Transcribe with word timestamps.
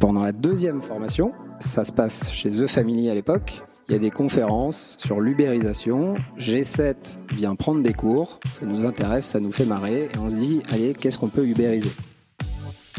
Pendant 0.00 0.22
la 0.22 0.32
deuxième 0.32 0.80
formation, 0.80 1.34
ça 1.58 1.84
se 1.84 1.92
passe 1.92 2.32
chez 2.32 2.48
The 2.48 2.66
Family 2.66 3.10
à 3.10 3.14
l'époque. 3.14 3.62
Il 3.86 3.92
y 3.92 3.96
a 3.96 3.98
des 3.98 4.10
conférences 4.10 4.96
sur 4.98 5.20
l'ubérisation. 5.20 6.14
G7 6.38 7.18
vient 7.34 7.54
prendre 7.54 7.82
des 7.82 7.92
cours. 7.92 8.40
Ça 8.58 8.64
nous 8.64 8.86
intéresse, 8.86 9.26
ça 9.26 9.40
nous 9.40 9.52
fait 9.52 9.66
marrer. 9.66 10.08
Et 10.14 10.16
on 10.16 10.30
se 10.30 10.36
dit, 10.36 10.62
allez, 10.70 10.94
qu'est-ce 10.94 11.18
qu'on 11.18 11.28
peut 11.28 11.46
ubériser? 11.46 11.92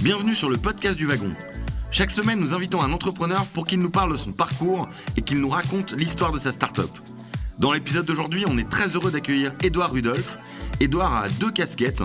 Bienvenue 0.03 0.35
sur 0.35 0.47
le 0.47 0.57
podcast 0.57 0.95
du 0.95 1.07
wagon. 1.07 1.31
Chaque 1.89 2.11
semaine, 2.11 2.39
nous 2.39 2.53
invitons 2.53 2.83
un 2.83 2.91
entrepreneur 2.91 3.47
pour 3.47 3.65
qu'il 3.65 3.79
nous 3.79 3.89
parle 3.89 4.11
de 4.11 4.17
son 4.17 4.31
parcours 4.31 4.87
et 5.17 5.23
qu'il 5.23 5.41
nous 5.41 5.49
raconte 5.49 5.93
l'histoire 5.97 6.31
de 6.31 6.37
sa 6.37 6.51
start-up. 6.51 6.91
Dans 7.57 7.71
l'épisode 7.71 8.05
d'aujourd'hui, 8.05 8.45
on 8.47 8.59
est 8.59 8.69
très 8.69 8.89
heureux 8.89 9.09
d'accueillir 9.09 9.53
Edouard 9.63 9.91
Rudolph. 9.91 10.37
Edouard 10.79 11.15
a 11.15 11.29
deux 11.39 11.49
casquettes. 11.49 12.03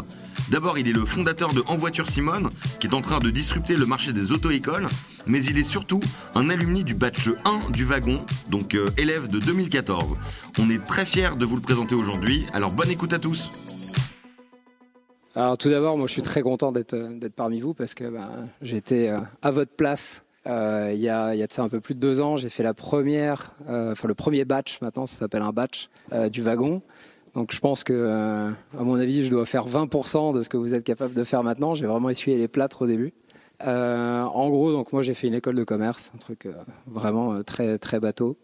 D'abord, 0.50 0.78
il 0.78 0.88
est 0.88 0.92
le 0.92 1.04
fondateur 1.04 1.52
de 1.52 1.62
En 1.66 1.76
Voiture 1.76 2.06
Simone, 2.06 2.50
qui 2.80 2.86
est 2.86 2.94
en 2.94 3.00
train 3.00 3.18
de 3.18 3.30
disrupter 3.30 3.74
le 3.74 3.84
marché 3.84 4.12
des 4.12 4.30
auto-écoles, 4.30 4.86
mais 5.26 5.42
il 5.44 5.58
est 5.58 5.64
surtout 5.64 6.00
un 6.36 6.48
alumni 6.48 6.84
du 6.84 6.94
batch 6.94 7.30
1 7.44 7.70
du 7.70 7.84
wagon, 7.84 8.24
donc 8.48 8.74
euh, 8.74 8.90
élève 8.96 9.28
de 9.28 9.40
2014. 9.40 10.14
On 10.60 10.70
est 10.70 10.82
très 10.84 11.04
fiers 11.04 11.36
de 11.36 11.44
vous 11.44 11.56
le 11.56 11.62
présenter 11.62 11.96
aujourd'hui, 11.96 12.46
alors 12.52 12.70
bonne 12.70 12.90
écoute 12.90 13.12
à 13.12 13.18
tous. 13.18 13.50
Alors 15.34 15.58
tout 15.58 15.68
d'abord, 15.68 15.98
moi 15.98 16.06
je 16.06 16.12
suis 16.12 16.22
très 16.22 16.42
content 16.42 16.70
d'être 16.70 16.96
d'être 17.18 17.34
parmi 17.34 17.60
vous 17.60 17.74
parce 17.74 17.94
que 17.94 18.04
ben, 18.04 18.48
j'étais 18.62 19.08
euh, 19.08 19.18
à 19.42 19.50
votre 19.50 19.72
place 19.72 20.22
euh, 20.46 20.92
il 20.94 21.00
y, 21.00 21.08
a, 21.08 21.34
de 21.34 21.52
ça 21.52 21.62
un 21.62 21.68
peu 21.68 21.80
plus 21.80 21.94
de 21.94 22.00
deux 22.00 22.20
ans. 22.20 22.36
J'ai 22.36 22.48
fait 22.48 22.62
la 22.62 22.74
première, 22.74 23.52
euh, 23.68 23.94
le 24.04 24.14
premier 24.14 24.44
batch, 24.44 24.80
maintenant 24.80 25.06
ça 25.06 25.18
s'appelle 25.18 25.42
un 25.42 25.52
batch, 25.52 25.88
euh, 26.12 26.28
du 26.28 26.42
wagon. 26.42 26.82
Donc 27.36 27.52
je 27.52 27.60
pense 27.60 27.84
que, 27.84 27.92
euh, 27.92 28.50
à 28.76 28.82
mon 28.82 28.94
avis, 28.94 29.22
je 29.22 29.30
dois 29.30 29.44
faire 29.44 29.68
20% 29.68 30.34
de 30.34 30.42
ce 30.42 30.48
que 30.48 30.56
vous 30.56 30.72
êtes 30.72 30.84
capable 30.84 31.12
de 31.12 31.22
faire 31.22 31.44
maintenant. 31.44 31.74
J'ai 31.74 31.84
vraiment 31.84 32.08
essuyé 32.08 32.38
les 32.38 32.48
plâtres 32.48 32.80
au 32.82 32.86
début. 32.86 33.12
Euh, 33.66 34.22
en 34.22 34.48
gros, 34.48 34.72
donc 34.72 34.92
moi 34.92 35.02
j'ai 35.02 35.12
fait 35.12 35.28
une 35.28 35.34
école 35.34 35.54
de 35.54 35.64
commerce, 35.64 36.12
un 36.14 36.18
truc 36.18 36.46
euh, 36.46 36.52
vraiment 36.86 37.42
très 37.42 37.78
très 37.78 38.00
bateau. 38.00 38.38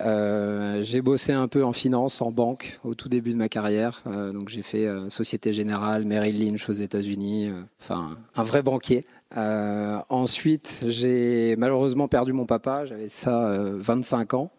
J'ai 0.00 1.00
bossé 1.00 1.32
un 1.32 1.48
peu 1.48 1.64
en 1.64 1.72
finance, 1.72 2.20
en 2.20 2.30
banque 2.30 2.78
au 2.84 2.94
tout 2.94 3.08
début 3.08 3.32
de 3.32 3.36
ma 3.36 3.48
carrière. 3.48 4.02
Donc 4.06 4.48
j'ai 4.48 4.62
fait 4.62 4.86
Société 5.08 5.52
Générale, 5.52 6.04
Merrill 6.04 6.38
Lynch 6.38 6.68
aux 6.68 6.72
États-Unis, 6.72 7.50
enfin 7.80 8.16
un 8.36 8.42
vrai 8.44 8.62
banquier. 8.62 9.06
Ensuite, 9.34 10.84
j'ai 10.86 11.56
malheureusement 11.56 12.06
perdu 12.08 12.32
mon 12.32 12.46
papa. 12.46 12.84
J'avais 12.84 13.08
ça 13.08 13.48
euh, 13.48 13.76
25 13.78 14.34
ans. 14.34 14.50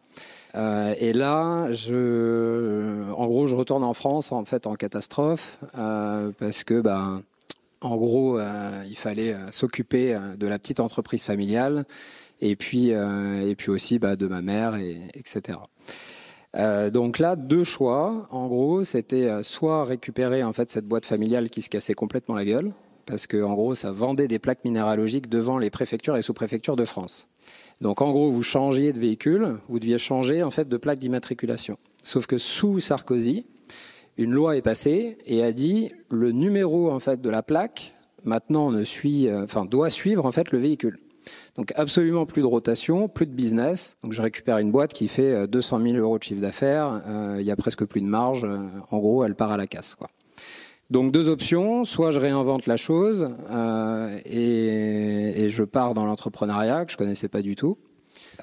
Euh, 0.55 0.95
et 0.97 1.13
là, 1.13 1.71
je, 1.71 3.11
en 3.13 3.27
gros, 3.27 3.47
je 3.47 3.55
retourne 3.55 3.83
en 3.83 3.93
France 3.93 4.31
en 4.31 4.45
fait 4.45 4.67
en 4.67 4.75
catastrophe 4.75 5.59
euh, 5.77 6.31
parce 6.37 6.63
que, 6.63 6.81
ben, 6.81 7.23
en 7.81 7.95
gros, 7.97 8.39
euh, 8.39 8.83
il 8.87 8.97
fallait 8.97 9.35
s'occuper 9.51 10.17
de 10.37 10.47
la 10.47 10.59
petite 10.59 10.79
entreprise 10.79 11.23
familiale 11.23 11.85
et 12.41 12.55
puis 12.55 12.89
et 12.89 13.55
puis 13.55 13.69
aussi 13.69 13.99
bah, 13.99 14.15
de 14.15 14.27
ma 14.27 14.41
mère 14.41 14.75
et 14.75 15.01
etc. 15.13 15.59
Donc 16.55 17.19
là, 17.19 17.35
deux 17.35 17.63
choix. 17.63 18.27
En 18.31 18.47
gros, 18.47 18.83
c'était 18.83 19.43
soit 19.43 19.83
récupérer 19.83 20.43
en 20.43 20.53
fait 20.53 20.69
cette 20.69 20.85
boîte 20.85 21.05
familiale 21.05 21.49
qui 21.49 21.61
se 21.61 21.69
cassait 21.69 21.93
complètement 21.93 22.35
la 22.35 22.45
gueule, 22.45 22.73
parce 23.05 23.27
que 23.27 23.41
en 23.43 23.53
gros, 23.53 23.75
ça 23.75 23.91
vendait 23.91 24.27
des 24.27 24.39
plaques 24.39 24.65
minéralogiques 24.65 25.29
devant 25.29 25.57
les 25.57 25.69
préfectures 25.69 26.17
et 26.17 26.21
sous-préfectures 26.21 26.75
de 26.75 26.85
France. 26.85 27.27
Donc 27.81 28.01
en 28.01 28.11
gros, 28.11 28.29
vous 28.31 28.43
changiez 28.43 28.91
de 28.93 28.99
véhicule, 28.99 29.57
vous 29.69 29.79
deviez 29.79 29.97
changer 29.97 30.43
en 30.43 30.51
fait 30.51 30.67
de 30.67 30.77
plaque 30.77 30.99
d'immatriculation. 30.99 31.77
Sauf 32.03 32.27
que 32.27 32.37
sous 32.37 32.79
Sarkozy, 32.79 33.45
une 34.17 34.31
loi 34.31 34.57
est 34.57 34.61
passée 34.61 35.17
et 35.25 35.43
a 35.43 35.51
dit 35.53 35.91
le 36.09 36.31
numéro 36.31 36.91
en 36.91 36.99
fait 36.99 37.21
de 37.21 37.29
la 37.29 37.41
plaque 37.41 37.93
maintenant 38.25 38.69
ne 38.69 38.83
suit, 38.83 39.27
euh, 39.27 39.43
enfin 39.43 39.63
doit 39.63 39.89
suivre 39.89 40.25
en 40.25 40.31
fait 40.31 40.51
le 40.51 40.59
véhicule. 40.59 40.99
Donc 41.55 41.71
absolument 41.75 42.25
plus 42.25 42.41
de 42.41 42.47
rotation, 42.47 43.07
plus 43.07 43.25
de 43.27 43.31
business. 43.33 43.97
Donc 44.03 44.13
je 44.13 44.21
récupère 44.21 44.57
une 44.57 44.71
boîte 44.71 44.93
qui 44.93 45.07
fait 45.07 45.33
euh, 45.33 45.47
200 45.47 45.81
000 45.81 45.95
euros 45.97 46.17
de 46.17 46.23
chiffre 46.23 46.41
d'affaires. 46.41 47.01
Euh, 47.07 47.37
Il 47.39 47.45
y 47.45 47.51
a 47.51 47.55
presque 47.55 47.85
plus 47.85 48.01
de 48.01 48.07
marge. 48.07 48.43
Euh, 48.43 48.57
En 48.91 48.99
gros, 48.99 49.23
elle 49.23 49.35
part 49.35 49.51
à 49.51 49.57
la 49.57 49.67
casse. 49.67 49.95
Quoi. 49.95 50.09
Donc 50.89 51.11
deux 51.11 51.29
options, 51.29 51.83
soit 51.83 52.11
je 52.11 52.19
réinvente 52.19 52.65
la 52.65 52.77
chose 52.77 53.29
euh, 53.51 54.19
et, 54.25 55.43
et 55.43 55.49
je 55.49 55.63
pars 55.63 55.93
dans 55.93 56.05
l'entrepreneuriat 56.05 56.85
que 56.85 56.91
je 56.91 56.97
connaissais 56.97 57.27
pas 57.27 57.43
du 57.43 57.55
tout, 57.55 57.77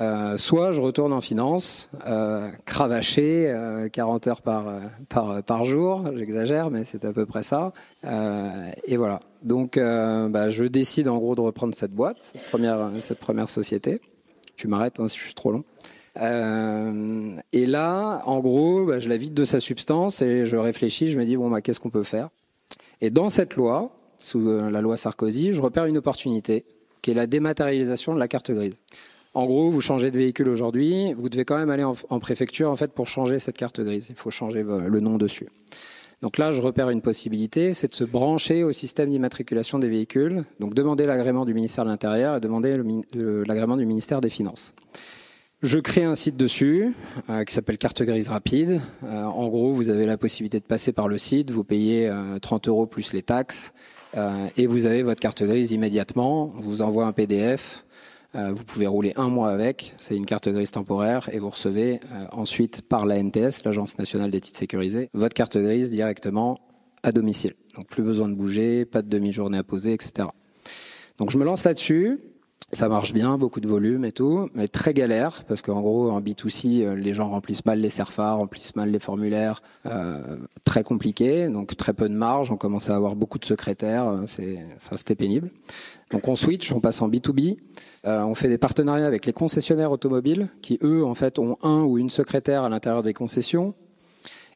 euh, 0.01 0.37
soit 0.37 0.73
je 0.73 0.81
retourne 0.81 1.13
en 1.13 1.21
finance, 1.21 1.89
euh, 2.07 2.51
cravaché, 2.65 3.49
euh, 3.49 3.89
40 3.89 4.27
heures 4.27 4.43
par, 4.43 4.69
euh, 4.69 4.81
par, 5.09 5.43
par 5.43 5.65
jour, 5.65 6.05
j'exagère, 6.15 6.71
mais 6.71 6.85
c'est 6.85 7.05
à 7.05 7.13
peu 7.13 7.27
près 7.27 7.43
ça. 7.43 7.73
Euh, 8.05 8.71
et 8.85 8.97
voilà. 8.97 9.21
Donc 9.43 9.77
euh, 9.77 10.29
bah, 10.29 10.51
je 10.51 10.65
décide 10.65 11.09
en 11.09 11.19
gros 11.19 11.35
de 11.35 11.41
reprendre 11.41 11.75
cette 11.75 11.93
boîte, 11.93 12.19
cette 12.33 12.49
première, 12.49 12.91
cette 13.01 13.19
première 13.19 13.49
société. 13.49 14.01
Tu 14.57 14.69
m'arrêtes 14.69 15.01
hein, 15.01 15.09
si 15.09 15.19
je 15.19 15.25
suis 15.25 15.35
trop 15.35 15.51
long. 15.51 15.65
Euh, 16.21 17.37
et 17.53 17.67
là, 17.67 18.23
en 18.27 18.41
gros, 18.41 18.87
bah, 18.87 18.99
je 18.99 19.09
la 19.09 19.17
vide 19.17 19.35
de 19.35 19.45
sa 19.45 19.61
substance 19.61 20.23
et 20.23 20.47
je 20.47 20.57
réfléchis, 20.57 21.09
je 21.09 21.19
me 21.19 21.25
dis, 21.25 21.37
bon, 21.37 21.51
bah, 21.51 21.61
qu'est-ce 21.61 21.81
qu'on 21.81 21.91
peut 21.91 22.03
faire? 22.03 22.31
Et 23.01 23.11
dans 23.11 23.31
cette 23.31 23.57
loi, 23.57 23.91
sous 24.19 24.49
euh, 24.49 24.71
la 24.71 24.81
loi 24.81 24.97
Sarkozy, 24.97 25.53
je 25.53 25.61
repère 25.61 25.85
une 25.85 25.99
opportunité, 25.99 26.65
qui 27.03 27.11
est 27.11 27.15
la 27.15 27.27
dématérialisation 27.27 28.15
de 28.15 28.19
la 28.19 28.29
carte 28.29 28.51
grise. 28.51 28.77
En 29.35 29.45
gros, 29.45 29.71
vous 29.71 29.83
changez 29.83 30.11
de 30.11 30.17
véhicule 30.17 30.49
aujourd'hui, 30.49 31.13
vous 31.13 31.29
devez 31.29 31.45
quand 31.45 31.59
même 31.59 31.69
aller 31.69 31.85
en, 31.85 31.95
en 32.09 32.19
préfecture 32.19 32.71
en 32.71 32.77
fait 32.77 32.93
pour 32.93 33.07
changer 33.07 33.39
cette 33.39 33.59
carte 33.59 33.81
grise. 33.83 34.07
Il 34.09 34.15
faut 34.15 34.31
changer 34.31 34.61
euh, 34.61 34.89
le 34.89 35.01
nom 35.01 35.19
dessus. 35.19 35.49
Donc 36.23 36.39
là, 36.39 36.53
je 36.53 36.63
repère 36.63 36.89
une 36.89 37.03
possibilité, 37.03 37.75
c'est 37.75 37.89
de 37.89 37.95
se 37.95 38.05
brancher 38.05 38.65
au 38.65 38.73
système 38.73 39.11
d'immatriculation 39.11 39.79
des 39.79 39.89
véhicules, 39.89 40.45
donc 40.61 40.73
demander 40.73 41.05
l'agrément 41.05 41.45
du 41.45 41.53
ministère 41.53 41.85
de 41.85 41.91
l'Intérieur 41.91 42.37
et 42.37 42.41
demander 42.41 42.81
l'agrément 43.13 43.77
du 43.77 43.85
ministère 43.85 44.23
des 44.23 44.31
Finances. 44.31 44.73
Je 45.63 45.79
crée 45.79 46.05
un 46.05 46.15
site 46.15 46.37
dessus 46.37 46.95
euh, 47.31 47.45
qui 47.45 47.55
s'appelle 47.55 47.79
Carte 47.79 48.03
Grise 48.03 48.29
Rapide. 48.29 48.81
Euh, 49.05 49.25
en 49.25 49.49
gros, 49.49 49.73
vous 49.73 49.89
avez 49.89 50.05
la 50.05 50.19
possibilité 50.19 50.61
de 50.61 50.65
passer 50.65 50.93
par 50.93 51.09
le 51.09 51.17
site, 51.17 51.51
vous 51.51 51.65
payez 51.65 52.09
euh, 52.09 52.39
30 52.39 52.69
euros 52.69 52.87
plus 52.87 53.13
les 53.15 53.23
taxes 53.23 53.73
euh, 54.17 54.49
et 54.59 54.67
vous 54.67 54.85
avez 54.87 55.03
votre 55.03 55.21
carte 55.21 55.43
grise 55.43 55.73
immédiatement. 55.73 56.53
On 56.57 56.61
vous 56.61 56.83
envoie 56.83 57.07
un 57.07 57.13
PDF. 57.13 57.85
euh, 58.35 58.53
vous 58.53 58.65
pouvez 58.65 58.87
rouler 58.87 59.15
un 59.17 59.29
mois 59.29 59.49
avec. 59.49 59.95
C'est 59.97 60.15
une 60.15 60.27
carte 60.27 60.49
grise 60.51 60.73
temporaire 60.73 61.31
et 61.33 61.39
vous 61.39 61.49
recevez 61.49 62.01
euh, 62.13 62.27
ensuite 62.33 62.83
par 62.83 63.07
la 63.07 63.17
NTS, 63.17 63.65
l'Agence 63.65 63.99
nationale 63.99 64.31
des 64.31 64.43
titres 64.43 64.59
sécurisés, 64.59 65.09
votre 65.15 65.35
carte 65.35 65.57
grise 65.57 65.91
directement 65.91 66.59
à 67.03 67.13
domicile. 67.13 67.55
Donc 67.77 67.87
plus 67.89 68.03
besoin 68.03 68.29
de 68.29 68.35
bouger, 68.35 68.85
pas 68.85 69.01
de 69.01 69.09
demi-journée 69.09 69.57
à 69.59 69.65
poser, 69.65 69.95
etc. 69.95 70.29
Donc 71.17 71.31
je 71.31 71.39
me 71.39 71.45
lance 71.45 71.65
là-dessus. 71.65 72.21
Ça 72.77 72.91
marche 72.91 73.15
bien, 73.15 73.39
beaucoup 73.39 73.61
de 73.61 73.67
volume 73.67 74.05
et 74.05 74.13
tout, 74.13 74.51
mais 74.55 74.69
très 74.69 74.93
galère 74.93 75.45
parce 75.45 75.63
qu'en 75.63 75.81
gros 75.81 76.11
en 76.11 76.21
B2C, 76.21 76.83
euh, 76.83 76.95
les 76.95 77.15
gens 77.15 77.31
remplissent 77.31 77.65
mal 77.65 77.81
les 77.81 77.89
CERFA, 77.89 78.35
remplissent 78.35 78.77
mal 78.77 78.91
les 78.91 78.99
formulaires, 78.99 79.63
euh, 79.87 80.37
très 80.65 80.83
compliqué, 80.83 81.49
donc 81.49 81.75
très 81.75 81.95
peu 81.95 82.07
de 82.07 82.15
marge. 82.15 82.53
On 82.53 82.59
commence 82.59 82.91
à 82.91 82.95
avoir 82.95 83.17
beaucoup 83.17 83.39
de 83.39 83.47
secrétaires, 83.47 84.07
euh, 84.09 84.25
c'est, 84.27 84.59
enfin 84.77 84.99
c'était 84.99 85.15
pénible. 85.15 85.53
Donc 86.11 86.29
on 86.29 86.37
switch, 86.37 86.71
on 86.71 86.81
passe 86.81 87.01
en 87.01 87.09
B2B, 87.09 87.57
euh, 88.05 88.23
on 88.25 88.35
fait 88.35 88.51
des 88.51 88.59
partenariats 88.59 89.07
avec 89.07 89.25
les 89.25 89.33
concessionnaires 89.33 89.91
automobiles 89.91 90.49
qui 90.61 90.79
eux 90.83 91.03
en 91.03 91.15
fait 91.15 91.39
ont 91.39 91.57
un 91.63 91.81
ou 91.81 91.97
une 91.97 92.11
secrétaire 92.11 92.63
à 92.63 92.69
l'intérieur 92.69 93.03
des 93.03 93.15
concessions 93.15 93.73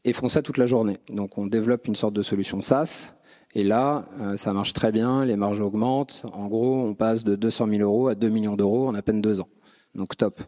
et 0.04 0.12
font 0.12 0.28
ça 0.28 0.42
toute 0.42 0.58
la 0.58 0.66
journée. 0.66 0.98
Donc 1.08 1.38
on 1.38 1.46
développe 1.46 1.88
une 1.88 1.96
sorte 1.96 2.12
de 2.12 2.20
solution 2.20 2.60
SaaS. 2.60 3.14
Et 3.54 3.64
là, 3.64 4.04
euh, 4.20 4.36
ça 4.36 4.52
marche 4.52 4.72
très 4.72 4.92
bien, 4.92 5.24
les 5.24 5.36
marges 5.36 5.60
augmentent. 5.60 6.24
En 6.32 6.46
gros, 6.46 6.84
on 6.84 6.94
passe 6.94 7.24
de 7.24 7.34
200 7.34 7.66
000 7.74 7.80
euros 7.80 8.08
à 8.08 8.14
2 8.14 8.28
millions 8.28 8.56
d'euros 8.56 8.86
en 8.86 8.94
à 8.94 9.02
peine 9.02 9.20
deux 9.20 9.40
ans. 9.40 9.48
Donc 9.94 10.16
top. 10.16 10.40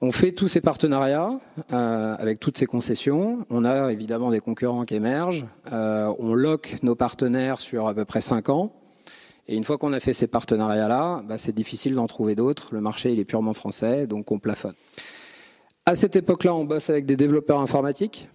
On 0.00 0.12
fait 0.12 0.30
tous 0.30 0.46
ces 0.46 0.60
partenariats 0.60 1.40
euh, 1.72 2.16
avec 2.18 2.38
toutes 2.38 2.56
ces 2.56 2.66
concessions. 2.66 3.46
On 3.50 3.64
a 3.64 3.90
évidemment 3.92 4.30
des 4.30 4.40
concurrents 4.40 4.84
qui 4.84 4.94
émergent. 4.94 5.46
Euh, 5.72 6.12
on 6.18 6.34
lock 6.34 6.76
nos 6.82 6.94
partenaires 6.94 7.60
sur 7.60 7.88
à 7.88 7.94
peu 7.94 8.04
près 8.04 8.20
5 8.20 8.50
ans. 8.50 8.72
Et 9.48 9.56
une 9.56 9.64
fois 9.64 9.78
qu'on 9.78 9.94
a 9.94 9.98
fait 9.98 10.12
ces 10.12 10.26
partenariats-là, 10.26 11.22
bah, 11.26 11.38
c'est 11.38 11.54
difficile 11.54 11.94
d'en 11.94 12.06
trouver 12.06 12.34
d'autres. 12.34 12.68
Le 12.74 12.82
marché 12.82 13.10
il 13.12 13.18
est 13.18 13.24
purement 13.24 13.54
français, 13.54 14.06
donc 14.06 14.30
on 14.30 14.38
plafonne. 14.38 14.74
À 15.86 15.94
cette 15.94 16.16
époque-là, 16.16 16.54
on 16.54 16.66
bosse 16.66 16.90
avec 16.90 17.06
des 17.06 17.16
développeurs 17.16 17.58
informatiques. 17.58 18.28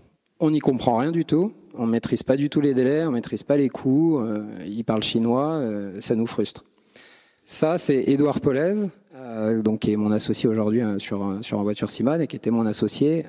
On 0.43 0.51
n'y 0.51 0.59
comprend 0.59 0.97
rien 0.97 1.13
du 1.13 1.23
tout. 1.23 1.53
On 1.73 1.85
maîtrise 1.85 2.21
pas 2.21 2.35
du 2.35 2.49
tout 2.49 2.59
les 2.59 2.73
délais, 2.73 3.05
on 3.05 3.11
maîtrise 3.11 3.43
pas 3.43 3.55
les 3.55 3.69
coûts. 3.69 4.19
Euh, 4.19 4.43
ils 4.65 4.83
parlent 4.83 5.01
chinois, 5.01 5.51
euh, 5.53 6.01
ça 6.01 6.15
nous 6.15 6.27
frustre. 6.27 6.65
Ça, 7.45 7.77
c'est 7.77 8.03
Édouard 8.07 8.41
Polez, 8.41 8.89
euh, 9.15 9.61
donc 9.61 9.79
qui 9.79 9.93
est 9.93 9.95
mon 9.95 10.11
associé 10.11 10.49
aujourd'hui 10.49 10.81
sur 10.97 11.39
sur 11.41 11.59
en 11.59 11.63
voiture 11.63 11.89
Simone 11.89 12.19
et 12.19 12.27
qui 12.27 12.35
était 12.35 12.51
mon 12.51 12.65
associé 12.65 13.25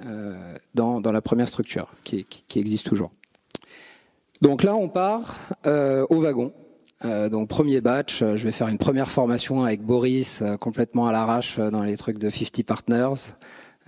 dans 0.74 1.00
la 1.04 1.20
première 1.20 1.46
structure, 1.46 1.86
qui, 2.02 2.24
qui, 2.24 2.58
existe 2.58 2.84
toujours. 2.84 3.12
Donc 4.42 4.64
là, 4.64 4.74
on 4.74 4.88
part 4.88 5.36
au 5.64 6.20
wagon. 6.20 6.52
Donc 7.30 7.48
premier 7.48 7.80
batch, 7.80 8.24
je 8.24 8.42
vais 8.44 8.50
faire 8.50 8.66
une 8.66 8.78
première 8.78 9.08
formation 9.08 9.62
avec 9.62 9.82
Boris 9.82 10.42
complètement 10.58 11.06
à 11.06 11.12
l'arrache 11.12 11.60
dans 11.60 11.84
les 11.84 11.96
trucs 11.96 12.18
de 12.18 12.28
50 12.28 12.64
Partners. 12.64 13.30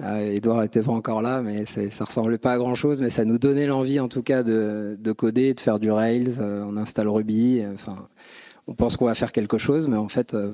Euh, 0.02 0.32
Edouard 0.32 0.62
était 0.62 0.82
pas 0.82 0.93
encore 0.93 1.22
là, 1.22 1.40
mais 1.40 1.64
ça 1.66 2.04
ressemblait 2.04 2.38
pas 2.38 2.52
à 2.52 2.58
grand 2.58 2.75
chose, 2.75 3.00
mais 3.00 3.08
ça 3.10 3.25
nous 3.25 3.38
donnait 3.38 3.66
l'envie 3.66 3.98
en 3.98 4.08
tout 4.08 4.22
cas 4.22 4.43
de, 4.43 4.96
de 5.00 5.12
coder, 5.12 5.54
de 5.54 5.60
faire 5.60 5.78
du 5.78 5.90
Rails. 5.90 6.34
Euh, 6.40 6.64
on 6.66 6.76
installe 6.76 7.08
Ruby. 7.08 7.60
euh, 7.62 7.72
Enfin, 7.75 8.06
on 8.66 8.75
pense 8.75 8.96
qu'on 8.96 9.06
va 9.06 9.14
faire 9.14 9.32
quelque 9.32 9.58
chose, 9.58 9.88
mais 9.88 9.96
en 9.96 10.08
fait, 10.08 10.34
euh, 10.34 10.52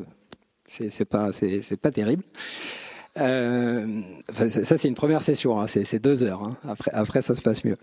C'est 0.66 1.04
pas, 1.04 1.30
pas 1.82 1.90
terrible. 1.90 2.22
Ça, 3.16 4.76
c'est 4.78 4.88
une 4.88 4.94
première 4.94 5.22
session, 5.22 5.60
hein, 5.60 5.66
c'est 5.66 5.98
deux 5.98 6.22
heures. 6.24 6.42
Hein. 6.42 6.74
Après, 6.92 7.20
ça 7.22 7.34
se 7.34 7.42
passe 7.42 7.64
mieux. 7.64 7.76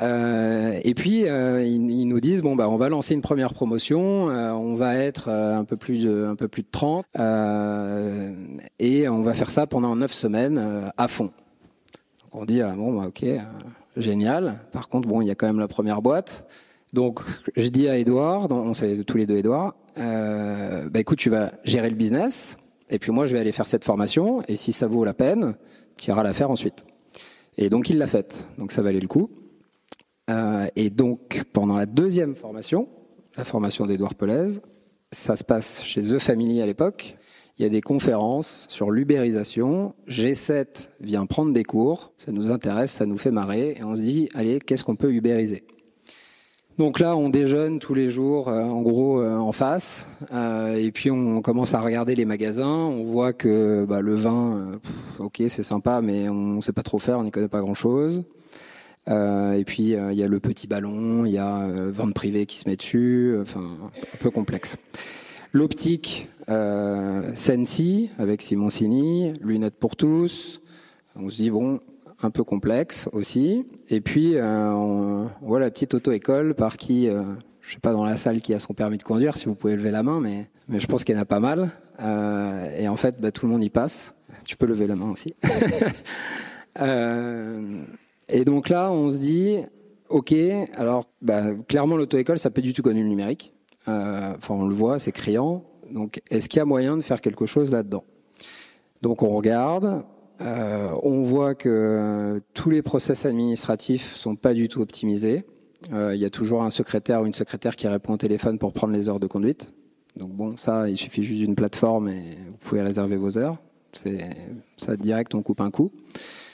Euh, 0.00 0.78
et 0.84 0.94
puis 0.94 1.26
euh, 1.26 1.62
ils, 1.64 1.90
ils, 1.90 2.04
nous 2.04 2.20
disent 2.20 2.42
bon 2.42 2.54
bah 2.54 2.68
on 2.68 2.76
va 2.76 2.88
lancer 2.88 3.14
une 3.14 3.20
première 3.20 3.52
promotion, 3.52 4.30
euh, 4.30 4.52
on 4.52 4.74
va 4.74 4.94
être 4.96 5.28
euh, 5.28 5.56
un 5.56 5.64
peu 5.64 5.76
plus 5.76 6.04
de, 6.04 6.24
un 6.24 6.36
peu 6.36 6.46
plus 6.46 6.62
de 6.62 6.68
30 6.70 7.04
euh, 7.18 8.32
et 8.78 9.08
on 9.08 9.22
va 9.22 9.34
faire 9.34 9.50
ça 9.50 9.66
pendant 9.66 9.96
9 9.96 10.12
semaines 10.12 10.92
à 10.96 11.08
fond. 11.08 11.30
Donc 12.22 12.42
on 12.42 12.44
dit 12.44 12.62
ah, 12.62 12.74
bon 12.76 12.92
bah, 12.92 13.08
ok 13.08 13.24
génial. 13.96 14.60
Par 14.70 14.88
contre 14.88 15.08
bon 15.08 15.20
il 15.20 15.26
y 15.26 15.30
a 15.32 15.34
quand 15.34 15.48
même 15.48 15.58
la 15.58 15.68
première 15.68 16.00
boîte. 16.00 16.46
Donc 16.92 17.20
je 17.56 17.68
dis 17.68 17.88
à 17.88 17.98
Edouard, 17.98 18.50
on 18.52 18.74
sait 18.74 19.02
tous 19.04 19.18
les 19.18 19.26
deux 19.26 19.36
Edouard, 19.36 19.74
bah 19.96 21.00
écoute 21.00 21.18
tu 21.18 21.28
vas 21.28 21.52
gérer 21.64 21.90
le 21.90 21.96
business 21.96 22.56
et 22.88 23.00
puis 23.00 23.10
moi 23.10 23.26
je 23.26 23.32
vais 23.32 23.40
aller 23.40 23.52
faire 23.52 23.66
cette 23.66 23.84
formation 23.84 24.42
et 24.46 24.54
si 24.54 24.72
ça 24.72 24.86
vaut 24.86 25.04
la 25.04 25.12
peine, 25.12 25.54
tu 25.98 26.10
iras 26.10 26.22
la 26.22 26.32
faire 26.32 26.52
ensuite. 26.52 26.84
Et 27.56 27.68
donc 27.68 27.90
il 27.90 27.98
l'a 27.98 28.06
faite, 28.06 28.46
donc 28.58 28.70
ça 28.70 28.80
valait 28.80 29.00
le 29.00 29.08
coup. 29.08 29.28
Euh, 30.28 30.66
et 30.76 30.90
donc, 30.90 31.42
pendant 31.52 31.76
la 31.76 31.86
deuxième 31.86 32.34
formation, 32.34 32.88
la 33.36 33.44
formation 33.44 33.86
d'Edouard 33.86 34.14
Pelez, 34.14 34.60
ça 35.10 35.36
se 35.36 35.44
passe 35.44 35.82
chez 35.84 36.02
The 36.02 36.18
Family 36.18 36.60
à 36.60 36.66
l'époque. 36.66 37.16
Il 37.58 37.62
y 37.62 37.66
a 37.66 37.68
des 37.70 37.80
conférences 37.80 38.66
sur 38.68 38.90
l'ubérisation. 38.90 39.94
G7 40.06 40.90
vient 41.00 41.26
prendre 41.26 41.52
des 41.52 41.64
cours. 41.64 42.12
Ça 42.16 42.30
nous 42.30 42.52
intéresse, 42.52 42.92
ça 42.92 43.06
nous 43.06 43.18
fait 43.18 43.32
marrer. 43.32 43.76
Et 43.78 43.84
on 43.84 43.96
se 43.96 44.00
dit, 44.02 44.28
allez, 44.34 44.60
qu'est-ce 44.60 44.84
qu'on 44.84 44.96
peut 44.96 45.12
ubériser? 45.12 45.64
Donc 46.78 47.00
là, 47.00 47.16
on 47.16 47.28
déjeune 47.28 47.80
tous 47.80 47.94
les 47.94 48.08
jours, 48.08 48.48
euh, 48.48 48.62
en 48.62 48.82
gros, 48.82 49.20
euh, 49.20 49.36
en 49.36 49.50
face. 49.50 50.06
Euh, 50.32 50.76
et 50.76 50.92
puis 50.92 51.10
on 51.10 51.42
commence 51.42 51.74
à 51.74 51.80
regarder 51.80 52.14
les 52.14 52.24
magasins. 52.24 52.68
On 52.68 53.02
voit 53.02 53.32
que 53.32 53.84
bah, 53.88 54.00
le 54.00 54.14
vin, 54.14 54.78
ok, 55.18 55.42
c'est 55.48 55.64
sympa, 55.64 56.00
mais 56.00 56.28
on 56.28 56.34
ne 56.34 56.60
sait 56.60 56.72
pas 56.72 56.84
trop 56.84 57.00
faire, 57.00 57.18
on 57.18 57.24
n'y 57.24 57.32
connaît 57.32 57.48
pas 57.48 57.60
grand-chose. 57.60 58.22
Euh, 59.08 59.52
et 59.52 59.64
puis 59.64 59.94
euh, 59.94 60.12
il 60.12 60.18
y 60.18 60.22
a 60.22 60.28
le 60.28 60.40
petit 60.40 60.66
ballon, 60.66 61.24
il 61.24 61.32
y 61.32 61.38
a 61.38 61.62
euh, 61.62 61.90
vente 61.92 62.14
privée 62.14 62.46
qui 62.46 62.58
se 62.58 62.68
met 62.68 62.76
dessus, 62.76 63.36
enfin 63.40 63.60
un 63.60 64.16
peu 64.18 64.30
complexe. 64.30 64.76
L'optique 65.52 66.28
Sensi 67.34 68.10
avec 68.18 68.42
Simoncini, 68.42 69.32
lunettes 69.40 69.78
pour 69.78 69.96
tous. 69.96 70.60
On 71.16 71.30
se 71.30 71.36
dit 71.36 71.50
bon, 71.50 71.80
un 72.22 72.30
peu 72.30 72.44
complexe 72.44 73.08
aussi. 73.12 73.66
Et 73.88 74.00
puis 74.00 74.36
on, 74.40 75.28
voit 75.42 75.60
la 75.60 75.70
petite 75.70 75.94
auto-école 75.94 76.54
par 76.54 76.76
qui, 76.76 77.08
euh, 77.08 77.22
je 77.62 77.72
sais 77.72 77.80
pas 77.80 77.92
dans 77.92 78.04
la 78.04 78.16
salle 78.16 78.40
qui 78.40 78.54
a 78.54 78.60
son 78.60 78.74
permis 78.74 78.98
de 78.98 79.02
conduire, 79.02 79.36
si 79.36 79.46
vous 79.46 79.54
pouvez 79.54 79.76
lever 79.76 79.90
la 79.90 80.02
main, 80.02 80.20
mais, 80.20 80.48
mais 80.68 80.80
je 80.80 80.86
pense 80.86 81.04
qu'il 81.04 81.14
y 81.14 81.18
en 81.18 81.22
a 81.22 81.26
pas 81.26 81.40
mal. 81.40 81.70
et 82.78 82.88
en 82.88 82.96
fait, 82.96 83.20
bah, 83.20 83.30
tout 83.30 83.46
le 83.46 83.52
monde 83.52 83.64
y 83.64 83.70
passe. 83.70 84.14
Tu 84.44 84.56
peux 84.56 84.66
lever 84.66 84.86
la 84.86 84.96
main 84.96 85.10
aussi. 85.10 85.34
Et 88.28 88.44
donc 88.44 88.68
là, 88.68 88.90
on 88.90 89.08
se 89.08 89.18
dit, 89.18 89.58
ok, 90.08 90.34
alors 90.74 91.04
bah, 91.22 91.54
clairement 91.66 91.96
l'auto-école, 91.96 92.38
ça 92.38 92.50
peut 92.50 92.62
du 92.62 92.72
tout 92.72 92.82
connu 92.82 93.02
le 93.02 93.08
numérique. 93.08 93.52
Euh, 93.88 94.34
enfin, 94.36 94.54
on 94.54 94.66
le 94.66 94.74
voit, 94.74 94.98
c'est 94.98 95.12
criant. 95.12 95.64
Donc, 95.90 96.20
est-ce 96.30 96.48
qu'il 96.48 96.58
y 96.58 96.60
a 96.60 96.66
moyen 96.66 96.96
de 96.96 97.02
faire 97.02 97.20
quelque 97.20 97.46
chose 97.46 97.70
là-dedans? 97.70 98.04
Donc, 99.00 99.22
on 99.22 99.30
regarde. 99.30 100.02
Euh, 100.40 100.90
on 101.02 101.22
voit 101.22 101.54
que 101.54 102.40
tous 102.54 102.70
les 102.70 102.82
process 102.82 103.26
administratifs 103.26 104.14
sont 104.14 104.36
pas 104.36 104.54
du 104.54 104.68
tout 104.68 104.80
optimisés. 104.80 105.44
Euh, 105.92 106.14
il 106.14 106.20
y 106.20 106.24
a 106.24 106.30
toujours 106.30 106.62
un 106.62 106.70
secrétaire 106.70 107.22
ou 107.22 107.26
une 107.26 107.32
secrétaire 107.32 107.76
qui 107.76 107.88
répond 107.88 108.12
au 108.12 108.16
téléphone 108.16 108.58
pour 108.58 108.72
prendre 108.72 108.92
les 108.92 109.08
heures 109.08 109.20
de 109.20 109.26
conduite. 109.26 109.72
Donc 110.16 110.32
bon, 110.32 110.56
ça, 110.56 110.88
il 110.88 110.96
suffit 110.96 111.22
juste 111.22 111.38
d'une 111.38 111.54
plateforme 111.54 112.08
et 112.08 112.38
vous 112.48 112.56
pouvez 112.60 112.82
réserver 112.82 113.16
vos 113.16 113.38
heures. 113.38 113.56
C'est 113.92 114.36
ça 114.76 114.96
direct, 114.96 115.34
on 115.34 115.42
coupe 115.42 115.60
un 115.60 115.70
coup. 115.70 115.90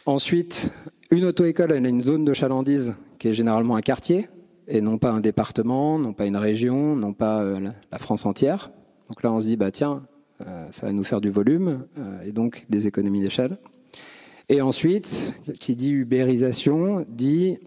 Ensuite, 0.06 0.70
une 1.10 1.24
auto-école, 1.24 1.72
elle 1.72 1.86
a 1.86 1.88
une 1.88 2.02
zone 2.02 2.24
de 2.24 2.32
chalandise 2.32 2.94
qui 3.18 3.28
est 3.28 3.34
généralement 3.34 3.76
un 3.76 3.80
quartier 3.80 4.28
et 4.66 4.80
non 4.80 4.98
pas 4.98 5.10
un 5.10 5.20
département, 5.20 5.98
non 5.98 6.12
pas 6.12 6.26
une 6.26 6.36
région, 6.36 6.96
non 6.96 7.12
pas 7.12 7.42
euh, 7.42 7.70
la 7.92 7.98
France 7.98 8.26
entière. 8.26 8.70
Donc 9.08 9.22
là, 9.22 9.32
on 9.32 9.40
se 9.40 9.46
dit, 9.46 9.56
bah 9.56 9.70
tiens, 9.70 10.06
euh, 10.40 10.66
ça 10.70 10.86
va 10.86 10.92
nous 10.92 11.04
faire 11.04 11.20
du 11.20 11.30
volume 11.30 11.86
euh, 11.98 12.22
et 12.22 12.32
donc 12.32 12.64
des 12.68 12.86
économies 12.86 13.20
d'échelle. 13.20 13.58
Et 14.48 14.60
ensuite, 14.60 15.34
qui 15.60 15.76
dit 15.76 15.90
ubérisation, 15.90 17.04
dit 17.08 17.58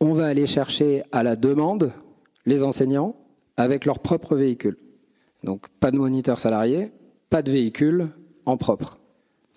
on 0.00 0.12
va 0.12 0.26
aller 0.26 0.46
chercher 0.46 1.02
à 1.12 1.22
la 1.22 1.36
demande 1.36 1.92
les 2.46 2.62
enseignants 2.62 3.16
avec 3.56 3.84
leur 3.84 3.98
propre 3.98 4.36
véhicule. 4.36 4.78
Donc 5.44 5.68
pas 5.80 5.90
de 5.90 5.98
moniteur 5.98 6.38
salarié, 6.38 6.92
pas 7.30 7.42
de 7.42 7.52
véhicule 7.52 8.08
en 8.46 8.56
propre. 8.56 8.97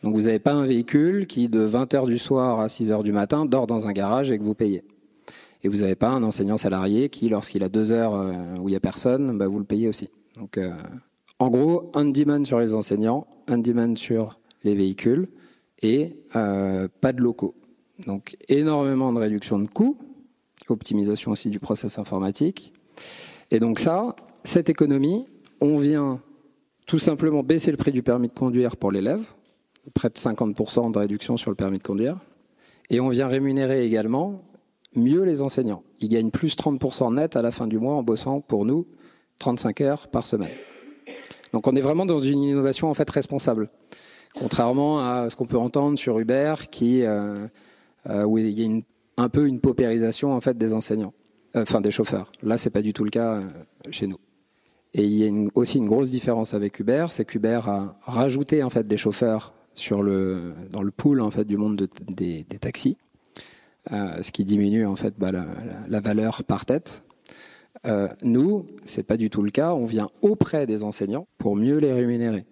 Donc 0.03 0.15
vous 0.15 0.23
n'avez 0.23 0.39
pas 0.39 0.53
un 0.53 0.65
véhicule 0.65 1.27
qui, 1.27 1.47
de 1.49 1.65
20h 1.67 2.05
du 2.05 2.17
soir 2.17 2.59
à 2.59 2.67
6h 2.67 3.03
du 3.03 3.11
matin, 3.11 3.45
dort 3.45 3.67
dans 3.67 3.87
un 3.87 3.91
garage 3.91 4.31
et 4.31 4.39
que 4.39 4.43
vous 4.43 4.55
payez. 4.55 4.83
Et 5.63 5.67
vous 5.67 5.77
n'avez 5.77 5.95
pas 5.95 6.09
un 6.09 6.23
enseignant 6.23 6.57
salarié 6.57 7.09
qui, 7.09 7.29
lorsqu'il 7.29 7.63
a 7.63 7.69
deux 7.69 7.91
heures 7.91 8.15
euh, 8.15 8.33
où 8.59 8.67
il 8.67 8.71
n'y 8.71 8.75
a 8.75 8.79
personne, 8.79 9.37
bah, 9.37 9.47
vous 9.47 9.59
le 9.59 9.65
payez 9.65 9.87
aussi. 9.87 10.09
Donc, 10.37 10.57
euh, 10.57 10.71
en 11.37 11.49
gros, 11.49 11.91
un 11.93 12.05
demand 12.05 12.43
sur 12.45 12.59
les 12.59 12.73
enseignants, 12.73 13.27
un 13.47 13.59
demand 13.59 13.95
sur 13.95 14.39
les 14.63 14.73
véhicules 14.73 15.27
et 15.81 16.17
euh, 16.35 16.87
pas 16.99 17.13
de 17.13 17.21
locaux. 17.21 17.55
Donc, 18.07 18.37
énormément 18.49 19.13
de 19.13 19.19
réduction 19.19 19.59
de 19.59 19.67
coûts, 19.67 19.97
optimisation 20.69 21.31
aussi 21.31 21.49
du 21.49 21.59
process 21.59 21.99
informatique. 21.99 22.73
Et 23.51 23.59
donc 23.59 23.79
ça, 23.79 24.15
cette 24.43 24.69
économie, 24.69 25.25
on 25.59 25.77
vient 25.77 26.21
tout 26.85 26.99
simplement 26.99 27.43
baisser 27.43 27.71
le 27.71 27.77
prix 27.77 27.91
du 27.91 28.03
permis 28.03 28.27
de 28.27 28.33
conduire 28.33 28.77
pour 28.77 28.91
l'élève, 28.91 29.21
près 29.93 30.09
de 30.09 30.15
50% 30.15 30.91
de 30.91 30.99
réduction 30.99 31.37
sur 31.37 31.49
le 31.49 31.55
permis 31.55 31.77
de 31.77 31.83
conduire. 31.83 32.17
Et 32.89 32.99
on 32.99 33.09
vient 33.09 33.27
rémunérer 33.27 33.85
également 33.85 34.43
mieux 34.95 35.23
les 35.23 35.41
enseignants. 35.41 35.83
Ils 35.99 36.09
gagnent 36.09 36.31
plus 36.31 36.55
30% 36.55 37.15
net 37.15 37.35
à 37.35 37.41
la 37.41 37.51
fin 37.51 37.67
du 37.67 37.79
mois 37.79 37.95
en 37.95 38.03
bossant 38.03 38.41
pour 38.41 38.65
nous 38.65 38.85
35 39.39 39.81
heures 39.81 40.07
par 40.07 40.25
semaine. 40.25 40.51
Donc 41.53 41.67
on 41.67 41.75
est 41.75 41.81
vraiment 41.81 42.05
dans 42.05 42.19
une 42.19 42.43
innovation 42.43 42.89
en 42.89 42.93
fait 42.93 43.09
responsable. 43.09 43.69
Contrairement 44.37 44.99
à 44.99 45.29
ce 45.29 45.35
qu'on 45.35 45.45
peut 45.45 45.57
entendre 45.57 45.97
sur 45.97 46.17
Uber, 46.19 46.53
qui, 46.69 47.03
euh, 47.03 47.47
euh, 48.09 48.23
où 48.23 48.37
il 48.37 48.49
y 48.49 48.65
a 48.65 48.81
un 49.21 49.29
peu 49.29 49.47
une 49.47 49.59
paupérisation 49.59 50.33
en 50.33 50.39
fait 50.39 50.57
des 50.57 50.73
enseignants, 50.73 51.13
euh, 51.55 51.63
enfin 51.63 51.81
des 51.81 51.91
chauffeurs. 51.91 52.31
Là, 52.41 52.57
c'est 52.57 52.69
pas 52.69 52.81
du 52.81 52.93
tout 52.93 53.03
le 53.03 53.09
cas 53.09 53.41
chez 53.89 54.07
nous. 54.07 54.17
Et 54.93 55.03
il 55.03 55.11
y 55.11 55.27
a 55.27 55.49
aussi 55.55 55.77
une 55.77 55.87
grosse 55.87 56.09
différence 56.09 56.53
avec 56.53 56.79
Uber, 56.79 57.05
c'est 57.09 57.25
qu'Uber 57.25 57.59
a 57.65 57.97
rajouté 58.01 58.63
en 58.63 58.69
fait 58.69 58.87
des 58.87 58.97
chauffeurs 58.97 59.53
sur 59.75 60.03
le, 60.03 60.53
dans 60.71 60.81
le 60.81 60.91
pool 60.91 61.21
en 61.21 61.31
fait, 61.31 61.45
du 61.45 61.57
monde 61.57 61.75
de, 61.75 61.89
des, 62.07 62.43
taxis, 62.59 62.97
euh, 63.91 64.21
ce 64.21 64.31
qui 64.31 64.45
diminue 64.45 64.85
en 64.85 64.95
fait 64.95 65.15
bah, 65.17 65.31
la, 65.31 65.99
valeur 65.99 66.43
par 66.43 66.65
tête. 66.65 67.03
Euh, 67.87 68.07
nous, 68.21 68.67
c'est 68.83 69.03
pas 69.03 69.17
du 69.17 69.29
tout 69.29 69.41
le 69.41 69.49
cas. 69.49 69.73
On 69.73 69.85
vient 69.85 70.09
auprès 70.21 70.67
des 70.67 70.83
enseignants 70.83 71.27
pour 71.37 71.55
mieux 71.55 71.77
les 71.77 71.93
rémunérer. 71.93 72.45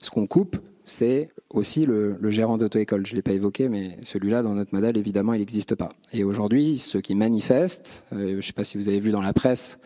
Ce 0.00 0.10
qu'on 0.10 0.26
coupe, 0.26 0.56
c'est 0.84 1.30
aussi 1.50 1.84
le, 1.84 2.16
gérant 2.30 2.58
d'auto-école. 2.58 3.06
Je 3.06 3.16
l'ai 3.16 3.22
pas 3.22 3.32
évoqué, 3.32 3.68
mais 3.68 3.98
celui-là, 4.02 4.42
dans 4.42 4.54
notre 4.54 4.74
modèle, 4.74 4.96
évidemment, 4.96 5.34
il 5.34 5.40
n'existe 5.40 5.74
pas. 5.74 5.88
Et 6.12 6.22
aujourd'hui, 6.22 6.78
ceux 6.78 7.00
qui 7.00 7.14
manifestent, 7.14 8.06
euh, 8.12 8.30
je 8.30 8.36
ne 8.36 8.40
sais 8.40 8.52
pas 8.52 8.64
si 8.64 8.76
vous 8.76 8.88
avez 8.88 9.00
vu 9.00 9.10
dans 9.10 9.22
la 9.22 9.32
presse, 9.32 9.80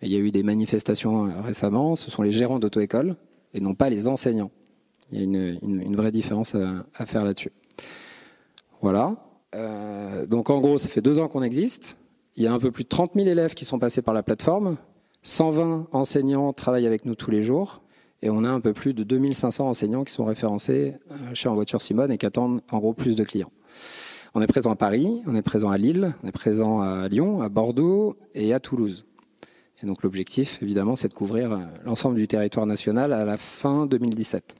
il 0.00 0.10
y 0.12 0.16
a 0.16 0.18
eu 0.18 0.30
des 0.30 0.44
manifestations 0.44 1.42
récemment, 1.42 1.96
ce 1.96 2.10
sont 2.10 2.22
les 2.22 2.30
gérants 2.30 2.60
d'auto-école 2.60 3.16
et 3.52 3.60
non 3.60 3.74
pas 3.74 3.90
les 3.90 4.06
enseignants. 4.06 4.52
Il 5.10 5.18
y 5.18 5.20
a 5.20 5.24
une, 5.24 5.96
vraie 5.96 6.12
différence 6.12 6.54
à, 6.54 6.84
à 6.94 7.06
faire 7.06 7.24
là-dessus. 7.24 7.52
Voilà. 8.80 9.16
Euh, 9.54 10.26
donc 10.26 10.50
en 10.50 10.60
gros, 10.60 10.78
ça 10.78 10.88
fait 10.88 11.00
deux 11.00 11.18
ans 11.18 11.28
qu'on 11.28 11.42
existe. 11.42 11.96
Il 12.36 12.42
y 12.42 12.46
a 12.46 12.52
un 12.52 12.58
peu 12.58 12.70
plus 12.70 12.84
de 12.84 12.88
30 12.88 13.12
000 13.14 13.26
élèves 13.26 13.54
qui 13.54 13.64
sont 13.64 13.78
passés 13.78 14.02
par 14.02 14.14
la 14.14 14.22
plateforme. 14.22 14.76
120 15.22 15.88
enseignants 15.92 16.52
travaillent 16.52 16.86
avec 16.86 17.04
nous 17.04 17.14
tous 17.14 17.30
les 17.30 17.42
jours. 17.42 17.82
Et 18.22 18.30
on 18.30 18.44
a 18.44 18.48
un 18.48 18.60
peu 18.60 18.72
plus 18.72 18.94
de 18.94 19.04
2500 19.04 19.68
enseignants 19.68 20.04
qui 20.04 20.12
sont 20.12 20.24
référencés 20.24 20.96
euh, 21.10 21.14
chez 21.34 21.48
En 21.48 21.54
Voiture 21.54 21.80
Simone 21.80 22.10
et 22.10 22.18
qui 22.18 22.26
attendent 22.26 22.60
en 22.70 22.78
gros 22.78 22.92
plus 22.92 23.16
de 23.16 23.24
clients. 23.24 23.50
On 24.34 24.42
est 24.42 24.46
présent 24.46 24.70
à 24.70 24.76
Paris, 24.76 25.22
on 25.26 25.34
est 25.34 25.42
présent 25.42 25.70
à 25.70 25.78
Lille, 25.78 26.14
on 26.22 26.28
est 26.28 26.32
présent 26.32 26.80
à 26.80 27.08
Lyon, 27.08 27.40
à 27.40 27.48
Bordeaux 27.48 28.16
et 28.34 28.52
à 28.52 28.60
Toulouse. 28.60 29.06
Et 29.82 29.86
donc 29.86 30.02
l'objectif, 30.02 30.60
évidemment, 30.62 30.96
c'est 30.96 31.08
de 31.08 31.14
couvrir 31.14 31.52
euh, 31.52 31.58
l'ensemble 31.84 32.16
du 32.16 32.26
territoire 32.26 32.66
national 32.66 33.12
à 33.12 33.24
la 33.24 33.36
fin 33.36 33.86
2017. 33.86 34.57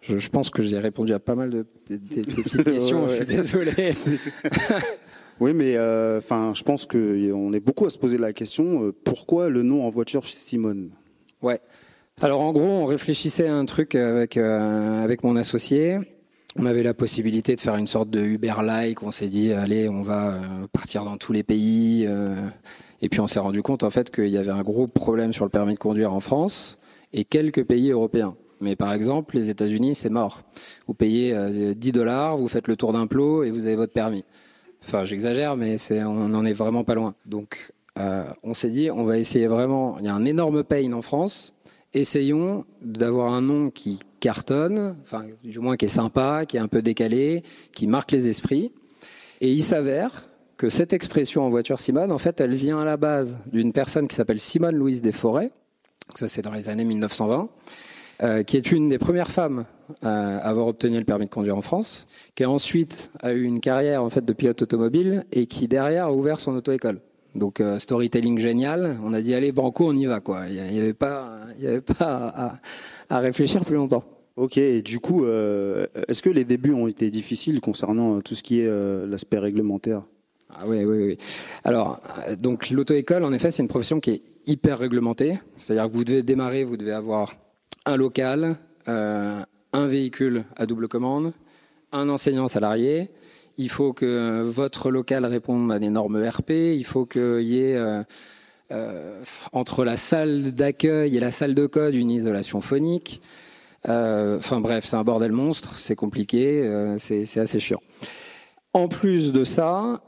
Je, 0.00 0.16
je, 0.16 0.28
pense 0.30 0.50
que 0.50 0.62
j'ai 0.62 0.78
répondu 0.78 1.12
à 1.12 1.18
pas 1.18 1.34
mal 1.34 1.50
de, 1.50 1.66
de, 1.90 1.96
de 1.96 2.22
petites 2.42 2.64
questions. 2.70 3.04
ouais, 3.04 3.10
ouais. 3.10 3.18
Je 3.18 3.24
suis 3.24 3.36
désolé. 3.36 3.92
oui, 5.40 5.52
mais 5.54 5.74
enfin, 6.18 6.50
euh, 6.50 6.54
je 6.54 6.62
pense 6.62 6.86
qu'on 6.86 7.52
est 7.52 7.60
beaucoup 7.60 7.86
à 7.86 7.90
se 7.90 7.98
poser 7.98 8.18
la 8.18 8.32
question 8.32 8.84
euh, 8.84 8.94
pourquoi 9.04 9.48
le 9.48 9.62
nom 9.62 9.84
en 9.84 9.90
voiture 9.90 10.24
chez 10.24 10.36
Simone? 10.36 10.90
Ouais. 11.42 11.60
Alors 12.20 12.40
en 12.40 12.52
gros, 12.52 12.62
on 12.62 12.86
réfléchissait 12.86 13.48
à 13.48 13.54
un 13.54 13.64
truc 13.64 13.94
avec 13.94 14.36
euh, 14.36 15.02
avec 15.02 15.22
mon 15.24 15.36
associé. 15.36 15.98
On 16.56 16.66
avait 16.66 16.82
la 16.82 16.94
possibilité 16.94 17.54
de 17.54 17.60
faire 17.60 17.76
une 17.76 17.86
sorte 17.86 18.10
de 18.10 18.20
Uber-like. 18.20 19.02
On 19.02 19.12
s'est 19.12 19.28
dit, 19.28 19.52
allez, 19.52 19.88
on 19.88 20.02
va 20.02 20.40
partir 20.72 21.04
dans 21.04 21.16
tous 21.16 21.32
les 21.32 21.44
pays. 21.44 22.08
Et 23.00 23.08
puis 23.08 23.20
on 23.20 23.28
s'est 23.28 23.38
rendu 23.38 23.62
compte 23.62 23.84
en 23.84 23.90
fait 23.90 24.10
qu'il 24.10 24.28
y 24.28 24.38
avait 24.38 24.50
un 24.50 24.62
gros 24.62 24.88
problème 24.88 25.32
sur 25.32 25.44
le 25.44 25.50
permis 25.50 25.74
de 25.74 25.78
conduire 25.78 26.12
en 26.12 26.18
France 26.18 26.78
et 27.12 27.24
quelques 27.24 27.64
pays 27.64 27.90
européens. 27.92 28.34
Mais 28.60 28.76
par 28.76 28.92
exemple, 28.92 29.36
les 29.36 29.50
États-Unis, 29.50 29.94
c'est 29.94 30.10
mort. 30.10 30.42
Vous 30.86 30.94
payez 30.94 31.74
10 31.74 31.92
dollars, 31.92 32.36
vous 32.36 32.48
faites 32.48 32.68
le 32.68 32.76
tour 32.76 32.92
d'un 32.92 33.06
plot 33.06 33.44
et 33.44 33.50
vous 33.50 33.66
avez 33.66 33.76
votre 33.76 33.92
permis. 33.92 34.24
Enfin, 34.82 35.04
j'exagère, 35.04 35.56
mais 35.56 35.76
on 36.04 36.28
n'en 36.28 36.44
est 36.44 36.52
vraiment 36.52 36.84
pas 36.84 36.94
loin. 36.94 37.14
Donc, 37.26 37.72
on 37.96 38.54
s'est 38.54 38.70
dit, 38.70 38.90
on 38.90 39.04
va 39.04 39.18
essayer 39.18 39.46
vraiment. 39.46 39.98
Il 39.98 40.04
y 40.04 40.08
a 40.08 40.14
un 40.14 40.24
énorme 40.24 40.64
pain 40.64 40.92
en 40.92 41.02
France. 41.02 41.54
Essayons 41.94 42.64
d'avoir 42.82 43.32
un 43.32 43.40
nom 43.40 43.70
qui 43.70 43.98
cartonne, 44.20 44.96
enfin, 45.00 45.24
du 45.42 45.58
moins 45.58 45.76
qui 45.76 45.86
est 45.86 45.88
sympa, 45.88 46.44
qui 46.46 46.56
est 46.56 46.60
un 46.60 46.68
peu 46.68 46.82
décalé, 46.82 47.42
qui 47.72 47.86
marque 47.86 48.12
les 48.12 48.28
esprits. 48.28 48.72
Et 49.40 49.50
il 49.50 49.64
s'avère 49.64 50.28
que 50.56 50.68
cette 50.68 50.92
expression 50.92 51.44
en 51.44 51.50
voiture 51.50 51.80
Simone, 51.80 52.12
en 52.12 52.18
fait, 52.18 52.40
elle 52.40 52.54
vient 52.54 52.78
à 52.78 52.84
la 52.84 52.96
base 52.96 53.38
d'une 53.46 53.72
personne 53.72 54.06
qui 54.06 54.16
s'appelle 54.16 54.40
Simone 54.40 54.74
Louise 54.74 55.00
Desforêts. 55.02 55.52
Ça, 56.14 56.28
c'est 56.28 56.42
dans 56.42 56.52
les 56.52 56.68
années 56.68 56.84
1920. 56.84 57.48
Euh, 58.20 58.42
qui 58.42 58.56
est 58.56 58.72
une 58.72 58.88
des 58.88 58.98
premières 58.98 59.30
femmes 59.30 59.64
à 60.02 60.38
avoir 60.38 60.66
obtenu 60.66 60.96
le 60.96 61.04
permis 61.04 61.26
de 61.26 61.30
conduire 61.30 61.56
en 61.56 61.62
France, 61.62 62.04
qui 62.34 62.42
a 62.42 62.50
ensuite 62.50 63.12
a 63.20 63.32
eu 63.32 63.44
une 63.44 63.60
carrière 63.60 64.02
en 64.02 64.10
fait 64.10 64.24
de 64.24 64.32
pilote 64.32 64.60
automobile 64.60 65.24
et 65.30 65.46
qui 65.46 65.68
derrière 65.68 66.06
a 66.06 66.12
ouvert 66.12 66.40
son 66.40 66.56
auto-école. 66.56 67.00
Donc 67.36 67.60
euh, 67.60 67.78
storytelling 67.78 68.36
génial, 68.38 68.98
on 69.04 69.12
a 69.12 69.20
dit 69.20 69.34
allez 69.34 69.52
banco 69.52 69.88
on 69.88 69.94
y 69.94 70.06
va 70.06 70.18
quoi. 70.18 70.48
Il 70.48 70.60
n'y 70.60 70.80
avait 70.80 70.94
pas, 70.94 71.38
il 71.58 71.64
y 71.64 71.68
avait 71.68 71.80
pas 71.80 71.94
à, 72.00 72.58
à, 73.08 73.18
réfléchir 73.20 73.64
plus 73.64 73.76
longtemps. 73.76 74.02
Ok, 74.34 74.58
et 74.58 74.82
du 74.82 74.98
coup, 74.98 75.24
euh, 75.24 75.86
est-ce 76.08 76.20
que 76.20 76.30
les 76.30 76.44
débuts 76.44 76.72
ont 76.72 76.88
été 76.88 77.10
difficiles 77.12 77.60
concernant 77.60 78.20
tout 78.20 78.34
ce 78.34 78.42
qui 78.42 78.60
est 78.60 79.06
l'aspect 79.06 79.38
réglementaire? 79.38 80.02
Ah 80.50 80.64
oui, 80.66 80.84
oui, 80.84 81.04
oui. 81.04 81.18
Alors, 81.62 82.00
donc 82.38 82.70
l'auto-école, 82.70 83.22
en 83.22 83.32
effet, 83.32 83.50
c'est 83.50 83.62
une 83.62 83.68
profession 83.68 84.00
qui 84.00 84.10
est 84.10 84.22
hyper 84.46 84.78
réglementée. 84.78 85.38
C'est-à-dire 85.56 85.88
que 85.88 85.94
vous 85.94 86.04
devez 86.04 86.22
démarrer, 86.22 86.64
vous 86.64 86.76
devez 86.76 86.92
avoir 86.92 87.34
un 87.88 87.96
local, 87.96 88.56
euh, 88.86 89.42
un 89.72 89.86
véhicule 89.86 90.44
à 90.56 90.66
double 90.66 90.88
commande, 90.88 91.32
un 91.90 92.10
enseignant 92.10 92.46
salarié. 92.46 93.10
Il 93.56 93.70
faut 93.70 93.94
que 93.94 94.42
votre 94.42 94.90
local 94.90 95.24
réponde 95.24 95.72
à 95.72 95.78
des 95.78 95.88
normes 95.88 96.22
RP. 96.22 96.50
Il 96.50 96.84
faut 96.84 97.06
qu'il 97.06 97.42
y 97.42 97.60
ait 97.60 97.76
euh, 97.76 98.02
euh, 98.72 99.22
entre 99.52 99.84
la 99.84 99.96
salle 99.96 100.52
d'accueil 100.52 101.16
et 101.16 101.20
la 101.20 101.30
salle 101.30 101.54
de 101.54 101.66
code 101.66 101.94
une 101.94 102.10
isolation 102.10 102.60
phonique. 102.60 103.22
Enfin 103.84 104.60
bref, 104.60 104.84
c'est 104.84 104.96
un 104.96 105.04
bordel 105.04 105.32
monstre, 105.32 105.78
c'est 105.78 105.94
compliqué, 105.94 106.96
c'est 106.98 107.38
assez 107.38 107.58
chiant. 107.58 107.80
En 108.74 108.86
plus 108.86 109.32
de 109.32 109.44
ça, 109.44 110.02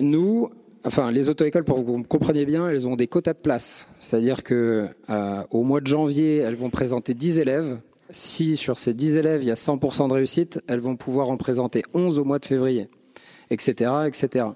nous, 0.00 0.48
enfin 0.86 1.10
les 1.10 1.28
auto-écoles, 1.28 1.64
pour 1.64 1.76
que 1.76 1.82
vous 1.82 2.02
compreniez 2.02 2.46
bien, 2.46 2.68
elles 2.68 2.86
ont 2.88 2.96
des 2.96 3.06
quotas 3.06 3.34
de 3.34 3.38
place. 3.38 3.88
C'est-à-dire 3.98 4.42
que 4.42 4.88
euh, 5.10 5.42
au 5.50 5.62
mois 5.62 5.80
de 5.80 5.86
janvier, 5.86 6.38
elles 6.38 6.56
vont 6.56 6.70
présenter 6.70 7.14
10 7.14 7.40
élèves. 7.40 7.78
Si 8.08 8.56
sur 8.56 8.78
ces 8.78 8.94
10 8.94 9.16
élèves, 9.16 9.42
il 9.42 9.48
y 9.48 9.50
a 9.50 9.54
100% 9.54 10.08
de 10.08 10.14
réussite, 10.14 10.60
elles 10.68 10.80
vont 10.80 10.96
pouvoir 10.96 11.30
en 11.30 11.36
présenter 11.36 11.82
11 11.92 12.20
au 12.20 12.24
mois 12.24 12.38
de 12.38 12.44
février, 12.44 12.88
etc., 13.50 13.90
etc. 14.06 14.46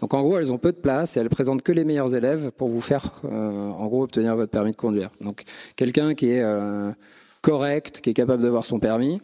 Donc 0.00 0.12
en 0.12 0.22
gros, 0.22 0.38
elles 0.38 0.52
ont 0.52 0.58
peu 0.58 0.72
de 0.72 0.78
place 0.78 1.16
et 1.16 1.20
elles 1.20 1.28
présentent 1.28 1.62
que 1.62 1.72
les 1.72 1.84
meilleurs 1.84 2.14
élèves 2.16 2.50
pour 2.50 2.68
vous 2.68 2.80
faire, 2.80 3.22
euh, 3.24 3.70
en 3.70 3.86
gros, 3.86 4.02
obtenir 4.02 4.34
votre 4.34 4.50
permis 4.50 4.72
de 4.72 4.76
conduire. 4.76 5.10
Donc 5.20 5.44
quelqu'un 5.76 6.14
qui 6.14 6.30
est 6.30 6.42
euh, 6.42 6.90
correct, 7.42 8.00
qui 8.00 8.10
est 8.10 8.14
capable 8.14 8.42
d'avoir 8.42 8.66
son 8.66 8.80
permis, 8.80 9.20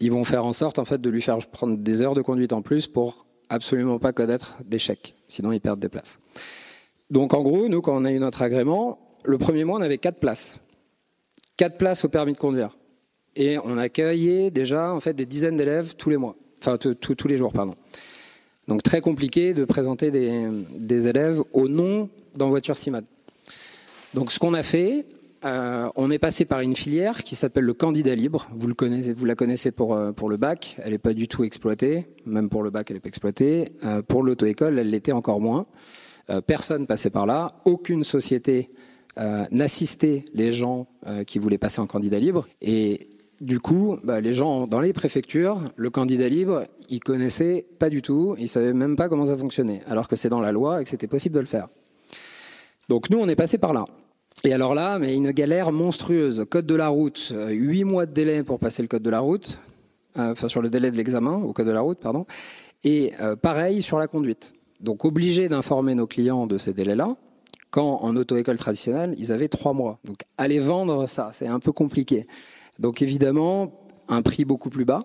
ils 0.00 0.10
vont 0.10 0.24
faire 0.24 0.44
en 0.44 0.52
sorte 0.52 0.80
en 0.80 0.84
fait 0.84 1.00
de 1.00 1.10
lui 1.10 1.22
faire 1.22 1.38
prendre 1.46 1.76
des 1.78 2.02
heures 2.02 2.14
de 2.14 2.22
conduite 2.22 2.52
en 2.52 2.60
plus 2.60 2.88
pour 2.88 3.26
absolument 3.52 3.98
pas 3.98 4.12
connaître 4.12 4.56
d'échecs, 4.64 5.14
sinon 5.28 5.52
ils 5.52 5.60
perdent 5.60 5.80
des 5.80 5.88
places. 5.88 6.18
Donc 7.10 7.34
en 7.34 7.42
gros, 7.42 7.68
nous, 7.68 7.82
quand 7.82 7.94
on 7.94 8.04
a 8.04 8.10
eu 8.10 8.18
notre 8.18 8.42
agrément, 8.42 8.98
le 9.24 9.36
premier 9.36 9.64
mois, 9.64 9.78
on 9.78 9.82
avait 9.82 9.98
quatre 9.98 10.18
places. 10.18 10.58
Quatre 11.58 11.76
places 11.76 12.04
au 12.04 12.08
permis 12.08 12.32
de 12.32 12.38
conduire. 12.38 12.76
Et 13.36 13.58
on 13.58 13.76
accueillait 13.76 14.50
déjà 14.50 14.92
en 14.92 15.00
fait 15.00 15.12
des 15.12 15.26
dizaines 15.26 15.56
d'élèves 15.56 15.94
tous 15.96 16.10
les 16.10 16.16
mois, 16.16 16.36
enfin 16.60 16.78
tous 16.78 17.28
les 17.28 17.36
jours, 17.36 17.52
pardon. 17.52 17.74
Donc 18.68 18.82
très 18.82 19.00
compliqué 19.00 19.54
de 19.54 19.64
présenter 19.64 20.10
des, 20.10 21.08
élèves 21.08 21.42
au 21.52 21.68
nom 21.68 22.08
dans 22.34 22.48
voiture 22.48 22.76
CIMAD. 22.76 23.04
Donc 24.14 24.32
ce 24.32 24.38
qu'on 24.38 24.54
a 24.54 24.62
fait, 24.62 25.04
euh, 25.44 25.88
on 25.96 26.10
est 26.10 26.18
passé 26.18 26.44
par 26.44 26.60
une 26.60 26.76
filière 26.76 27.22
qui 27.22 27.34
s'appelle 27.34 27.64
le 27.64 27.74
candidat 27.74 28.14
libre. 28.14 28.48
Vous, 28.54 28.68
le 28.68 28.74
connaissez, 28.74 29.12
vous 29.12 29.24
la 29.24 29.34
connaissez 29.34 29.72
pour, 29.72 29.94
euh, 29.94 30.12
le 30.28 30.36
bac. 30.36 30.76
Elle 30.82 30.92
n'est 30.92 30.98
pas 30.98 31.14
du 31.14 31.28
tout 31.28 31.44
exploitée. 31.44 32.06
Même 32.26 32.48
pour 32.48 32.62
le 32.62 32.70
bac, 32.70 32.86
elle 32.90 32.96
n'est 32.96 33.00
pas 33.00 33.08
exploitée. 33.08 33.72
Euh, 33.84 34.02
pour 34.02 34.22
l'auto-école, 34.22 34.78
elle 34.78 34.90
l'était 34.90 35.12
encore 35.12 35.40
moins. 35.40 35.66
personne 36.46 36.86
passait 36.86 37.10
par 37.10 37.26
là. 37.26 37.60
Aucune 37.64 38.04
société 38.04 38.70
n'assistait 39.50 40.24
les 40.32 40.52
gens 40.52 40.86
qui 41.26 41.38
voulaient 41.38 41.58
passer 41.58 41.80
en 41.80 41.86
candidat 41.86 42.18
libre. 42.18 42.46
Et 42.62 43.10
du 43.40 43.58
coup, 43.58 43.98
bah, 44.04 44.20
les 44.20 44.32
gens 44.32 44.66
dans 44.66 44.80
les 44.80 44.92
préfectures, 44.92 45.60
le 45.76 45.90
candidat 45.90 46.28
libre, 46.28 46.64
ils 46.88 47.00
connaissaient 47.00 47.66
pas 47.78 47.90
du 47.90 48.00
tout. 48.00 48.36
Ils 48.38 48.48
savaient 48.48 48.72
même 48.72 48.96
pas 48.96 49.08
comment 49.08 49.26
ça 49.26 49.36
fonctionnait. 49.36 49.82
Alors 49.86 50.08
que 50.08 50.16
c'est 50.16 50.30
dans 50.30 50.40
la 50.40 50.52
loi 50.52 50.80
et 50.80 50.84
que 50.84 50.90
c'était 50.90 51.08
possible 51.08 51.34
de 51.34 51.40
le 51.40 51.46
faire. 51.46 51.68
Donc 52.88 53.10
nous, 53.10 53.18
on 53.18 53.28
est 53.28 53.36
passé 53.36 53.58
par 53.58 53.74
là. 53.74 53.84
Et 54.44 54.52
alors 54.52 54.74
là, 54.74 54.98
mais 54.98 55.14
une 55.14 55.30
galère 55.30 55.70
monstrueuse. 55.70 56.44
Code 56.50 56.66
de 56.66 56.74
la 56.74 56.88
route, 56.88 57.30
euh, 57.32 57.50
huit 57.50 57.84
mois 57.84 58.06
de 58.06 58.12
délai 58.12 58.42
pour 58.42 58.58
passer 58.58 58.82
le 58.82 58.88
code 58.88 59.02
de 59.02 59.10
la 59.10 59.20
route, 59.20 59.60
euh, 60.18 60.32
enfin 60.32 60.48
sur 60.48 60.60
le 60.60 60.68
délai 60.68 60.90
de 60.90 60.96
l'examen 60.96 61.34
au 61.36 61.52
code 61.52 61.66
de 61.66 61.72
la 61.72 61.80
route, 61.80 62.00
pardon. 62.00 62.26
Et 62.82 63.12
euh, 63.20 63.36
pareil 63.36 63.82
sur 63.82 64.00
la 64.00 64.08
conduite. 64.08 64.52
Donc 64.80 65.04
obligé 65.04 65.48
d'informer 65.48 65.94
nos 65.94 66.08
clients 66.08 66.48
de 66.48 66.58
ces 66.58 66.74
délais-là, 66.74 67.16
quand 67.70 68.00
en 68.02 68.16
auto-école 68.16 68.58
traditionnelle, 68.58 69.14
ils 69.16 69.30
avaient 69.30 69.46
trois 69.46 69.74
mois. 69.74 70.00
Donc 70.04 70.18
aller 70.36 70.58
vendre 70.58 71.06
ça, 71.06 71.30
c'est 71.32 71.46
un 71.46 71.60
peu 71.60 71.70
compliqué. 71.70 72.26
Donc 72.80 73.00
évidemment, 73.00 73.86
un 74.08 74.22
prix 74.22 74.44
beaucoup 74.44 74.70
plus 74.70 74.84
bas. 74.84 75.04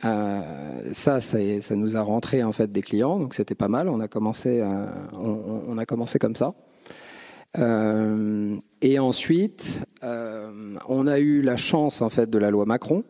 ça, 0.00 1.20
ça, 1.20 1.38
ça, 1.60 1.76
nous 1.76 1.96
a 1.98 2.00
rentré 2.00 2.42
en 2.42 2.52
fait 2.52 2.72
des 2.72 2.80
clients, 2.80 3.18
donc 3.18 3.34
c'était 3.34 3.54
pas 3.54 3.68
mal. 3.68 3.90
On 3.90 4.00
a 4.00 4.08
commencé, 4.08 4.64
on, 5.12 5.76
a 5.76 5.84
commencé 5.84 6.18
comme 6.18 6.34
ça. 6.34 6.54
Euh, 7.58 8.56
et 8.80 8.98
ensuite, 8.98 9.80
euh, 10.02 10.76
on 10.88 11.06
a 11.06 11.18
eu 11.18 11.42
la 11.42 11.56
chance 11.56 12.00
en 12.02 12.08
fait 12.08 12.30
de 12.30 12.38
la 12.38 12.50
loi 12.50 12.64
Macron, 12.64 13.04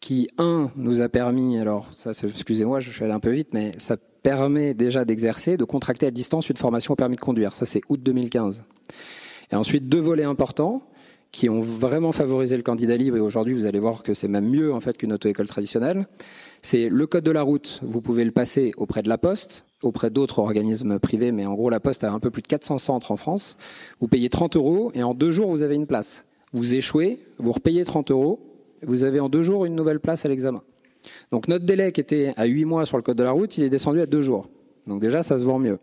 qui 0.00 0.28
un 0.38 0.70
nous 0.76 1.00
a 1.00 1.08
permis, 1.08 1.58
alors 1.58 1.88
ça, 1.92 2.10
excusez-moi, 2.10 2.80
je 2.80 2.90
suis 2.90 3.04
allé 3.04 3.12
un 3.12 3.20
peu 3.20 3.30
vite, 3.30 3.48
mais 3.52 3.72
ça 3.78 3.96
permet 3.96 4.74
déjà 4.74 5.04
d'exercer, 5.04 5.56
de 5.56 5.64
contracter 5.64 6.06
à 6.06 6.10
distance 6.10 6.48
une 6.48 6.56
formation 6.56 6.94
au 6.94 6.96
permis 6.96 7.16
de 7.16 7.20
conduire. 7.20 7.52
Ça, 7.52 7.66
c'est 7.66 7.80
août 7.88 8.02
2015. 8.02 8.64
Et 9.52 9.56
ensuite, 9.56 9.88
deux 9.88 10.00
volets 10.00 10.24
importants 10.24 10.82
qui 11.30 11.48
ont 11.48 11.60
vraiment 11.60 12.12
favorisé 12.12 12.56
le 12.56 12.62
candidat 12.62 12.96
libre, 12.96 13.16
et 13.16 13.20
aujourd'hui, 13.20 13.54
vous 13.54 13.66
allez 13.66 13.80
voir 13.80 14.02
que 14.02 14.14
c'est 14.14 14.28
même 14.28 14.48
mieux 14.48 14.72
en 14.72 14.80
fait 14.80 14.96
qu'une 14.96 15.12
auto-école 15.12 15.48
traditionnelle. 15.48 16.06
C'est 16.62 16.88
le 16.88 17.06
code 17.06 17.24
de 17.24 17.32
la 17.32 17.42
route, 17.42 17.80
vous 17.82 18.00
pouvez 18.00 18.24
le 18.24 18.30
passer 18.30 18.72
auprès 18.76 19.02
de 19.02 19.08
la 19.08 19.18
Poste, 19.18 19.64
auprès 19.84 20.10
d'autres 20.10 20.38
organismes 20.38 20.98
privés, 20.98 21.32
mais 21.32 21.46
en 21.46 21.54
gros, 21.54 21.70
la 21.70 21.80
Poste 21.80 22.04
a 22.04 22.12
un 22.12 22.20
peu 22.20 22.30
plus 22.30 22.42
de 22.42 22.48
400 22.48 22.78
centres 22.78 23.12
en 23.12 23.16
France. 23.16 23.56
Vous 24.00 24.08
payez 24.08 24.30
30 24.30 24.56
euros 24.56 24.90
et 24.94 25.02
en 25.02 25.14
deux 25.14 25.30
jours, 25.30 25.48
vous 25.48 25.62
avez 25.62 25.74
une 25.74 25.86
place. 25.86 26.24
Vous 26.52 26.74
échouez, 26.74 27.20
vous 27.38 27.52
repayez 27.52 27.84
30 27.84 28.10
euros, 28.10 28.40
vous 28.82 29.04
avez 29.04 29.20
en 29.20 29.28
deux 29.28 29.42
jours 29.42 29.64
une 29.64 29.74
nouvelle 29.74 30.00
place 30.00 30.24
à 30.24 30.28
l'examen. 30.28 30.62
Donc 31.30 31.48
notre 31.48 31.64
délai 31.64 31.92
qui 31.92 32.00
était 32.00 32.32
à 32.36 32.44
8 32.44 32.64
mois 32.64 32.86
sur 32.86 32.96
le 32.96 33.02
code 33.02 33.16
de 33.16 33.22
la 33.22 33.32
route, 33.32 33.58
il 33.58 33.64
est 33.64 33.70
descendu 33.70 34.00
à 34.00 34.06
deux 34.06 34.22
jours. 34.22 34.48
Donc 34.86 35.00
déjà, 35.00 35.22
ça 35.22 35.38
se 35.38 35.44
vend 35.44 35.58
mieux. 35.58 35.78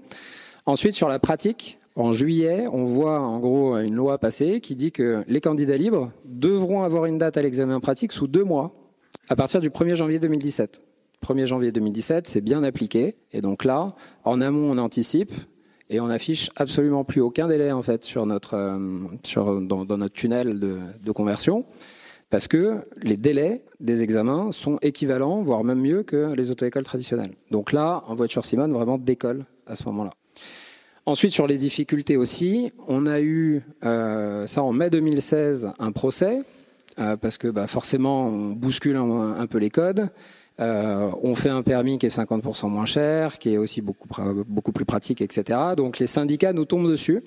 Ensuite, 0.65 0.95
sur 0.95 1.07
la 1.07 1.19
pratique, 1.19 1.79
en 1.95 2.13
juillet, 2.13 2.65
on 2.71 2.85
voit 2.85 3.19
en 3.19 3.39
gros 3.39 3.77
une 3.77 3.95
loi 3.95 4.17
passer 4.17 4.61
qui 4.61 4.75
dit 4.75 4.91
que 4.91 5.23
les 5.27 5.41
candidats 5.41 5.77
libres 5.77 6.11
devront 6.25 6.83
avoir 6.83 7.05
une 7.05 7.17
date 7.17 7.37
à 7.37 7.41
l'examen 7.41 7.79
pratique 7.79 8.11
sous 8.11 8.27
deux 8.27 8.43
mois 8.43 8.73
à 9.29 9.35
partir 9.35 9.61
du 9.61 9.69
1er 9.69 9.95
janvier 9.95 10.19
2017. 10.19 10.81
1er 11.25 11.45
janvier 11.45 11.71
2017, 11.71 12.27
c'est 12.27 12.41
bien 12.41 12.63
appliqué. 12.63 13.15
Et 13.31 13.41
donc 13.41 13.63
là, 13.63 13.87
en 14.23 14.41
amont, 14.41 14.71
on 14.71 14.77
anticipe 14.77 15.31
et 15.89 15.99
on 15.99 16.09
affiche 16.09 16.49
absolument 16.55 17.03
plus 17.03 17.21
aucun 17.21 17.47
délai 17.47 17.71
en 17.71 17.83
fait 17.83 18.03
sur 18.03 18.25
notre 18.25 18.55
euh, 18.55 19.59
dans, 19.61 19.85
notre 19.85 20.13
tunnel 20.13 20.59
de, 20.59 20.79
de, 21.03 21.11
conversion 21.11 21.65
parce 22.29 22.47
que 22.47 22.77
les 23.03 23.17
délais 23.17 23.63
des 23.81 24.03
examens 24.03 24.51
sont 24.51 24.77
équivalents, 24.81 25.41
voire 25.41 25.63
même 25.65 25.81
mieux 25.81 26.03
que 26.03 26.33
les 26.33 26.49
auto-écoles 26.49 26.85
traditionnelles. 26.85 27.33
Donc 27.51 27.73
là, 27.73 28.03
en 28.07 28.15
voiture 28.15 28.45
Simone, 28.45 28.71
vraiment 28.71 28.97
décolle 28.97 29.45
à 29.67 29.75
ce 29.75 29.83
moment-là. 29.85 30.11
Ensuite, 31.05 31.33
sur 31.33 31.45
les 31.45 31.57
difficultés 31.57 32.15
aussi, 32.15 32.71
on 32.87 33.05
a 33.05 33.19
eu 33.19 33.63
euh, 33.83 34.45
ça 34.45 34.63
en 34.63 34.71
mai 34.71 34.89
2016 34.89 35.71
un 35.77 35.91
procès 35.91 36.41
euh, 36.99 37.17
parce 37.17 37.37
que 37.37 37.47
bah, 37.47 37.67
forcément 37.67 38.27
on 38.27 38.51
bouscule 38.51 38.95
un 38.95 39.47
peu 39.47 39.57
les 39.57 39.69
codes. 39.69 40.09
Euh, 40.59 41.09
on 41.23 41.33
fait 41.35 41.49
un 41.49 41.63
permis 41.63 41.97
qui 41.97 42.05
est 42.05 42.15
50% 42.15 42.69
moins 42.69 42.85
cher, 42.85 43.39
qui 43.39 43.53
est 43.53 43.57
aussi 43.57 43.81
beaucoup, 43.81 44.07
beaucoup 44.47 44.71
plus 44.71 44.85
pratique, 44.85 45.21
etc. 45.21 45.59
Donc 45.75 45.99
les 45.99 46.07
syndicats 46.07 46.53
nous 46.53 46.65
tombent 46.65 46.89
dessus. 46.89 47.21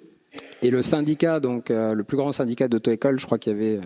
Et 0.62 0.71
le 0.71 0.83
syndicat, 0.83 1.40
donc 1.40 1.71
euh, 1.71 1.95
le 1.95 2.02
plus 2.04 2.16
grand 2.16 2.33
syndicat 2.33 2.66
d'auto-école, 2.66 3.21
je 3.21 3.26
crois 3.26 3.38
qu'il 3.38 3.52
y 3.52 3.57
avait, 3.57 3.81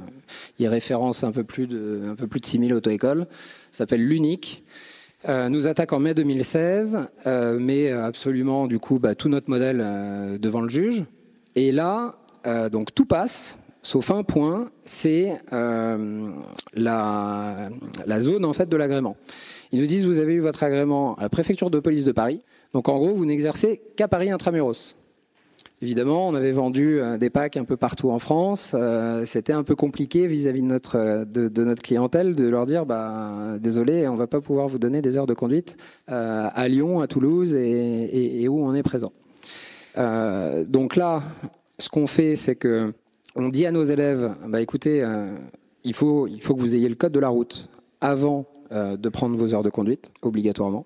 euh, 0.61 0.69
référence 0.69 1.23
un 1.25 1.33
peu 1.33 1.45
plus 1.45 1.67
de, 1.67 2.03
un 2.11 2.15
peu 2.15 2.27
plus 2.27 2.41
de 2.41 2.47
6000 2.47 2.73
auto-écoles, 2.73 3.27
s'appelle 3.71 4.03
l'UNIC. 4.03 4.65
nous 5.27 5.67
attaque 5.67 5.93
en 5.93 5.99
mai 5.99 6.15
2016, 6.15 6.99
met 7.59 7.91
absolument 7.91 8.67
du 8.67 8.79
coup 8.79 8.99
bah, 8.99 9.15
tout 9.15 9.29
notre 9.29 9.51
modèle 9.51 10.39
devant 10.41 10.61
le 10.61 10.69
juge. 10.69 11.05
Et 11.55 11.73
là, 11.73 12.17
donc 12.71 12.95
tout 12.95 13.05
passe, 13.05 13.59
sauf 13.89 14.11
un 14.11 14.23
point, 14.23 14.71
c'est 14.85 15.33
euh, 15.55 16.31
la, 16.75 17.71
zone 18.19 18.45
en 18.45 18.53
fait 18.53 18.69
de 18.69 18.77
l'agrément. 18.77 19.17
Ils 19.73 19.81
nous 19.81 19.87
disent 19.87 20.05
vous 20.05 20.21
avez 20.21 20.35
eu 20.35 20.41
votre 20.41 20.63
agrément 20.63 21.15
à 21.15 21.23
la 21.23 21.29
préfecture 21.31 21.71
de 21.71 21.81
police 21.81 22.05
de 22.05 22.13
Paris. 22.13 22.43
Donc 22.75 22.91
en 22.91 22.99
gros, 22.99 23.15
vous 23.15 23.25
n'exercez 23.25 23.81
qu'à 23.97 24.07
Paris 24.07 24.31
intramuros. 24.31 24.95
Évidemment, 25.81 26.29
on 26.29 26.35
avait 26.35 26.53
vendu 26.53 27.01
euh, 27.01 27.17
des 27.17 27.31
packs 27.31 27.57
un 27.57 27.65
peu 27.65 27.79
partout 27.79 28.11
en 28.11 28.19
France. 28.19 28.73
Euh, 28.75 29.25
C'était 29.25 29.55
un 29.55 29.63
peu 29.63 29.75
compliqué 29.75 30.27
vis-à-vis 30.27 30.61
de 30.61 30.67
notre 30.67 31.25
de, 31.25 31.65
notre 31.65 31.81
clientèle 31.81 32.35
de 32.35 32.47
leur 32.47 32.67
dire 32.67 32.85
bah 32.85 33.57
désolé, 33.59 34.07
on 34.07 34.17
va 34.17 34.27
pas 34.27 34.43
pouvoir 34.43 34.69
vous 34.69 34.79
donner 34.79 35.01
des 35.01 35.17
heures 35.17 35.27
de 35.27 35.35
conduite 35.35 35.79
à 36.09 36.69
Lyon, 36.69 37.01
à 37.01 37.07
Toulouse 37.07 37.55
et, 37.55 38.47
où 38.49 38.63
on 38.63 38.75
est 38.75 38.83
présent. 38.83 39.13
Donc 39.97 40.97
là, 40.97 41.23
ce 41.79 41.89
qu'on 41.89 42.07
fait, 42.07 42.37
c'est 42.37 42.55
que 42.55 42.93
on 43.39 43.49
dit 43.49 43.67
à 43.67 43.73
nos 43.73 43.85
élèves 43.85 44.35
bah 44.47 44.61
écoutez, 44.61 45.03
euh, 45.03 45.37
il 45.85 45.95
faut 45.95 46.27
il 46.27 46.43
faut 46.43 46.55
que 46.55 46.61
vous 46.61 46.75
ayez 46.77 46.89
le 46.89 46.95
code 46.95 47.13
de 47.13 47.21
la 47.21 47.29
route 47.29 47.69
avant 48.01 48.47
de 48.71 49.09
prendre 49.09 49.35
vos 49.35 49.55
heures 49.55 49.63
de 49.63 49.71
conduite 49.71 50.13
obligatoirement. 50.21 50.85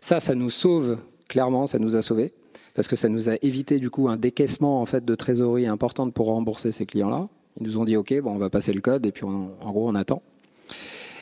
Ça, 0.00 0.18
ça 0.18 0.34
nous 0.34 0.48
sauve 0.48 0.96
clairement, 1.28 1.66
ça 1.66 1.78
nous 1.78 1.94
a 1.94 2.00
sauvés 2.02 2.32
parce 2.74 2.88
que 2.88 2.96
ça 2.96 3.08
nous 3.08 3.28
a 3.28 3.34
évité 3.42 3.78
du 3.78 3.90
coup 3.90 4.08
un 4.08 4.16
décaissement 4.16 4.80
en 4.80 4.86
fait 4.86 5.04
de 5.04 5.14
trésorerie 5.14 5.66
importante 5.66 6.14
pour 6.14 6.28
rembourser 6.28 6.72
ces 6.72 6.86
clients-là. 6.86 7.28
Ils 7.60 7.64
nous 7.64 7.78
ont 7.78 7.84
dit 7.84 7.96
ok, 7.96 8.20
bon, 8.22 8.32
on 8.32 8.38
va 8.38 8.50
passer 8.50 8.72
le 8.72 8.80
code 8.80 9.04
et 9.04 9.12
puis 9.12 9.24
on, 9.24 9.50
en 9.60 9.70
gros 9.72 9.88
on 9.88 9.94
attend. 9.94 10.22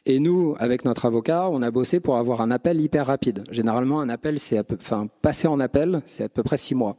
Et 0.04 0.20
nous, 0.20 0.54
avec 0.60 0.84
notre 0.84 1.06
avocat, 1.06 1.48
on 1.50 1.62
a 1.62 1.70
bossé 1.72 1.98
pour 1.98 2.16
avoir 2.16 2.40
un 2.40 2.52
appel 2.52 2.80
hyper 2.80 3.06
rapide. 3.06 3.42
Généralement, 3.50 4.00
un 4.00 4.08
appel, 4.08 4.38
c'est 4.38 4.62
enfin 4.72 5.08
passer 5.20 5.48
en 5.48 5.58
appel, 5.58 6.00
c'est 6.06 6.22
à 6.22 6.28
peu 6.28 6.44
près 6.44 6.56
six 6.56 6.76
mois. 6.76 6.96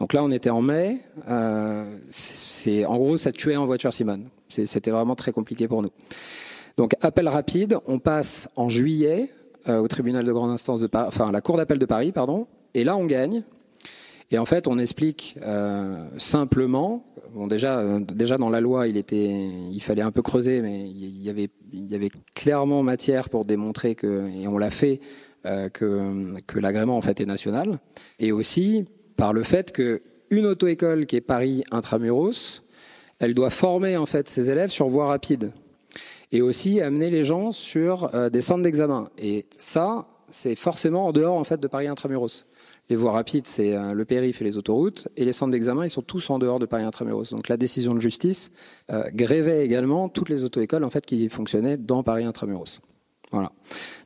Donc 0.00 0.14
là, 0.14 0.24
on 0.24 0.30
était 0.30 0.50
en 0.50 0.62
mai. 0.62 1.00
Euh, 1.28 1.98
en 2.66 2.96
gros, 2.96 3.16
ça 3.16 3.32
tuait 3.32 3.56
en 3.56 3.66
voiture 3.66 3.92
Simone. 3.92 4.28
C'était 4.48 4.90
vraiment 4.90 5.14
très 5.14 5.32
compliqué 5.32 5.68
pour 5.68 5.82
nous. 5.82 5.90
Donc 6.76 6.94
appel 7.00 7.28
rapide, 7.28 7.78
on 7.86 7.98
passe 7.98 8.48
en 8.56 8.68
juillet 8.68 9.30
euh, 9.68 9.78
au 9.78 9.88
tribunal 9.88 10.24
de 10.24 10.32
grande 10.32 10.50
instance 10.50 10.80
de 10.80 10.86
Paris, 10.86 11.08
enfin 11.08 11.32
la 11.32 11.40
cour 11.40 11.56
d'appel 11.56 11.78
de 11.78 11.86
Paris, 11.86 12.12
pardon. 12.12 12.46
Et 12.74 12.84
là, 12.84 12.96
on 12.96 13.06
gagne. 13.06 13.42
Et 14.30 14.38
en 14.38 14.44
fait, 14.44 14.68
on 14.68 14.78
explique 14.78 15.38
euh, 15.42 16.06
simplement. 16.18 17.04
Bon, 17.32 17.46
déjà, 17.46 17.98
déjà 18.00 18.36
dans 18.36 18.50
la 18.50 18.60
loi, 18.60 18.88
il 18.88 18.96
était, 18.96 19.48
il 19.70 19.80
fallait 19.80 20.02
un 20.02 20.10
peu 20.10 20.22
creuser, 20.22 20.60
mais 20.60 20.88
il 20.88 21.22
y 21.22 21.30
avait, 21.30 21.48
il 21.72 21.86
y 21.86 21.94
avait 21.94 22.10
clairement 22.34 22.82
matière 22.82 23.28
pour 23.28 23.44
démontrer 23.44 23.94
que, 23.94 24.28
et 24.28 24.48
on 24.48 24.58
l'a 24.58 24.70
fait, 24.70 25.00
euh, 25.46 25.68
que, 25.68 26.34
que 26.46 26.58
l'agrément 26.58 26.96
en 26.96 27.00
fait 27.00 27.20
est 27.20 27.26
national. 27.26 27.78
Et 28.18 28.32
aussi 28.32 28.84
par 29.16 29.32
le 29.32 29.42
fait 29.42 29.72
que 29.72 30.02
une 30.30 30.46
auto-école 30.46 31.06
qui 31.06 31.16
est 31.16 31.20
Paris 31.20 31.64
intramuros, 31.70 32.62
elle 33.18 33.34
doit 33.34 33.50
former 33.50 33.96
en 33.96 34.06
fait 34.06 34.28
ses 34.28 34.50
élèves 34.50 34.70
sur 34.70 34.88
voie 34.88 35.06
rapide 35.06 35.52
et 36.32 36.42
aussi 36.42 36.80
amener 36.80 37.10
les 37.10 37.24
gens 37.24 37.52
sur 37.52 38.14
euh, 38.14 38.28
des 38.30 38.40
centres 38.40 38.62
d'examen. 38.62 39.08
Et 39.16 39.46
ça, 39.56 40.06
c'est 40.28 40.56
forcément 40.56 41.06
en 41.06 41.12
dehors 41.12 41.36
en 41.36 41.44
fait 41.44 41.60
de 41.60 41.68
Paris 41.68 41.86
intramuros. 41.86 42.44
Les 42.88 42.94
voies 42.94 43.12
rapides, 43.12 43.46
c'est 43.46 43.74
euh, 43.74 43.94
le 43.94 44.04
périph' 44.04 44.40
et 44.40 44.44
les 44.44 44.56
autoroutes. 44.56 45.08
Et 45.16 45.24
les 45.24 45.32
centres 45.32 45.50
d'examen, 45.50 45.84
ils 45.84 45.90
sont 45.90 46.02
tous 46.02 46.30
en 46.30 46.38
dehors 46.38 46.60
de 46.60 46.66
Paris 46.66 46.84
Intramuros. 46.84 47.30
Donc 47.30 47.48
la 47.48 47.56
décision 47.56 47.94
de 47.94 48.00
justice 48.00 48.52
euh, 48.92 49.10
grévait 49.12 49.64
également 49.64 50.08
toutes 50.08 50.28
les 50.28 50.44
auto-écoles 50.44 50.84
en 50.84 50.90
fait, 50.90 51.04
qui 51.04 51.28
fonctionnaient 51.28 51.76
dans 51.76 52.02
Paris 52.04 52.24
Intramuros. 52.24 52.80
Voilà. 53.32 53.50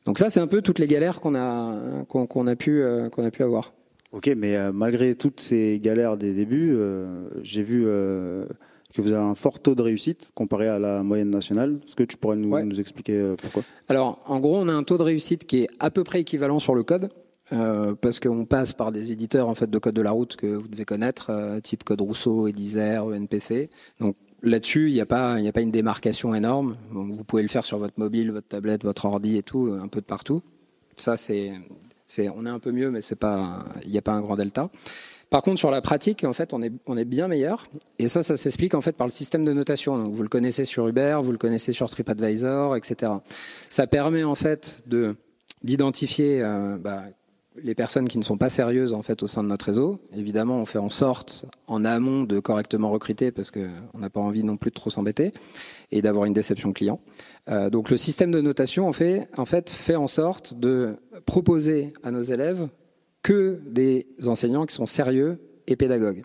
Donc 0.07 0.19
ça, 0.19 0.31
c'est 0.31 0.41
un 0.41 0.47
peu 0.47 0.63
toutes 0.63 0.79
les 0.79 0.87
galères 0.87 1.21
qu'on 1.21 1.35
a, 1.35 1.75
a, 1.75 2.27
qu'on 2.27 2.47
a 2.47 2.57
pu 2.57 2.83
avoir. 3.43 3.75
Ok, 4.13 4.29
mais 4.37 4.57
euh, 4.57 4.73
malgré 4.73 5.15
toutes 5.15 5.41
ces 5.41 5.79
galères 5.81 6.17
des 6.17 6.33
débuts, 6.33 6.75
euh, 6.75 7.29
j'ai 7.43 7.63
vu 7.63 7.85
euh, 7.87 8.45
que 8.93 9.03
vous 9.03 9.13
avez 9.13 9.23
un 9.23 9.37
fort 9.37 9.61
taux 9.61 9.77
de 9.77 9.83
réussite 9.83 10.33
comparé 10.35 10.67
à 10.67 10.81
la 10.81 11.05
moyenne 11.05 11.31
nationale. 11.31 11.79
Est-ce 11.87 11.95
que 11.95 12.03
tu 12.03 12.17
pourrais 12.17 12.37
nous, 12.37 12.51
ouais. 12.51 12.65
nous 12.65 12.81
expliquer 12.81 13.35
pourquoi? 13.41 13.63
Alors, 13.89 14.21
en 14.27 14.41
gros, 14.41 14.57
on 14.57 14.69
a 14.69 14.73
un 14.73 14.83
taux 14.83 14.99
de 14.99 15.05
réussite 15.05 15.47
qui 15.47 15.61
est 15.61 15.69
à 15.79 15.91
peu 15.91 16.03
près 16.03 16.21
équivalent 16.21 16.59
sur 16.59 16.75
le 16.75 16.83
code. 16.83 17.11
Parce 18.01 18.21
qu'on 18.21 18.45
passe 18.45 18.73
par 18.73 18.93
des 18.93 19.11
éditeurs 19.11 19.49
en 19.49 19.57
fait 19.57 19.69
de 19.69 19.79
code 19.81 19.97
de 19.97 20.03
la 20.03 20.13
route 20.13 20.37
que 20.37 20.47
vous 20.47 20.69
devez 20.69 20.85
connaître, 20.85 21.33
type 21.65 21.83
Code 21.83 22.01
Rousseau, 22.01 22.47
Edizer, 22.47 23.05
ENPC. 23.05 23.71
Donc 23.99 24.15
là-dessus, 24.41 24.89
il 24.89 24.93
n'y 24.93 25.01
a 25.01 25.07
pas, 25.07 25.37
il 25.37 25.43
n'y 25.43 25.49
a 25.49 25.53
pas 25.53 25.61
une 25.61 25.73
démarcation 25.73 26.33
énorme. 26.33 26.77
Vous 26.93 27.25
pouvez 27.25 27.43
le 27.43 27.49
faire 27.49 27.65
sur 27.65 27.79
votre 27.79 27.99
mobile, 27.99 28.31
votre 28.31 28.47
tablette, 28.47 28.85
votre 28.85 29.05
ordi 29.05 29.37
et 29.37 29.43
tout, 29.43 29.77
un 29.83 29.89
peu 29.89 30.01
de 30.01 30.07
partout. 30.07 30.43
Ça, 30.95 31.17
c'est, 31.17 31.51
on 32.35 32.47
est 32.47 32.51
un 32.51 32.59
peu 32.59 32.73
mieux, 32.73 32.91
mais 32.91 33.01
pas, 33.19 33.65
il 33.85 33.91
n'y 33.91 33.99
a 33.99 34.03
pas 34.03 34.13
un 34.13 34.21
grand 34.21 34.37
delta. 34.37 34.71
Par 35.31 35.43
contre, 35.43 35.61
sur 35.61 35.71
la 35.71 35.81
pratique, 35.81 36.25
en 36.25 36.33
fait, 36.33 36.53
on 36.53 36.61
est, 36.61 37.05
bien 37.05 37.29
meilleur. 37.29 37.69
Et 38.01 38.09
ça, 38.09 38.25
ça 38.25 38.37
s'explique 38.37 38.75
en 38.75 38.81
fait 38.81 38.97
par 38.97 39.07
le 39.07 39.13
système 39.13 39.45
de 39.45 39.53
notation. 39.53 40.09
Vous 40.09 40.23
le 40.25 40.29
connaissez 40.29 40.65
sur 40.65 40.89
Uber, 40.89 41.21
vous 41.23 41.31
le 41.31 41.39
connaissez 41.39 41.73
sur 41.73 41.89
TripAdvisor, 41.89 42.77
etc. 42.77 43.13
Ça 43.69 43.87
permet 43.87 44.25
en 44.25 44.35
fait 44.35 44.83
de 44.87 45.17
d'identifier 45.63 46.43
euh, 46.43 46.79
bah, 46.79 47.05
les 47.63 47.75
personnes 47.75 48.09
qui 48.09 48.19
ne 48.19 48.23
sont 48.23 48.39
pas 48.39 48.51
sérieuses 48.51 48.93
en 48.93 49.03
fait 49.03 49.23
au 49.23 49.27
sein 49.27 49.43
de 49.43 49.49
notre 49.49 49.67
réseau. 49.67 50.01
Évidemment, 50.15 50.59
on 50.59 50.67
fait 50.67 50.79
en 50.79 50.89
sorte 50.89 51.45
en 51.67 51.85
amont 51.85 52.25
de 52.25 52.41
correctement 52.41 52.91
recruter 52.91 53.31
parce 53.31 53.51
que 53.51 53.69
on 53.95 53.99
n'a 53.99 54.11
pas 54.11 54.21
envie 54.21 54.45
non 54.45 54.57
plus 54.57 54.71
de 54.71 54.75
trop 54.75 54.91
s'embêter 54.91 55.31
et 55.91 56.03
d'avoir 56.03 56.25
une 56.25 56.33
déception 56.33 56.73
client. 56.73 57.01
Euh, 57.49 57.71
donc 57.71 57.91
le 57.91 57.97
système 57.97 58.31
de 58.31 58.41
notation 58.41 58.89
en 58.89 58.93
fait 58.93 59.71
fait 59.71 59.97
en 59.97 60.07
sorte 60.07 60.55
de 60.55 60.97
proposer 61.27 61.93
à 62.03 62.11
nos 62.11 62.23
élèves 62.23 62.69
que 63.23 63.61
des 63.67 64.07
enseignants 64.27 64.67
qui 64.67 64.75
sont 64.75 64.87
sérieux 64.87 65.41
et 65.67 65.77
pédagogues. 65.77 66.25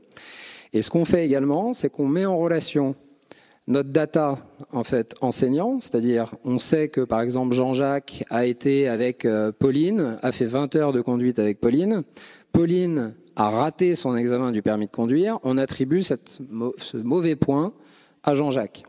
Et 0.74 0.82
ce 0.82 0.90
qu'on 0.90 1.06
fait 1.06 1.26
également, 1.26 1.74
c'est 1.74 1.90
qu'on 1.90 2.08
met 2.08 2.26
en 2.26 2.38
relation 2.38 2.96
notre 3.68 3.90
data 3.90 4.38
en 4.72 4.84
fait 4.84 5.16
enseignant, 5.22 5.80
c'est-à-dire 5.82 6.36
on 6.44 6.60
sait 6.60 6.90
que 6.90 7.02
par 7.02 7.22
exemple 7.22 7.56
Jean-Jacques 7.56 8.24
a 8.30 8.46
été 8.46 8.88
avec 8.88 9.26
euh, 9.26 9.52
Pauline, 9.52 10.18
a 10.22 10.32
fait 10.32 10.46
20 10.46 10.76
heures 10.76 10.94
de 10.94 11.02
conduite 11.02 11.40
avec 11.40 11.60
Pauline. 11.60 12.04
Pauline 12.52 13.16
a 13.36 13.50
raté 13.50 13.96
son 13.96 14.16
examen 14.16 14.52
du 14.52 14.62
permis 14.62 14.86
de 14.86 14.92
conduire, 14.92 15.40
on 15.44 15.58
attribue 15.58 16.04
ce 16.04 16.98
mauvais 16.98 17.36
point 17.36 17.74
à 18.24 18.36
Jean-Jacques. 18.36 18.84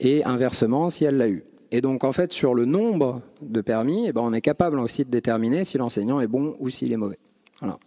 Et 0.00 0.24
inversement 0.24 0.90
si 0.90 1.04
elle 1.04 1.16
l'a 1.16 1.28
eu. 1.28 1.44
Et 1.70 1.80
donc 1.80 2.04
en 2.04 2.12
fait 2.12 2.32
sur 2.32 2.54
le 2.54 2.64
nombre 2.64 3.20
de 3.42 3.60
permis, 3.60 4.06
eh 4.06 4.12
ben, 4.12 4.22
on 4.22 4.32
est 4.32 4.40
capable 4.40 4.78
aussi 4.78 5.04
de 5.04 5.10
déterminer 5.10 5.64
si 5.64 5.76
l'enseignant 5.76 6.20
est 6.20 6.28
bon 6.28 6.56
ou 6.60 6.70
s'il 6.70 6.92
est 6.92 6.96
mauvais. 6.96 7.18
Voilà. 7.60 7.78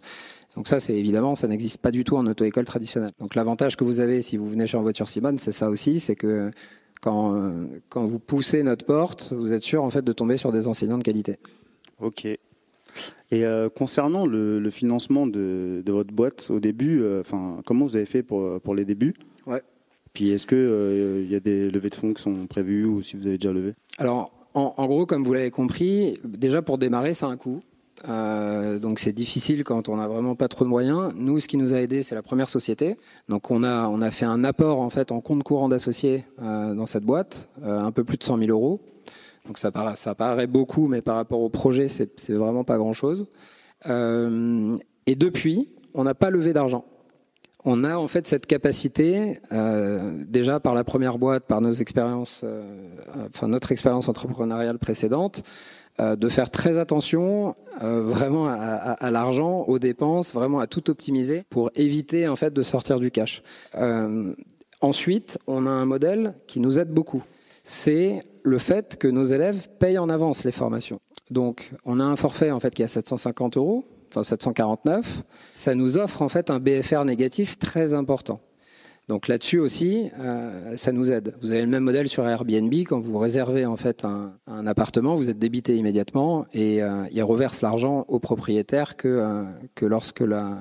Donc 0.56 0.68
ça, 0.68 0.80
c'est 0.80 0.94
évidemment, 0.94 1.34
ça 1.34 1.48
n'existe 1.48 1.78
pas 1.78 1.90
du 1.90 2.04
tout 2.04 2.16
en 2.16 2.26
auto-école 2.26 2.64
traditionnelle. 2.64 3.12
Donc 3.18 3.34
l'avantage 3.34 3.76
que 3.76 3.84
vous 3.84 4.00
avez 4.00 4.20
si 4.22 4.36
vous 4.36 4.48
venez 4.48 4.66
chez 4.66 4.76
en 4.76 4.82
voiture 4.82 5.08
Simone, 5.08 5.38
c'est 5.38 5.52
ça 5.52 5.70
aussi, 5.70 5.98
c'est 6.00 6.16
que 6.16 6.50
quand, 7.00 7.34
euh, 7.34 7.66
quand 7.88 8.06
vous 8.06 8.18
poussez 8.18 8.62
notre 8.62 8.84
porte, 8.84 9.32
vous 9.32 9.52
êtes 9.54 9.62
sûr 9.62 9.82
en 9.82 9.90
fait 9.90 10.02
de 10.02 10.12
tomber 10.12 10.36
sur 10.36 10.52
des 10.52 10.68
enseignants 10.68 10.98
de 10.98 11.04
qualité. 11.04 11.38
Ok. 12.00 12.26
Et 12.26 12.38
euh, 13.32 13.70
concernant 13.70 14.26
le, 14.26 14.60
le 14.60 14.70
financement 14.70 15.26
de, 15.26 15.82
de, 15.84 15.92
votre 15.92 16.12
boîte 16.12 16.50
au 16.50 16.60
début, 16.60 17.02
enfin, 17.20 17.56
euh, 17.58 17.62
comment 17.64 17.86
vous 17.86 17.96
avez 17.96 18.04
fait 18.04 18.22
pour, 18.22 18.60
pour 18.60 18.74
les 18.74 18.84
débuts? 18.84 19.14
Ouais. 19.46 19.62
Puis 20.12 20.30
est-ce 20.30 20.46
qu'il 20.46 20.58
il 20.58 20.64
euh, 20.64 21.26
y 21.28 21.34
a 21.34 21.40
des 21.40 21.70
levées 21.70 21.90
de 21.90 21.94
fonds 21.94 22.12
qui 22.12 22.22
sont 22.22 22.46
prévues 22.46 22.84
ou 22.84 23.02
si 23.02 23.16
vous 23.16 23.26
avez 23.26 23.38
déjà 23.38 23.52
levé? 23.52 23.74
Alors, 23.98 24.32
en, 24.54 24.74
en, 24.76 24.86
gros, 24.86 25.06
comme 25.06 25.24
vous 25.24 25.32
l'avez 25.32 25.50
compris, 25.50 26.18
déjà 26.24 26.60
pour 26.60 26.76
démarrer, 26.78 27.14
c'est 27.14 27.24
un 27.24 27.36
coût. 27.36 27.62
Euh, 28.08 28.78
donc 28.78 28.98
c'est 28.98 29.12
difficile 29.12 29.64
quand 29.64 29.88
on 29.88 29.96
n'a 29.96 30.08
vraiment 30.08 30.34
pas 30.34 30.48
trop 30.48 30.64
de 30.64 30.70
moyens. 30.70 31.12
Nous, 31.14 31.40
ce 31.40 31.48
qui 31.48 31.56
nous 31.56 31.74
a 31.74 31.78
aidé, 31.78 32.02
c'est 32.02 32.14
la 32.14 32.22
première 32.22 32.48
société. 32.48 32.96
Donc 33.28 33.50
on 33.50 33.62
a 33.62 33.86
on 33.88 34.00
a 34.00 34.10
fait 34.10 34.24
un 34.24 34.44
apport 34.44 34.80
en 34.80 34.90
fait 34.90 35.12
en 35.12 35.20
compte 35.20 35.42
courant 35.42 35.68
d'associés 35.68 36.24
euh, 36.42 36.74
dans 36.74 36.86
cette 36.86 37.04
boîte, 37.04 37.48
euh, 37.62 37.80
un 37.80 37.92
peu 37.92 38.04
plus 38.04 38.18
de 38.18 38.24
100 38.24 38.38
000 38.38 38.50
euros. 38.50 38.80
Donc 39.46 39.58
ça 39.58 39.70
paraît 39.70 39.96
ça 39.96 40.14
paraît 40.14 40.46
beaucoup, 40.46 40.88
mais 40.88 41.00
par 41.00 41.16
rapport 41.16 41.40
au 41.40 41.48
projet, 41.48 41.88
c'est 41.88 42.30
vraiment 42.30 42.64
pas 42.64 42.78
grand 42.78 42.92
chose. 42.92 43.26
Euh, 43.86 44.76
et 45.06 45.14
depuis, 45.14 45.68
on 45.94 46.04
n'a 46.04 46.14
pas 46.14 46.30
levé 46.30 46.52
d'argent. 46.52 46.84
On 47.64 47.84
a 47.84 47.96
en 47.96 48.08
fait 48.08 48.26
cette 48.26 48.46
capacité, 48.46 49.38
déjà 50.26 50.58
par 50.58 50.74
la 50.74 50.82
première 50.82 51.16
boîte, 51.16 51.44
par 51.44 51.60
nos 51.60 51.70
expériences, 51.70 52.44
enfin 53.28 53.46
notre 53.46 53.70
expérience 53.70 54.08
entrepreneuriale 54.08 54.80
précédente, 54.80 55.44
euh, 56.00 56.16
de 56.16 56.28
faire 56.30 56.50
très 56.50 56.78
attention 56.78 57.54
euh, 57.82 58.00
vraiment 58.00 58.46
à, 58.48 59.10
l'argent, 59.10 59.64
aux 59.66 59.78
dépenses, 59.78 60.32
vraiment 60.32 60.58
à 60.58 60.66
tout 60.66 60.88
optimiser 60.88 61.44
pour 61.50 61.70
éviter 61.74 62.26
en 62.28 62.36
fait 62.36 62.52
de 62.54 62.62
sortir 62.62 62.98
du 62.98 63.10
cash. 63.10 63.42
Euh, 63.74 64.32
ensuite, 64.80 65.38
on 65.46 65.66
a 65.66 65.70
un 65.70 65.84
modèle 65.84 66.34
qui 66.46 66.60
nous 66.60 66.78
aide 66.78 66.88
beaucoup. 66.88 67.22
C'est 67.62 68.24
le 68.42 68.56
fait 68.56 68.96
que 68.96 69.06
nos 69.06 69.24
élèves 69.24 69.68
payent 69.78 69.98
en 69.98 70.08
avance 70.08 70.44
les 70.44 70.52
formations. 70.52 71.00
Donc, 71.30 71.70
on 71.84 72.00
a 72.00 72.04
un 72.04 72.16
forfait 72.16 72.50
en 72.50 72.58
fait 72.58 72.74
qui 72.74 72.80
est 72.80 72.86
à 72.86 72.88
750 72.88 73.58
euros, 73.58 73.84
enfin 74.08 74.22
749. 74.22 75.24
Ça 75.52 75.74
nous 75.74 75.98
offre 75.98 76.22
en 76.22 76.28
fait 76.28 76.48
un 76.48 76.58
BFR 76.58 77.04
négatif 77.04 77.58
très 77.58 77.92
important. 77.92 78.40
Donc 79.08 79.26
là-dessus 79.26 79.58
aussi, 79.58 80.10
euh, 80.20 80.76
ça 80.76 80.92
nous 80.92 81.10
aide. 81.10 81.34
Vous 81.42 81.52
avez 81.52 81.62
le 81.62 81.68
même 81.68 81.82
modèle 81.82 82.08
sur 82.08 82.26
Airbnb 82.26 82.72
quand 82.86 83.00
vous 83.00 83.18
réservez 83.18 83.66
en 83.66 83.76
fait 83.76 84.04
un, 84.04 84.66
appartement, 84.66 85.16
vous 85.16 85.28
êtes 85.28 85.38
débité 85.38 85.76
immédiatement 85.76 86.46
et 86.52 86.82
euh, 86.82 87.04
il 87.10 87.22
reverse 87.22 87.62
l'argent 87.62 88.04
au 88.08 88.20
propriétaire 88.20 88.96
que 88.96 89.08
euh, 89.08 89.42
que 89.74 89.86
lorsque 89.86 90.20
la, 90.20 90.60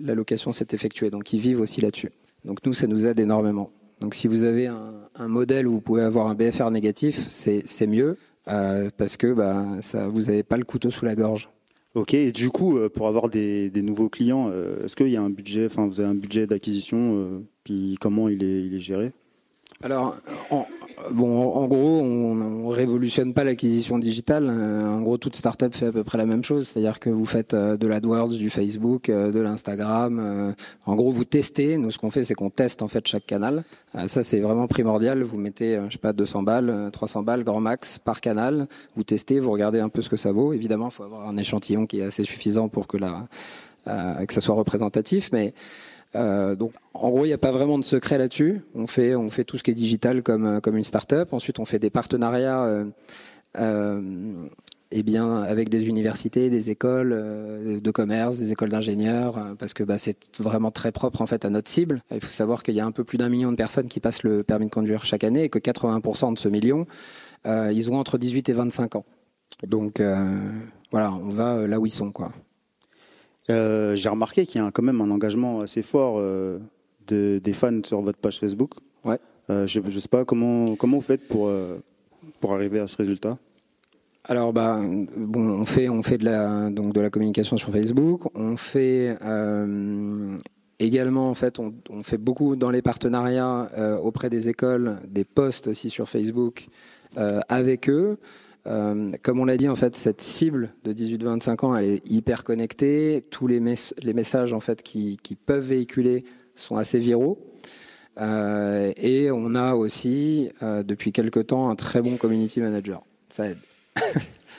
location 0.00 0.52
s'est 0.52 0.68
effectuée. 0.72 1.10
Donc 1.10 1.32
ils 1.32 1.40
vivent 1.40 1.60
aussi 1.60 1.80
là-dessus. 1.82 2.10
Donc 2.46 2.64
nous, 2.64 2.72
ça 2.72 2.86
nous 2.86 3.06
aide 3.06 3.20
énormément. 3.20 3.70
Donc 4.00 4.14
si 4.14 4.26
vous 4.26 4.44
avez 4.44 4.66
un, 4.66 5.28
modèle 5.28 5.68
où 5.68 5.72
vous 5.72 5.80
pouvez 5.80 6.02
avoir 6.02 6.26
un 6.26 6.34
BFR 6.34 6.70
négatif, 6.70 7.26
c'est 7.28 7.86
mieux 7.86 8.16
parce 8.44 9.16
que 9.16 9.32
bah, 9.32 9.64
vous 10.08 10.22
n'avez 10.22 10.42
pas 10.42 10.56
le 10.56 10.64
couteau 10.64 10.90
sous 10.90 11.04
la 11.04 11.14
gorge. 11.14 11.50
Ok, 11.94 12.14
et 12.14 12.32
du 12.32 12.48
coup, 12.48 12.80
pour 12.94 13.06
avoir 13.06 13.28
des, 13.28 13.70
nouveaux 13.76 14.08
clients, 14.08 14.50
est-ce 14.82 14.96
qu'il 14.96 15.10
y 15.10 15.16
a 15.16 15.22
un 15.22 15.30
budget, 15.30 15.66
enfin 15.66 15.86
vous 15.86 16.00
avez 16.00 16.08
un 16.08 16.14
budget 16.14 16.46
d'acquisition, 16.46 17.44
puis 17.64 17.96
comment 18.00 18.28
il 18.28 18.42
est, 18.42 18.66
il 18.66 18.74
est 18.74 18.80
géré? 18.80 19.12
Alors, 19.82 20.14
en, 20.50 20.66
bon, 21.10 21.52
en 21.52 21.66
gros, 21.66 22.00
on, 22.00 22.64
on 22.64 22.68
révolutionne 22.68 23.34
pas 23.34 23.44
l'acquisition 23.44 23.98
digitale. 23.98 24.48
Euh, 24.48 24.86
en 24.86 25.00
gros, 25.00 25.18
toute 25.18 25.34
startup 25.34 25.74
fait 25.74 25.86
à 25.86 25.92
peu 25.92 26.04
près 26.04 26.18
la 26.18 26.26
même 26.26 26.44
chose, 26.44 26.68
c'est-à-dire 26.68 27.00
que 27.00 27.10
vous 27.10 27.26
faites 27.26 27.54
euh, 27.54 27.76
de 27.76 27.86
l'AdWords, 27.86 28.28
du 28.28 28.50
Facebook, 28.50 29.08
euh, 29.08 29.32
de 29.32 29.40
l'Instagram. 29.40 30.54
en 30.86 30.94
gros, 30.94 31.10
vous 31.10 31.24
testez. 31.24 31.76
Nous, 31.78 31.90
ce 31.90 31.98
qu'on 31.98 32.10
fait, 32.10 32.24
c'est 32.24 32.34
qu'on 32.34 32.50
teste 32.50 32.82
en 32.82 32.88
fait 32.88 33.06
chaque 33.06 33.26
canal. 33.26 33.64
ça, 34.06 34.22
c'est 34.22 34.40
vraiment 34.40 34.66
primordial. 34.66 35.22
Vous 35.22 35.38
mettez, 35.38 35.80
je 35.88 35.92
sais 35.92 35.98
pas, 35.98 36.12
200 36.12 36.42
balles, 36.42 36.90
300 36.92 37.22
balles, 37.22 37.44
grand 37.44 37.60
max 37.60 37.98
par 37.98 38.20
canal. 38.20 38.68
Vous 38.96 39.04
testez, 39.04 39.40
vous 39.40 39.50
regardez 39.50 39.80
un 39.80 39.88
peu 39.88 40.02
ce 40.02 40.08
que 40.08 40.16
ça 40.16 40.32
vaut. 40.32 40.52
Évidemment, 40.52 40.88
il 40.88 40.92
faut 40.92 41.04
avoir 41.04 41.28
un 41.28 41.36
échantillon 41.36 41.86
qui 41.86 42.00
est 42.00 42.04
assez 42.04 42.24
suffisant 42.24 42.68
pour 42.68 42.86
que 42.86 42.96
la 42.96 43.26
que 43.84 44.32
ça 44.32 44.40
soit 44.40 44.54
représentatif, 44.54 45.30
mais 45.32 45.54
euh, 46.14 46.54
donc, 46.56 46.72
en 46.94 47.10
gros, 47.10 47.24
il 47.24 47.28
n'y 47.28 47.34
a 47.34 47.38
pas 47.38 47.50
vraiment 47.50 47.78
de 47.78 47.84
secret 47.84 48.18
là-dessus. 48.18 48.62
On 48.74 48.86
fait, 48.86 49.14
tout 49.44 49.56
ce 49.56 49.62
qui 49.62 49.70
est 49.70 49.74
digital 49.74 50.22
comme, 50.22 50.46
euh, 50.46 50.60
comme 50.60 50.76
une 50.76 50.84
start-up. 50.84 51.32
Ensuite, 51.32 51.58
on 51.58 51.64
fait 51.64 51.78
des 51.78 51.90
partenariats 51.90 52.64
euh, 53.58 54.18
eh 54.90 55.18
avec 55.18 55.70
des 55.70 55.86
universités, 55.88 56.50
des 56.50 56.70
écoles 56.70 57.80
de 57.82 57.90
commerce, 57.90 58.36
des 58.38 58.52
écoles 58.52 58.68
d'ingénieurs, 58.68 59.56
parce 59.58 59.72
que 59.72 59.84
bah, 59.84 59.96
c'est 59.96 60.18
vraiment 60.38 60.70
très 60.70 60.92
propre 60.92 61.22
en 61.22 61.26
fait 61.26 61.46
à 61.46 61.50
notre 61.50 61.70
cible. 61.70 62.02
Il 62.10 62.20
faut 62.20 62.30
savoir 62.30 62.62
qu'il 62.62 62.74
y 62.74 62.80
a 62.80 62.84
un 62.84 62.92
peu 62.92 63.02
plus 63.02 63.16
d'un 63.16 63.30
million 63.30 63.50
de 63.50 63.56
personnes 63.56 63.88
qui 63.88 64.00
passent 64.00 64.22
le 64.22 64.42
permis 64.42 64.66
de 64.66 64.70
conduire 64.70 65.06
chaque 65.06 65.24
année 65.24 65.44
et 65.44 65.48
que 65.48 65.58
80% 65.58 66.34
de 66.34 66.38
ce 66.38 66.48
million, 66.48 66.84
ils 67.46 67.90
ont 67.90 67.98
entre 67.98 68.18
18 68.18 68.50
et 68.50 68.52
25 68.52 68.96
ans. 68.96 69.06
Donc 69.66 70.02
voilà, 70.90 71.14
on 71.14 71.30
va 71.30 71.66
là 71.66 71.80
où 71.80 71.86
ils 71.86 71.90
sont. 71.90 72.12
Euh, 73.50 73.94
j'ai 73.94 74.08
remarqué 74.08 74.46
qu'il 74.46 74.60
y 74.60 74.64
a 74.64 74.70
quand 74.70 74.82
même 74.82 75.00
un 75.00 75.10
engagement 75.10 75.60
assez 75.60 75.82
fort 75.82 76.16
euh, 76.18 76.58
de, 77.06 77.40
des 77.42 77.52
fans 77.52 77.80
sur 77.84 78.00
votre 78.00 78.18
page 78.18 78.38
Facebook. 78.38 78.72
Ouais. 79.04 79.18
Euh, 79.50 79.66
je 79.66 79.80
ne 79.80 79.90
sais 79.90 80.08
pas 80.08 80.24
comment, 80.24 80.76
comment 80.76 80.98
vous 80.98 81.02
faites 81.02 81.26
pour, 81.26 81.50
pour 82.40 82.54
arriver 82.54 82.78
à 82.78 82.86
ce 82.86 82.96
résultat 82.96 83.38
alors 84.26 84.52
bah 84.52 84.80
bon, 85.16 85.48
on 85.50 85.64
fait 85.64 85.88
on 85.88 86.00
fait 86.04 86.16
de 86.16 86.26
la 86.26 86.70
donc 86.70 86.92
de 86.92 87.00
la 87.00 87.10
communication 87.10 87.56
sur 87.56 87.72
Facebook. 87.72 88.20
On 88.36 88.56
fait 88.56 89.18
également 90.78 91.28
en 91.28 91.34
fait 91.34 91.58
on, 91.58 91.74
on, 91.90 92.04
fait 92.04 92.18
beaucoup 92.18 92.54
dans 92.54 92.70
les 92.70 92.82
partenariats 92.82 93.68
auprès 94.00 94.30
des 94.30 94.48
écoles, 94.48 95.00
des 95.08 95.24
posts 95.24 95.66
aussi 95.66 95.90
sur 95.90 96.08
Facebook 96.08 96.68
avec 97.16 97.90
eux. 97.90 98.16
Euh, 98.66 99.10
comme 99.22 99.40
on 99.40 99.44
l'a 99.44 99.56
dit, 99.56 99.68
en 99.68 99.76
fait, 99.76 99.96
cette 99.96 100.20
cible 100.20 100.74
de 100.84 100.92
18-25 100.92 101.66
ans, 101.66 101.76
elle 101.76 101.84
est 101.84 102.10
hyper 102.10 102.44
connectée. 102.44 103.24
Tous 103.30 103.46
les, 103.46 103.60
les 104.02 104.12
messages 104.12 104.52
en 104.52 104.60
fait 104.60 104.82
qui, 104.82 105.18
qui, 105.22 105.34
peuvent 105.34 105.66
véhiculer 105.66 106.24
sont 106.54 106.76
assez 106.76 106.98
viraux. 106.98 107.38
Euh, 108.20 108.92
et 108.96 109.30
on 109.30 109.54
a 109.54 109.74
aussi, 109.74 110.50
euh, 110.62 110.82
depuis 110.82 111.12
quelques 111.12 111.48
temps, 111.48 111.70
un 111.70 111.76
très 111.76 112.02
bon 112.02 112.16
community 112.16 112.60
manager. 112.60 113.02
Ça 113.30 113.48
aide. 113.48 113.58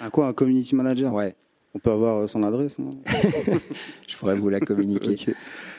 un 0.01 0.09
quoi, 0.09 0.27
un 0.27 0.31
community 0.31 0.75
manager? 0.75 1.13
Ouais. 1.13 1.35
On 1.75 1.79
peut 1.79 1.91
avoir 1.91 2.29
son 2.29 2.43
adresse, 2.43 2.77
non? 2.77 2.97
Je 4.07 4.15
pourrais 4.17 4.35
vous 4.35 4.49
la 4.49 4.59
communiquer. 4.59 5.15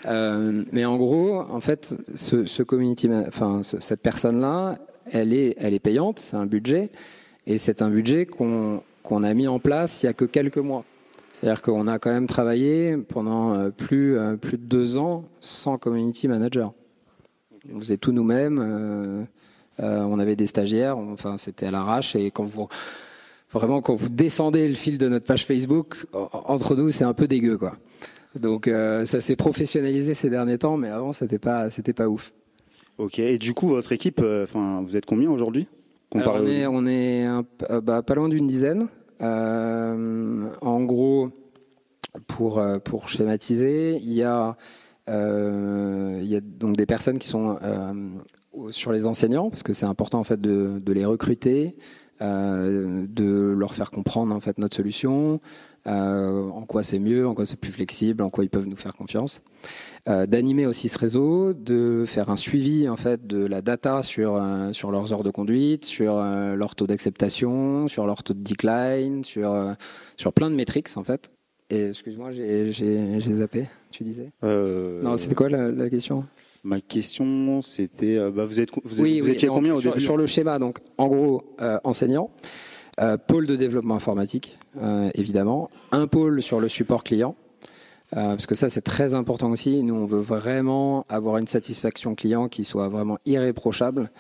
euh, 0.07 0.65
mais 0.73 0.85
en 0.85 0.97
gros, 0.97 1.41
en 1.41 1.61
fait, 1.61 1.95
ce, 2.15 2.47
ce 2.47 2.63
community, 2.65 3.09
enfin, 3.27 3.63
cette 3.63 4.01
personne-là, 4.01 4.79
elle 5.07 5.33
est, 5.33 5.55
elle 5.59 5.73
est 5.73 5.81
payante, 5.81 6.19
c'est 6.19 6.37
un 6.37 6.47
budget. 6.47 6.91
Et 7.47 7.59
c'est 7.59 7.83
un 7.83 7.91
budget 7.91 8.27
qu'on 8.27 8.81
a 9.23 9.35
mis 9.35 9.49
en 9.49 9.59
place 9.59 10.03
il 10.03 10.07
y 10.07 10.09
a 10.09 10.15
que 10.15 10.25
quelques 10.25 10.59
mois. 10.59 10.85
C'est-à-dire 11.35 11.63
qu'on 11.63 11.89
a 11.89 11.99
quand 11.99 12.13
même 12.13 12.29
travaillé 12.29 12.97
pendant 12.97 13.55
euh, 13.55 13.71
plus, 13.71 14.17
euh, 14.17 14.37
plus 14.37 14.57
de 14.57 14.63
deux 14.63 14.97
ans 14.97 15.25
sans 15.41 15.79
community 15.79 16.29
manager. 16.29 16.73
On 17.75 17.81
faisait 17.81 17.97
tout 17.97 18.13
nous-mêmes. 18.13 18.61
Euh, 18.61 19.25
on 19.81 20.21
avait 20.21 20.37
des 20.37 20.47
stagiaires. 20.47 20.97
Enfin, 20.97 21.37
c'était 21.37 21.67
à 21.67 21.71
l'arrache. 21.73 22.15
Et 22.15 22.31
quand 22.31 22.45
vous 22.45 22.69
vraiment 23.51 23.83
quand 23.83 23.97
vous 23.97 24.09
descendez 24.09 24.69
le 24.69 24.75
fil 24.75 24.97
de 24.97 25.09
notre 25.09 25.27
page 25.27 25.45
Facebook, 25.45 26.07
entre 26.13 26.77
nous, 26.77 26.91
c'est 26.91 27.05
un 27.05 27.15
peu 27.15 27.27
dégueu, 27.27 27.59
quoi. 27.59 27.77
Donc 28.37 28.69
ça 28.69 29.21
s'est 29.21 29.37
professionnalisé 29.37 30.15
ces 30.15 30.29
derniers 30.29 30.59
temps, 30.59 30.77
mais 30.77 30.89
avant, 30.89 31.13
c'était 31.13 31.39
pas, 31.39 31.71
c'était 31.71 31.93
pas 31.93 32.09
ouf. 32.09 32.33
Ok. 32.99 33.21
Et 33.21 33.39
du 33.39 33.55
coup, 33.55 33.69
votre 33.69 33.93
équipe, 33.93 34.21
enfin, 34.43 34.83
vous 34.85 34.97
êtes 34.97 35.07
combien 35.07 35.31
aujourd'hui? 35.31 35.69
On 36.13 36.47
est, 36.47 36.67
on 36.67 36.87
est 36.87 37.27
euh, 37.27 37.81
bah, 37.81 38.03
pas 38.03 38.15
loin 38.15 38.29
d'une 38.29 38.47
dizaine. 38.47 38.89
Euh, 39.21 40.49
en 40.61 40.83
gros, 40.83 41.31
pour, 42.27 42.59
euh, 42.59 42.79
pour 42.79 43.09
schématiser, 43.09 43.97
il 43.97 44.13
y 44.13 44.23
a, 44.23 44.57
il 45.09 46.27
y 46.27 46.37
a 46.37 46.41
donc 46.41 46.77
des 46.77 46.87
personnes 46.87 47.19
qui 47.19 47.29
sont 47.29 47.59
sur 48.71 48.93
les 48.93 49.07
enseignants, 49.07 49.51
parce 49.51 49.63
que 49.63 49.73
c'est 49.73 49.87
important 49.87 50.21
en 50.21 50.25
fait 50.25 50.41
de, 50.41 50.81
de 50.85 50.93
les 50.93 51.05
recruter, 51.05 51.77
de 52.21 53.55
leur 53.57 53.75
faire 53.75 53.91
comprendre 53.91 54.35
en 54.35 54.41
fait 54.41 54.59
notre 54.59 54.77
solution, 54.77 55.41
euh, 55.87 56.49
en 56.49 56.63
quoi 56.63 56.83
c'est 56.83 56.99
mieux, 56.99 57.27
en 57.27 57.35
quoi 57.35 57.45
c'est 57.45 57.59
plus 57.59 57.71
flexible, 57.71 58.23
en 58.23 58.31
quoi 58.31 58.45
ils 58.45 58.51
peuvent 58.51 58.67
nous 58.67 58.77
faire 58.77 58.95
confiance. 58.97 59.43
Euh, 60.09 60.27
d'animer 60.27 60.67
aussi 60.67 60.89
ce 60.89 60.99
réseau, 60.99 61.53
de 61.53 62.05
faire 62.07 62.31
un 62.31 62.37
suivi 62.37 62.89
en 62.89 62.97
fait 62.97 63.27
de 63.27 63.45
la 63.45 63.61
data 63.61 64.03
sur 64.03 64.37
euh, 64.37 64.73
sur 64.73 64.91
leurs 64.91 65.13
heures 65.13 65.23
de 65.23 65.31
conduite, 65.31 65.85
sur 65.85 66.17
leur 66.23 66.75
taux 66.75 66.87
d'acceptation, 66.87 67.87
sur 67.89 68.07
leur 68.07 68.23
taux 68.23 68.35
de 68.35 68.43
decline, 68.43 69.25
sur 69.25 69.55
sur 70.17 70.33
plein 70.33 70.51
de 70.51 70.57
métriques 70.57 70.89
en 70.97 71.05
fait. 71.05 71.31
Et 71.71 71.89
excuse-moi, 71.89 72.31
j'ai 72.33 72.71
zappé. 73.35 73.67
Tu 73.91 74.05
disais? 74.05 74.29
Non, 74.43 75.17
c'était 75.17 75.35
quoi 75.35 75.49
la, 75.49 75.91
question? 75.91 76.25
Ma 76.63 76.81
question, 76.81 77.61
c'était, 77.61 78.19
bah, 78.31 78.47
vous 78.47 78.61
êtes, 78.61 78.71
vous, 78.85 79.31
étiez 79.31 79.49
combien 79.49 79.75
au 79.75 79.81
sur, 79.81 80.01
Sur 80.01 80.17
le 80.17 80.25
schéma, 80.25 80.59
donc 80.59 80.79
en 80.97 81.09
gros, 81.09 81.43
enseignant. 81.85 82.31
Euh, 83.01 83.17
pôle 83.17 83.47
de 83.47 83.57
développement 83.57 83.97
informatique, 83.97 84.57
euh, 84.81 85.11
évidemment. 85.15 85.69
Un 85.91 86.07
pôle 86.07 86.41
sur 86.43 86.61
le 86.61 86.69
support 86.69 87.03
client. 87.03 87.35
Euh, 88.17 88.31
parce 88.31 88.47
que 88.47 88.55
ça 88.55 88.69
c'est 88.69 88.83
très 88.83 89.15
important 89.15 89.51
aussi. 89.51 89.83
Nous 89.83 89.95
on 89.95 90.05
veut 90.05 90.21
vraiment 90.21 91.05
avoir 91.09 91.39
une 91.39 91.49
satisfaction 91.49 92.15
client 92.15 92.49
qui 92.49 92.63
soit 92.63 92.89
vraiment 92.89 93.19
irréprochable. 93.27 94.11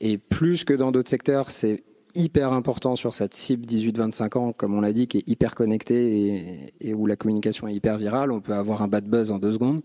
Et 0.00 0.18
plus 0.18 0.64
que 0.64 0.74
dans 0.74 0.92
d'autres 0.92 1.08
secteurs, 1.08 1.50
c'est 1.50 1.82
hyper 2.14 2.52
important 2.52 2.96
sur 2.96 3.14
cette 3.14 3.34
cible 3.34 3.64
18-25 3.64 4.38
ans, 4.38 4.52
comme 4.52 4.74
on 4.74 4.80
l'a 4.80 4.92
dit, 4.92 5.06
qui 5.06 5.18
est 5.18 5.28
hyper 5.28 5.54
connectée 5.54 6.72
et, 6.80 6.92
où 6.92 7.06
la 7.06 7.16
communication 7.16 7.68
est 7.68 7.74
hyper 7.74 7.96
virale. 7.96 8.32
On 8.32 8.40
peut 8.40 8.54
avoir 8.54 8.82
un 8.82 8.88
bad 8.88 9.06
buzz 9.06 9.30
en 9.30 9.38
deux 9.38 9.52
secondes. 9.52 9.80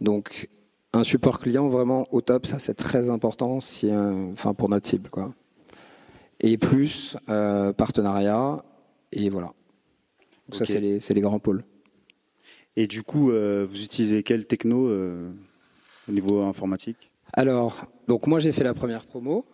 Donc 0.00 0.48
un 0.92 1.02
support 1.02 1.40
client 1.40 1.68
vraiment 1.68 2.06
au 2.12 2.20
top, 2.20 2.46
ça 2.46 2.60
c'est 2.60 2.74
très 2.74 3.10
important 3.10 3.58
enfin 4.32 4.54
pour 4.54 4.68
notre 4.68 4.86
cible 4.86 5.10
quoi 5.10 5.32
et 6.40 6.56
plus 6.56 7.16
euh, 7.28 7.72
partenariat, 7.72 8.64
et 9.12 9.28
voilà. 9.28 9.52
Donc 10.48 10.54
ça, 10.54 10.64
c'est 10.64 10.80
les, 10.80 10.98
les, 10.98 11.20
grands 11.20 11.38
pôles. 11.38 11.64
Et 12.76 12.86
du 12.86 13.02
coup, 13.02 13.30
euh, 13.30 13.66
vous 13.68 13.82
utilisez 13.82 14.22
quel 14.22 14.46
techno 14.46 14.88
euh, 14.88 15.30
au 16.08 16.12
niveau 16.12 16.42
informatique? 16.42 17.10
Alors, 17.32 17.86
donc 18.06 18.26
moi 18.26 18.40
j'ai 18.40 18.52
fait 18.52 18.64
la 18.64 18.74
première 18.74 19.04
promo. 19.04 19.44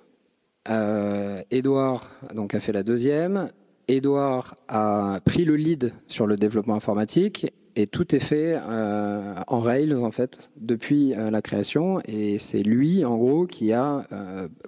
Edouard 1.51 2.11
donc 2.35 2.55
a 2.55 2.61
fait 2.61 2.73
la 2.73 2.83
deuxième. 2.83 3.51
Edouard 3.89 4.55
a 4.69 5.21
pris 5.25 5.45
le 5.45 5.57
lead 5.57 5.93
sur 6.07 6.27
le 6.27 6.37
développement 6.37 6.75
informatique 6.75 7.53
et 7.77 7.87
tout 7.87 8.15
est 8.15 8.21
fait 8.21 8.57
en 8.57 9.59
Rails 9.59 9.95
en 9.95 10.11
fait 10.11 10.51
depuis 10.57 11.09
la 11.09 11.43
création 11.43 12.01
et 12.07 12.39
c'est 12.39 12.63
lui 12.63 13.05
en 13.05 13.19
gros 13.19 13.47
qui 13.47 13.75
a 13.75 14.07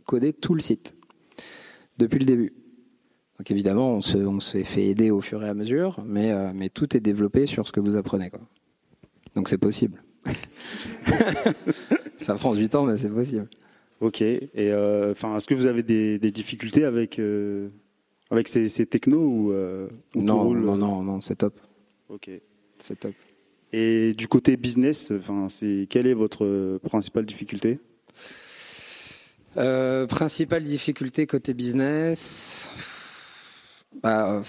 codé 0.05 0.35
tout 0.35 0.53
le 0.53 0.61
site 0.61 0.97
depuis 1.99 2.19
le 2.19 2.27
début. 2.27 2.53
Donc 3.39 3.51
évidemment, 3.51 3.99
on 3.99 4.41
s'est 4.41 4.65
fait 4.65 4.87
aider 4.87 5.11
au 5.11 5.21
fur 5.21 5.43
et 5.45 5.49
à 5.49 5.55
mesure, 5.55 6.01
mais, 6.07 6.33
euh, 6.33 6.53
mais 6.55 6.71
tout 6.71 6.97
est 6.97 7.01
développé 7.01 7.47
sur 7.47 7.67
ce 7.67 7.73
que 7.73 7.81
vous 7.81 7.97
apprenez. 7.97 8.31
Quoi. 8.31 8.41
Donc 9.35 9.49
c'est 9.49 9.59
possible. 9.59 10.03
Ça 12.19 12.35
prend 12.35 12.55
du 12.55 12.69
temps, 12.69 12.85
mais 12.85 12.97
c'est 12.97 13.11
possible. 13.11 13.49
Ok. 14.01 14.23
Et 14.23 14.51
euh, 14.57 15.13
enfin, 15.13 15.37
est-ce 15.37 15.47
que 15.47 15.55
vous 15.55 15.67
avez 15.67 15.83
des, 15.83 16.19
difficultés 16.31 16.85
avec 16.85 17.19
euh, 17.19 17.69
avec 18.31 18.49
ces, 18.49 18.69
ces 18.69 18.87
technos 18.87 19.23
ou, 19.23 19.53
non, 20.15 20.55
non, 20.55 20.77
non, 20.77 21.03
non, 21.03 21.21
c'est 21.21 21.37
top. 21.37 21.61
Ok. 22.09 22.31
C'est 22.79 22.99
top. 22.99 23.15
Et 23.73 24.15
du 24.15 24.29
côté 24.29 24.57
business, 24.57 25.11
enfin, 25.11 25.49
c'est 25.49 25.87
quelle 25.91 26.07
est 26.07 26.15
votre 26.15 26.79
principale 26.79 27.27
difficulté? 27.27 27.79
Euh, 29.57 30.07
principale 30.07 30.65
difficulté 30.65 31.27
côté 31.27 31.55
business 31.55 32.71
bah, 34.03 34.43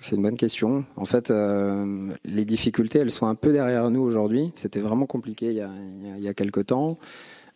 C'est 0.00 0.16
une 0.16 0.22
bonne 0.22 0.36
question. 0.36 0.84
En 0.96 1.04
fait, 1.04 1.30
euh, 1.30 2.12
les 2.24 2.44
difficultés, 2.44 3.00
elles 3.00 3.10
sont 3.10 3.26
un 3.26 3.34
peu 3.34 3.52
derrière 3.52 3.90
nous 3.90 4.02
aujourd'hui. 4.02 4.50
C'était 4.54 4.80
vraiment 4.80 5.06
compliqué 5.06 5.46
il 5.46 5.54
y 5.54 5.60
a, 5.60 5.70
il 6.16 6.22
y 6.22 6.28
a 6.28 6.34
quelques 6.34 6.66
temps. 6.66 6.98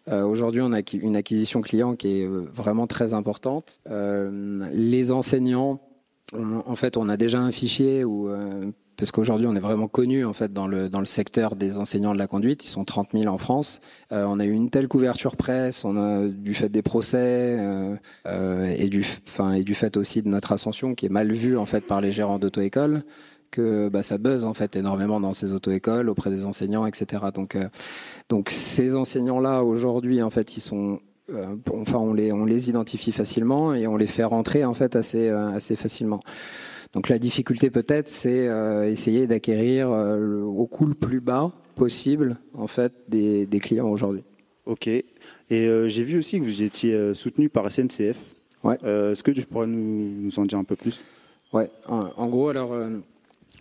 Aujourd'hui, 0.06 0.60
on 0.60 0.74
a 0.74 0.80
une 0.92 1.16
acquisition 1.16 1.62
client 1.62 1.96
qui 1.96 2.20
est 2.20 2.26
vraiment 2.26 2.86
très 2.86 3.14
importante. 3.14 3.78
les 3.88 5.12
enseignants, 5.12 5.80
en 6.34 6.76
fait, 6.76 6.98
on 6.98 7.08
a 7.08 7.16
déjà 7.16 7.40
un 7.40 7.50
fichier 7.50 8.04
où 8.04 8.28
parce 8.96 9.10
qu'aujourd'hui 9.10 9.46
on 9.46 9.54
est 9.54 9.60
vraiment 9.60 9.88
connu 9.88 10.24
en 10.24 10.32
fait 10.32 10.52
dans 10.52 10.66
le 10.66 10.88
dans 10.88 11.00
le 11.00 11.06
secteur 11.06 11.56
des 11.56 11.78
enseignants 11.78 12.12
de 12.12 12.18
la 12.18 12.26
conduite. 12.26 12.64
Ils 12.64 12.68
sont 12.68 12.84
30 12.84 13.10
000 13.12 13.26
en 13.32 13.38
France. 13.38 13.80
Euh, 14.12 14.24
on 14.26 14.38
a 14.38 14.44
eu 14.44 14.52
une 14.52 14.70
telle 14.70 14.88
couverture 14.88 15.36
presse, 15.36 15.84
du 15.84 16.54
fait 16.54 16.68
des 16.68 16.82
procès 16.82 17.56
euh, 17.58 17.96
euh, 18.26 18.74
et 18.76 18.88
du 18.88 19.04
enfin 19.26 19.52
et 19.52 19.64
du 19.64 19.74
fait 19.74 19.96
aussi 19.96 20.22
de 20.22 20.28
notre 20.28 20.52
ascension 20.52 20.94
qui 20.94 21.06
est 21.06 21.10
mal 21.10 21.32
vue 21.32 21.56
en 21.56 21.66
fait 21.66 21.86
par 21.86 22.00
les 22.00 22.12
gérants 22.12 22.38
d'auto-école 22.38 23.04
que 23.50 23.88
bah, 23.88 24.02
ça 24.02 24.18
buzz 24.18 24.44
en 24.44 24.54
fait 24.54 24.74
énormément 24.74 25.20
dans 25.20 25.32
ces 25.32 25.52
auto-écoles 25.52 26.08
auprès 26.08 26.30
des 26.30 26.44
enseignants, 26.44 26.86
etc. 26.86 27.26
Donc 27.34 27.56
donc 28.28 28.50
ces 28.50 28.96
enseignants 28.96 29.40
là 29.40 29.62
aujourd'hui 29.62 30.22
en 30.22 30.30
fait 30.30 30.56
ils 30.56 30.60
sont 30.60 31.00
enfin 31.72 31.98
on 31.98 32.12
les 32.12 32.32
on 32.32 32.44
les 32.44 32.68
identifie 32.68 33.12
facilement 33.12 33.74
et 33.74 33.86
on 33.86 33.96
les 33.96 34.06
fait 34.06 34.24
rentrer 34.24 34.64
en 34.64 34.74
fait 34.74 34.96
assez 34.96 35.28
assez 35.28 35.76
facilement. 35.76 36.20
Donc 36.94 37.08
la 37.08 37.18
difficulté 37.18 37.70
peut-être, 37.70 38.08
c'est 38.08 38.46
euh, 38.46 38.88
essayer 38.88 39.26
d'acquérir 39.26 39.90
euh, 39.90 40.42
au 40.42 40.66
coût 40.66 40.86
le 40.86 40.94
plus 40.94 41.20
bas 41.20 41.50
possible 41.74 42.36
en 42.54 42.68
fait 42.68 42.92
des, 43.08 43.46
clients 43.60 43.88
aujourd'hui. 43.88 44.22
Ok. 44.64 44.86
Et 44.86 45.04
euh, 45.50 45.88
j'ai 45.88 46.04
vu 46.04 46.18
aussi 46.18 46.38
que 46.38 46.44
vous 46.44 46.62
étiez 46.62 47.12
soutenu 47.12 47.48
par 47.48 47.70
SNCF. 47.70 48.16
Ouais. 48.62 48.76
Est-ce 48.76 49.22
que 49.22 49.32
tu 49.32 49.42
pourrais 49.42 49.66
nous, 49.66 50.30
en 50.38 50.44
dire 50.44 50.58
un 50.58 50.64
peu 50.64 50.76
plus? 50.76 51.02
Ouais. 51.52 51.68
En, 51.86 52.28
gros, 52.28 52.48
alors. 52.48 52.72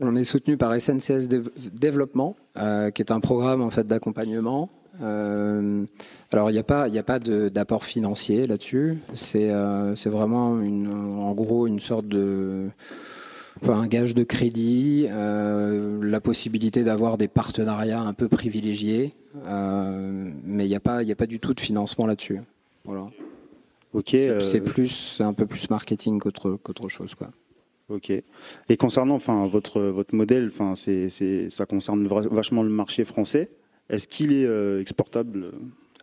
On 0.01 0.15
est 0.15 0.23
soutenu 0.23 0.57
par 0.57 0.79
SNCS 0.79 1.27
Développement, 1.73 2.35
qui 2.55 3.01
est 3.01 3.11
un 3.11 3.19
programme 3.19 3.61
en 3.61 3.69
fait 3.69 3.85
d'accompagnement. 3.85 4.69
alors 5.01 6.49
il 6.49 6.53
n'y 6.53 6.59
a 6.59 6.63
pas, 6.63 6.83
a 6.83 7.03
pas 7.03 7.19
d'apport 7.19 7.83
financier 7.83 8.45
là-dessus. 8.45 8.99
C'est, 9.13 9.51
c'est 9.95 10.09
vraiment 10.09 10.61
une, 10.61 10.93
en 10.93 11.33
gros 11.33 11.67
une 11.67 11.79
sorte 11.79 12.07
de 12.07 12.69
un 13.61 13.87
gage 13.87 14.13
de 14.13 14.23
crédit, 14.23 15.07
euh, 15.09 16.03
la 16.03 16.19
possibilité 16.19 16.83
d'avoir 16.83 17.17
des 17.17 17.27
partenariats 17.27 18.01
un 18.01 18.13
peu 18.13 18.27
privilégiés, 18.27 19.13
euh, 19.45 20.31
mais 20.43 20.65
il 20.65 20.69
n'y 20.69 20.75
a 20.75 20.79
pas, 20.79 21.03
il 21.03 21.11
a 21.11 21.15
pas 21.15 21.25
du 21.27 21.39
tout 21.39 21.53
de 21.53 21.59
financement 21.59 22.05
là-dessus. 22.05 22.39
Voilà. 22.85 23.09
Ok. 23.93 24.09
C'est 24.09 24.29
euh, 24.29 24.59
plus, 24.61 25.21
un 25.21 25.33
peu 25.33 25.45
plus 25.45 25.69
marketing 25.69 26.19
qu'autre 26.19 26.57
qu'autre 26.61 26.89
chose, 26.89 27.15
quoi. 27.15 27.29
Ok. 27.89 28.11
Et 28.11 28.77
concernant, 28.77 29.15
enfin, 29.15 29.45
votre 29.47 29.81
votre 29.81 30.15
modèle, 30.15 30.47
enfin, 30.47 30.73
c'est, 30.75 31.09
ça 31.49 31.65
concerne 31.65 32.07
vachement 32.07 32.63
le 32.63 32.69
marché 32.69 33.05
français. 33.05 33.49
Est-ce 33.89 34.07
qu'il 34.07 34.31
est 34.33 34.79
exportable? 34.79 35.51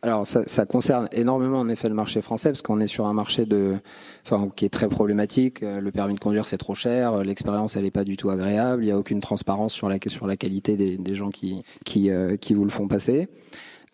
Alors 0.03 0.27
ça, 0.27 0.65
concerne 0.65 1.09
énormément 1.13 1.61
en 1.61 1.69
effet 1.69 1.89
le 1.89 1.95
marché 1.95 2.23
français 2.23 2.49
parce 2.49 2.63
qu'on 2.63 2.81
est 2.81 2.87
sur 2.87 3.07
un 3.07 3.13
marché 3.13 3.45
de, 3.45 3.77
qui 4.57 4.65
est 4.65 4.71
très 4.71 4.89
problématique. 4.89 5.63
Euh, 5.63 5.81
le 5.81 5.91
permis 5.91 6.15
de 6.15 6.21
conduire 6.21 6.47
c'est 6.47 6.57
trop 6.57 6.75
cher, 6.75 7.15
euh, 7.15 7.23
l'expérience 7.23 7.77
elle 7.77 7.85
est 7.85 7.91
pas 7.91 8.05
du 8.05 8.17
tout 8.17 8.31
agréable, 8.31 8.83
il 8.83 8.87
n'y 8.87 8.93
a 8.93 8.99
aucune 8.99 9.21
transparence 9.21 9.75
sur 9.75 9.89
la 9.91 9.99
sur 10.07 10.27
la 10.27 10.37
qualité 10.37 10.77
des, 10.77 11.15
gens 11.15 11.29
euh, 11.29 12.37
qui 12.37 12.55
vous 12.55 12.65
le 12.65 12.71
font 12.71 12.89
passer. 12.89 13.29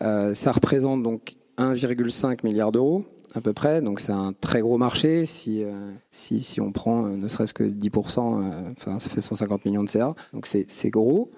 Ça 0.00 0.52
représente 0.52 1.02
donc 1.02 1.34
1,5 1.58 2.44
milliard 2.44 2.70
d'euros 2.70 3.04
à 3.34 3.40
peu 3.40 3.52
près, 3.52 3.82
donc 3.82 3.98
c'est 3.98 4.12
un 4.12 4.32
très 4.32 4.60
gros 4.60 4.78
marché. 4.78 5.26
Si 5.26 5.64
si, 6.12 6.40
si 6.40 6.60
on 6.60 6.70
prend 6.70 7.04
ne 7.04 7.26
serait-ce 7.26 7.52
que 7.52 7.64
10%, 7.64 8.72
enfin 8.76 8.98
ça 9.00 9.08
fait 9.08 9.20
150 9.20 9.64
millions 9.64 9.82
de 9.82 9.88
CA, 9.88 10.14
donc 10.32 10.46
c'est 10.46 10.90
gros. 10.90 11.32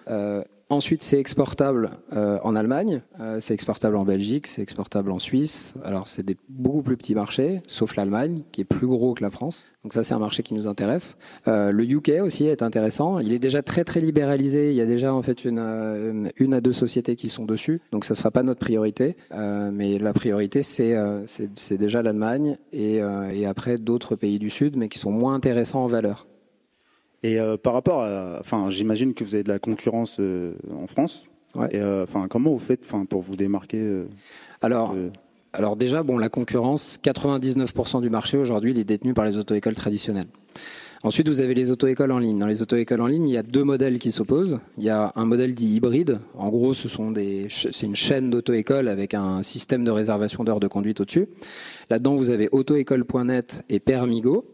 Ensuite, 0.70 1.02
c'est 1.02 1.18
exportable 1.18 1.92
euh, 2.12 2.38
en 2.42 2.54
Allemagne, 2.54 3.00
euh, 3.20 3.40
c'est 3.40 3.54
exportable 3.54 3.96
en 3.96 4.04
Belgique, 4.04 4.46
c'est 4.46 4.61
exportable 4.61 5.11
en 5.11 5.18
Suisse. 5.18 5.72
Alors, 5.83 6.07
c'est 6.07 6.22
des 6.22 6.37
beaucoup 6.50 6.83
plus 6.83 6.98
petits 6.98 7.14
marchés, 7.14 7.62
sauf 7.66 7.96
l'Allemagne, 7.96 8.42
qui 8.52 8.61
est 8.61 8.64
plus 8.64 8.87
gros 8.87 9.14
que 9.14 9.22
la 9.22 9.31
France. 9.31 9.64
Donc 9.83 9.94
ça, 9.94 10.02
c'est 10.02 10.12
un 10.12 10.18
marché 10.18 10.42
qui 10.42 10.52
nous 10.52 10.68
intéresse. 10.68 11.16
Euh, 11.46 11.72
le 11.72 11.85
UK 11.85 12.20
aussi 12.22 12.44
est 12.44 12.61
intéressant. 12.61 13.18
Il 13.18 13.33
est 13.33 13.38
déjà 13.38 13.62
très 13.62 13.83
très 13.83 14.00
libéralisé. 14.00 14.70
Il 14.70 14.76
y 14.76 14.83
a 14.83 14.87
déjà 14.87 15.14
en 15.14 15.22
fait 15.22 15.46
une, 15.46 16.31
une 16.37 16.52
à 16.52 16.61
deux 16.61 16.72
sociétés 16.72 17.16
qui 17.16 17.31
sont 17.31 17.46
dessus. 17.46 17.81
Donc 17.90 18.04
ça 18.04 18.14
sera 18.14 18.31
pas 18.31 18.42
notre 18.42 18.61
priorité, 18.61 19.16
mais 19.31 19.98
la 19.98 20.12
priorité 20.12 20.62
c'est 20.62 20.96
c'est 21.26 21.78
déjà 21.78 22.02
l'Allemagne 22.02 22.59
et, 22.72 22.96
et 23.33 23.46
après 23.46 23.78
d'autres 23.78 24.16
pays 24.16 24.38
du 24.38 24.50
Sud, 24.50 24.76
mais 24.76 24.88
qui 24.88 24.98
sont 24.98 25.12
moins 25.12 25.35
intéressants 25.35 25.85
en 25.85 25.87
valeur. 25.87 26.26
Et 27.22 27.38
euh, 27.40 27.57
par 27.57 27.72
rapport 27.72 28.02
à, 28.02 28.37
enfin, 28.40 28.68
j'imagine 28.70 29.14
que 29.14 29.24
vous 29.24 29.35
avez 29.35 29.44
de 29.44 29.48
la 29.48 29.59
concurrence 29.59 30.18
euh, 30.20 30.52
en 30.76 30.87
France. 30.87 31.28
Et 31.72 31.81
euh, 31.81 32.04
enfin, 32.04 32.28
comment 32.28 32.52
vous 32.52 32.59
faites, 32.59 32.83
enfin, 32.87 33.04
pour 33.04 33.22
vous 33.22 33.37
démarquer 33.37 34.04
Alors. 34.61 34.94
Alors 35.54 35.76
déjà, 35.76 36.02
bon, 36.02 36.18
la 36.18 36.28
concurrence, 36.28 37.00
99% 37.02 38.02
du 38.02 38.11
marché 38.11 38.37
aujourd'hui, 38.37 38.72
il 38.72 38.78
est 38.78 38.85
détenu 38.85 39.14
par 39.14 39.24
les 39.24 39.38
auto-écoles 39.38 39.74
traditionnelles. 39.74 40.28
Ensuite, 41.02 41.28
vous 41.28 41.40
avez 41.40 41.54
les 41.54 41.70
auto-écoles 41.70 42.12
en 42.12 42.18
ligne. 42.18 42.38
Dans 42.38 42.46
les 42.46 42.61
auto-écoles 42.61 43.00
en 43.00 43.07
ligne, 43.07 43.28
il 43.28 43.33
y 43.33 43.38
a 43.38 43.42
deux 43.42 43.64
modèles 43.64 43.98
qui 43.98 44.11
s'opposent. 44.11 44.61
Il 44.76 44.85
y 44.85 44.90
a 44.90 45.12
un 45.16 45.24
modèle 45.24 45.54
dit 45.54 45.68
hybride. 45.68 46.18
En 46.37 46.50
gros, 46.50 46.74
ce 46.74 46.87
sont 46.87 47.12
des, 47.12 47.46
c'est 47.48 47.87
une 47.87 47.96
chaîne 47.96 48.28
d'auto-écoles 48.28 48.88
avec 48.88 49.14
un 49.14 49.42
système 49.42 49.85
de 49.85 49.90
réservation 49.90 50.44
d'heures 50.44 50.61
de 50.61 50.66
conduite 50.66 51.00
au-dessus. 51.00 51.28
Là-dedans, 51.88 52.16
vous 52.16 52.31
avez 52.31 52.48
autoécole.net 52.52 53.64
et 53.70 53.81
Permigo. 53.81 54.44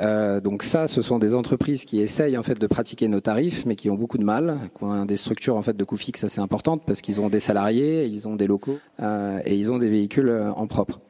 Euh, 0.00 0.40
donc 0.40 0.62
ça, 0.62 0.86
ce 0.86 1.02
sont 1.02 1.18
des 1.18 1.34
entreprises 1.34 1.84
qui 1.84 2.00
essayent 2.00 2.38
en 2.38 2.42
fait 2.42 2.58
de 2.58 2.66
pratiquer 2.66 3.08
nos 3.08 3.20
tarifs, 3.20 3.66
mais 3.66 3.76
qui 3.76 3.90
ont 3.90 3.96
beaucoup 3.96 4.18
de 4.18 4.24
mal, 4.24 4.58
qui 4.76 4.84
ont 4.84 5.04
des 5.04 5.16
structures 5.16 5.56
en 5.56 5.62
fait 5.62 5.76
de 5.76 5.84
coûts 5.84 5.96
fixes 5.96 6.24
assez 6.24 6.40
importantes 6.40 6.82
parce 6.86 7.00
qu'ils 7.00 7.20
ont 7.20 7.28
des 7.28 7.40
salariés, 7.40 8.06
ils 8.06 8.26
ont 8.26 8.36
des 8.36 8.46
locaux 8.46 8.78
euh, 9.00 9.40
et 9.44 9.54
ils 9.54 9.70
ont 9.72 9.78
des 9.78 9.88
véhicules 9.88 10.28
euh, 10.28 10.52
en 10.52 10.66
propre. 10.66 11.00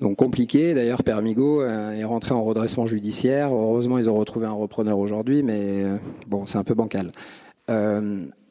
Donc 0.00 0.16
compliqué. 0.16 0.74
D'ailleurs, 0.74 1.04
Permigo 1.04 1.62
est 1.62 2.02
rentré 2.02 2.34
en 2.34 2.42
redressement 2.42 2.86
judiciaire. 2.86 3.52
Heureusement, 3.52 3.98
ils 3.98 4.10
ont 4.10 4.16
retrouvé 4.16 4.46
un 4.46 4.52
repreneur 4.52 4.98
aujourd'hui, 4.98 5.44
mais 5.44 5.84
bon, 6.26 6.44
c'est 6.44 6.58
un 6.58 6.64
peu 6.64 6.74
bancal. 6.74 7.12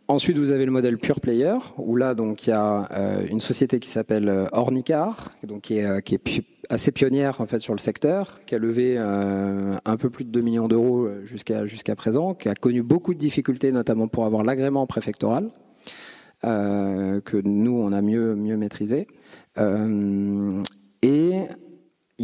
Ensuite, 0.08 0.38
vous 0.38 0.54
avez 0.54 0.66
le 0.66 0.72
modèle 0.72 0.98
pure 0.98 1.20
player, 1.20 1.56
où 1.78 1.98
là, 1.98 2.16
donc, 2.16 2.48
il 2.48 2.52
y 2.52 2.54
a 2.54 2.88
une 3.30 3.42
société 3.42 3.82
qui 3.82 3.90
s'appelle 3.90 4.48
Ornicar, 4.54 5.34
donc 5.44 5.64
qui 5.64 5.80
est, 5.80 6.02
qui 6.04 6.16
est 6.16 6.20
assez 6.72 6.92
pionnière 6.92 7.42
en 7.42 7.46
fait 7.46 7.60
sur 7.60 7.74
le 7.74 7.80
secteur, 7.80 8.40
qui 8.46 8.56
a 8.56 8.58
levé 8.58 8.96
euh, 8.98 9.76
un 9.84 9.98
peu 9.98 10.10
plus 10.10 10.24
de 10.24 10.30
2 10.30 10.42
millions 10.42 10.68
d'euros 10.68 11.06
euh, 11.06 11.26
jusqu'à 11.26 11.96
présent, 11.96 12.34
qui 12.34 12.48
a 12.48 12.56
connu 12.56 12.82
beaucoup 12.82 13.14
de 13.14 13.20
difficultés, 13.20 13.72
notamment 13.72 14.08
pour 14.08 14.26
avoir 14.26 14.44
l'agrément 14.44 14.88
préfectoral, 14.88 15.52
euh, 16.46 17.20
que 17.22 17.38
nous 17.38 17.74
on 17.78 17.92
a 17.92 18.02
mieux 18.02 18.36
mieux 18.36 18.58
maîtrisé. 18.58 19.08
et 19.58 21.48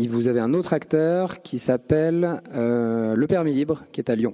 vous 0.08 0.28
avez 0.28 0.40
un 0.40 0.54
autre 0.54 0.74
acteur 0.74 1.42
qui 1.42 1.60
s'appelle 1.60 2.42
le 2.54 3.26
permis 3.28 3.54
libre, 3.54 3.84
qui 3.92 4.00
est 4.00 4.10
à 4.10 4.16
Lyon. 4.16 4.34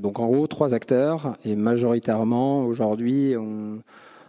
donc 0.00 0.18
en 0.18 0.26
gros 0.26 0.46
trois 0.46 0.72
acteurs 0.72 1.36
et 1.44 1.56
majoritairement 1.56 2.64
aujourd'hui 2.64 3.34
on, 3.36 3.80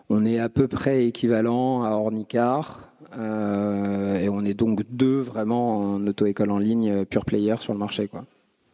on 0.10 0.26
est 0.26 0.40
à 0.40 0.50
peu 0.50 0.68
près 0.68 1.06
équivalent 1.06 1.84
à 1.84 1.92
Ornicar, 1.92 2.85
et 3.16 4.30
on 4.30 4.44
est 4.46 4.54
donc 4.54 4.84
deux 4.90 5.20
vraiment 5.20 5.80
en 5.80 6.08
auto-école 6.08 6.52
en 6.52 6.58
ligne 6.58 6.90
euh, 6.90 7.06
pure 7.06 7.26
player 7.26 7.56
sur 7.60 7.74
le 7.74 7.80
marché. 7.80 8.08
Quoi. 8.08 8.26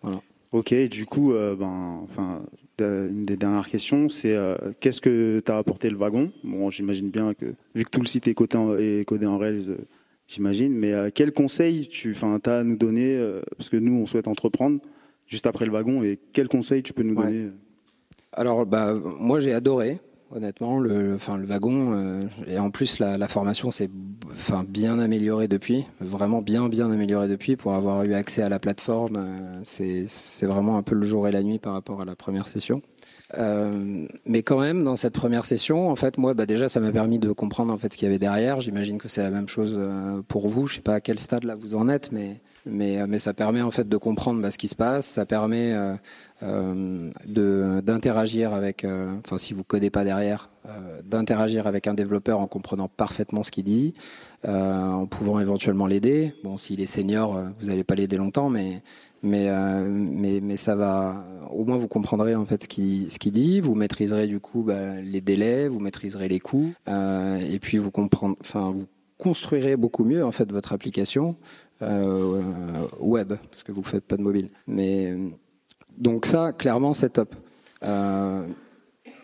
Voilà. 0.02 0.22
Ok, 0.52 0.74
du 0.74 1.06
coup, 1.06 1.34
euh, 1.34 1.56
ben, 1.56 2.02
enfin, 2.04 2.42
une 2.80 3.26
des 3.26 3.38
dernières 3.38 3.70
questions, 3.70 4.10
c'est 4.10 4.36
qu'est-ce 4.80 5.02
que 5.02 5.42
tu 5.46 5.52
as 5.52 5.58
apporté 5.58 5.90
le 5.90 5.98
wagon? 5.98 6.32
Bon, 6.44 6.70
j'imagine 6.72 7.10
bien 7.10 7.34
que, 7.36 7.46
vu 7.76 7.86
que 7.86 7.90
tout 7.90 8.02
le 8.02 8.08
site 8.08 8.28
est 8.28 8.34
codé 8.34 8.58
en, 8.58 8.76
est 8.76 9.06
codé 9.06 9.28
en 9.28 9.38
Rails, 9.38 9.76
j'imagine, 10.28 10.74
mais 10.74 10.92
quel 11.14 11.32
conseil 11.32 11.88
tu 11.88 12.16
as 12.24 12.58
à 12.58 12.64
nous 12.64 12.78
donner 12.78 13.24
Parce 13.56 13.70
que 13.70 13.78
nous, 13.78 13.94
on 13.94 14.08
souhaite 14.08 14.28
entreprendre 14.28 14.80
juste 15.28 15.46
après 15.46 15.66
le 15.66 15.72
wagon, 15.72 16.02
et 16.02 16.18
quel 16.34 16.48
conseil 16.48 16.82
tu 16.82 16.92
peux 16.92 17.04
nous 17.04 17.14
donner? 17.14 17.50
Alors, 18.34 18.66
bah, 18.66 18.96
moi, 19.20 19.40
j'ai 19.40 19.54
adoré 19.54 20.00
honnêtement. 20.34 20.80
Le, 20.80 21.16
enfin, 21.16 21.38
le 21.38 21.46
wagon, 21.46 21.94
euh, 21.94 22.24
et 22.48 22.60
en 22.60 22.72
plus, 22.72 23.00
la, 23.00 23.28
formation 23.28 23.72
s'est 23.72 23.90
bien 24.68 25.00
améliorée 25.00 25.48
depuis, 25.48 25.86
vraiment 26.00 26.42
bien, 26.42 26.68
bien 26.70 26.92
améliorée 26.92 27.28
depuis 27.28 27.56
pour 27.56 27.74
avoir 27.74 28.04
eu 28.04 28.14
accès 28.14 28.42
à 28.42 28.50
la 28.50 28.60
plateforme. 28.60 29.18
Euh, 29.18 30.06
c'est 30.08 30.46
vraiment 30.46 30.78
un 30.78 30.84
peu 30.84 30.96
le 30.96 31.06
jour 31.06 31.28
et 31.28 31.32
la 31.32 31.44
nuit 31.44 31.60
par 31.60 31.74
rapport 31.74 32.02
à 32.02 32.06
la 32.06 32.16
première 32.16 32.48
session. 32.48 32.82
Euh, 33.38 34.06
mais 34.26 34.44
quand 34.44 34.60
même, 34.60 34.84
dans 34.84 34.96
cette 34.96 35.14
première 35.14 35.46
session, 35.46 35.90
en 35.90 35.96
fait, 35.96 36.18
moi, 36.18 36.34
bah, 36.34 36.46
déjà, 36.46 36.68
ça 36.68 36.80
m'a 36.80 36.92
permis 36.92 37.20
de 37.20 37.32
comprendre 37.32 37.74
en 37.74 37.78
fait 37.78 37.94
ce 37.94 37.98
qu'il 37.98 38.08
y 38.08 38.10
avait 38.10 38.20
derrière. 38.20 38.60
J'imagine 38.60 38.98
que 38.98 39.08
c'est 39.08 39.24
la 39.24 39.32
même 39.32 39.48
chose 39.48 39.80
pour 40.28 40.48
vous. 40.48 40.68
Je 40.68 40.76
sais 40.76 40.82
pas 40.82 40.96
à 40.96 41.02
quel 41.02 41.20
stade 41.20 41.46
là 41.46 41.56
vous 41.56 41.76
en 41.76 41.88
êtes, 41.88 42.12
mais 42.12 42.42
mais, 42.66 43.06
mais 43.08 43.20
ça 43.20 43.34
permet 43.34 43.62
en 43.62 43.72
fait 43.72 43.88
de 43.88 43.98
comprendre 43.98 44.42
bah, 44.42 44.52
ce 44.52 44.58
qui 44.58 44.68
se 44.68 44.76
passe. 44.76 45.06
Ça 45.06 45.26
permet 45.26 45.74
euh, 45.74 45.96
euh, 46.44 47.82
d'interagir 47.82 48.54
avec, 48.54 48.84
euh, 48.84 49.14
enfin 49.24 49.38
si 49.38 49.54
vous 49.54 49.64
codez 49.64 49.90
pas 49.90 50.04
derrière, 50.04 50.50
euh, 50.68 51.02
d'interagir 51.04 51.68
avec 51.68 51.88
un 51.88 51.94
développeur 51.94 52.40
en 52.40 52.48
comprenant 52.48 52.88
parfaitement 52.88 53.44
ce 53.44 53.52
qu'il 53.52 53.66
dit, 53.66 53.94
en 54.48 55.06
pouvant 55.06 55.40
éventuellement 55.40 55.86
l'aider. 55.86 56.34
Bon, 56.44 56.58
s'il 56.58 56.82
est 56.82 56.88
senior, 56.88 57.40
vous 57.60 57.68
n'allez 57.68 57.84
pas 57.84 57.96
l'aider 57.96 58.18
longtemps, 58.18 58.50
mais 58.50 58.82
mais, 59.24 59.52
mais, 60.42 60.58
ça 60.58 60.74
va. 60.74 61.24
Au 61.52 61.64
moins, 61.64 61.78
vous 61.78 61.88
comprendrez 61.88 62.34
en 62.34 62.46
fait 62.46 62.64
ce 62.64 62.68
qu'il 62.68 63.12
ce 63.12 63.30
dit. 63.30 63.62
Vous 63.62 63.76
maîtriserez 63.76 64.26
du 64.26 64.40
coup 64.40 64.64
bah, 64.64 65.00
les 65.00 65.22
délais, 65.22 65.68
vous 65.68 65.80
maîtriserez 65.80 66.28
les 66.28 66.40
coûts, 66.40 66.74
et 66.88 67.60
puis 67.62 67.78
vous 67.78 67.92
comprendre, 67.92 68.36
enfin 68.42 68.72
vous 68.72 68.88
construirez 69.22 69.78
beaucoup 69.78 70.04
mieux 70.04 70.26
en 70.26 70.32
fait 70.32 70.52
votre 70.52 70.74
application 70.74 71.30
euh, 71.30 71.61
web 71.82 73.34
parce 73.50 73.64
que 73.64 73.72
vous 73.72 73.84
faites 73.84 74.06
pas 74.06 74.18
de 74.18 74.22
mobile. 74.22 74.50
Mais 74.68 75.16
donc 75.98 76.26
ça, 76.26 76.52
clairement, 76.54 76.94
c'est 76.94 77.12
top. 77.12 77.36
Euh, 77.84 78.46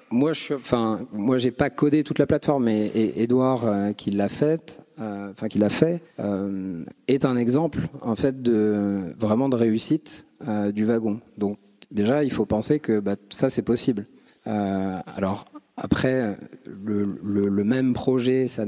moi, 0.09 0.33
je, 0.33 0.53
enfin, 0.53 1.05
moi, 1.11 1.37
j'ai 1.37 1.51
pas 1.51 1.69
codé 1.69 2.03
toute 2.03 2.19
la 2.19 2.25
plateforme, 2.25 2.65
mais 2.65 2.91
Edouard 3.15 3.65
euh, 3.65 3.91
qui 3.93 4.11
l'a 4.11 4.29
fait, 4.29 4.79
enfin 4.97 5.47
qui 5.47 5.59
l'a 5.59 5.69
fait, 5.69 6.01
est 7.07 7.25
un 7.25 7.37
exemple 7.37 7.87
en 8.01 8.15
fait 8.15 8.41
de 8.41 9.13
vraiment 9.19 9.49
de 9.49 9.55
réussite 9.55 10.25
du 10.73 10.85
wagon. 10.85 11.19
Donc 11.37 11.57
déjà, 11.91 12.23
il 12.23 12.31
faut 12.31 12.45
penser 12.45 12.79
que 12.79 12.99
bah, 12.99 13.15
ça, 13.29 13.49
c'est 13.49 13.61
possible. 13.61 14.05
alors 14.45 15.45
après, 15.79 16.35
le, 16.65 17.63
même 17.63 17.93
projet, 17.93 18.47
ça, 18.47 18.65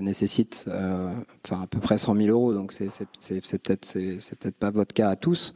nécessite 0.00 0.64
euh, 0.66 1.14
enfin, 1.44 1.62
à 1.62 1.66
peu 1.68 1.78
près 1.78 1.98
100 1.98 2.16
000 2.16 2.28
euros, 2.30 2.52
donc 2.52 2.72
c'est 2.72 2.88
peut-être 2.88 3.92
peut-être 3.92 4.56
pas 4.56 4.72
votre 4.72 4.92
cas 4.92 5.10
à 5.10 5.16
tous, 5.16 5.54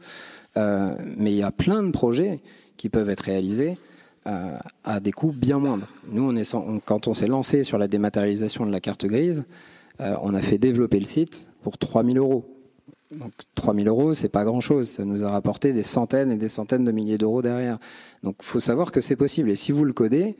euh, 0.55 0.95
mais 1.17 1.33
il 1.33 1.37
y 1.37 1.43
a 1.43 1.51
plein 1.51 1.83
de 1.83 1.91
projets 1.91 2.39
qui 2.77 2.87
peuvent 2.87 3.09
être 3.09 3.21
réalisés 3.21 3.77
euh, 4.27 4.57
à 4.85 5.01
des 5.01 5.11
coûts 5.11 5.33
bien 5.33 5.59
moindres. 5.59 5.87
Nous, 6.09 6.33
quand 6.85 7.07
on 7.09 7.13
s'est 7.13 7.27
lancé 7.27 7.65
sur 7.65 7.77
la 7.77 7.89
dématérialisation 7.89 8.65
de 8.65 8.71
la 8.71 8.79
carte 8.79 9.05
grise, 9.05 9.43
on 9.99 10.35
a 10.35 10.41
fait 10.41 10.59
développer 10.59 10.99
le 10.99 11.05
site 11.05 11.49
pour 11.63 11.77
3 11.77 12.05
000 12.05 12.17
euros. 12.17 12.45
Donc 13.11 13.31
3 13.55 13.73
000 13.73 13.87
euros, 13.87 14.13
c'est 14.13 14.29
pas 14.29 14.45
grand-chose. 14.45 14.87
Ça 14.87 15.05
nous 15.05 15.23
a 15.23 15.29
rapporté 15.29 15.73
des 15.73 15.83
centaines 15.83 16.31
et 16.31 16.35
des 16.37 16.49
centaines 16.49 16.85
de 16.85 16.91
milliers 16.91 17.17
d'euros 17.17 17.41
derrière. 17.41 17.79
Donc, 18.21 18.35
il 18.39 18.45
faut 18.45 18.59
savoir 18.59 18.91
que 18.91 19.01
c'est 19.01 19.15
possible. 19.15 19.49
Et 19.49 19.55
si 19.55 19.71
vous 19.71 19.85
le 19.85 19.93
codez, 19.93 20.37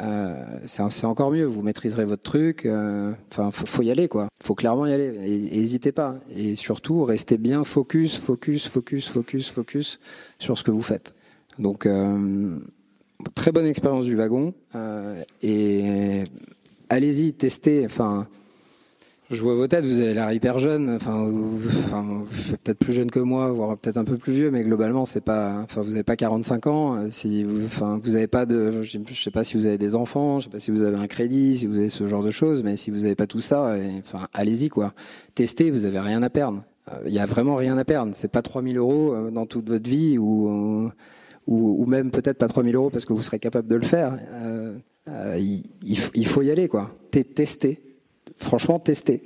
euh, 0.00 0.44
c'est 0.66 1.04
encore 1.06 1.30
mieux. 1.30 1.44
Vous 1.44 1.62
maîtriserez 1.62 2.04
votre 2.04 2.22
truc. 2.22 2.66
Euh, 2.66 3.12
enfin, 3.30 3.50
faut, 3.50 3.82
y 3.82 3.90
aller, 3.90 4.08
quoi. 4.08 4.28
Faut 4.42 4.54
clairement 4.54 4.86
y 4.86 4.92
aller. 4.92 5.10
N'hésitez 5.10 5.92
pas. 5.92 6.16
Et 6.34 6.54
surtout, 6.54 7.04
restez 7.04 7.36
bien 7.38 7.64
focus, 7.64 8.16
focus, 8.16 8.68
focus, 8.68 9.08
focus, 9.08 9.50
focus 9.50 10.00
sur 10.38 10.56
ce 10.56 10.62
que 10.62 10.70
vous 10.70 10.82
faites. 10.82 11.14
Donc, 11.58 11.86
euh, 11.86 12.58
très 13.34 13.52
bonne 13.52 13.66
expérience 13.66 14.04
du 14.04 14.14
wagon. 14.14 14.54
et 15.42 16.24
allez-y, 16.88 17.32
testez. 17.32 17.84
Enfin, 17.84 18.28
je 19.30 19.42
vois 19.42 19.54
vos 19.54 19.66
têtes, 19.66 19.84
vous 19.84 20.00
avez 20.00 20.14
l'air 20.14 20.32
hyper 20.32 20.58
jeune, 20.58 20.96
enfin, 20.96 21.30
enfin 21.84 22.24
peut-être 22.62 22.78
plus 22.78 22.92
jeune 22.92 23.10
que 23.10 23.20
moi, 23.20 23.50
voire 23.50 23.76
peut-être 23.76 23.98
un 23.98 24.04
peu 24.04 24.16
plus 24.16 24.32
vieux, 24.32 24.50
mais 24.50 24.62
globalement, 24.62 25.04
c'est 25.04 25.20
pas, 25.20 25.60
enfin, 25.62 25.82
vous 25.82 25.90
n'avez 25.90 26.02
pas 26.02 26.16
45 26.16 26.66
ans, 26.66 27.10
si 27.10 27.44
vous, 27.44 27.64
enfin, 27.64 28.00
vous 28.02 28.16
avez 28.16 28.26
pas 28.26 28.46
de, 28.46 28.82
je 28.82 28.98
sais 29.12 29.30
pas 29.30 29.44
si 29.44 29.56
vous 29.56 29.66
avez 29.66 29.78
des 29.78 29.94
enfants, 29.94 30.40
je 30.40 30.44
sais 30.44 30.50
pas 30.50 30.60
si 30.60 30.70
vous 30.70 30.82
avez 30.82 30.96
un 30.96 31.06
crédit, 31.06 31.58
si 31.58 31.66
vous 31.66 31.78
avez 31.78 31.88
ce 31.88 32.08
genre 32.08 32.22
de 32.22 32.30
choses, 32.30 32.62
mais 32.62 32.76
si 32.76 32.90
vous 32.90 33.00
n'avez 33.00 33.14
pas 33.14 33.26
tout 33.26 33.40
ça, 33.40 33.76
enfin, 33.98 34.28
allez-y, 34.32 34.68
quoi. 34.68 34.94
Testez, 35.34 35.70
vous 35.70 35.86
avez 35.86 36.00
rien 36.00 36.22
à 36.22 36.30
perdre. 36.30 36.62
Il 37.06 37.12
y 37.12 37.18
a 37.18 37.26
vraiment 37.26 37.54
rien 37.54 37.76
à 37.78 37.84
perdre. 37.84 38.12
C'est 38.14 38.32
pas 38.32 38.42
3000 38.42 38.76
euros 38.78 39.12
euh, 39.12 39.30
dans 39.30 39.46
toute 39.46 39.68
votre 39.68 39.88
vie 39.88 40.18
ou, 40.18 40.90
ou, 41.46 41.86
même 41.86 42.10
peut-être 42.10 42.38
pas 42.38 42.48
3000 42.48 42.74
euros 42.74 42.90
parce 42.90 43.04
que 43.04 43.12
vous 43.12 43.22
serez 43.22 43.38
capable 43.38 43.68
de 43.68 43.76
le 43.76 43.84
faire. 43.84 44.18
Euh, 44.32 44.76
euh, 45.08 45.38
il, 45.38 45.64
il, 46.14 46.26
faut 46.26 46.42
y 46.42 46.50
aller, 46.50 46.68
quoi. 46.68 46.94
Tester 47.10 47.80
franchement, 48.38 48.78
testez. 48.78 49.22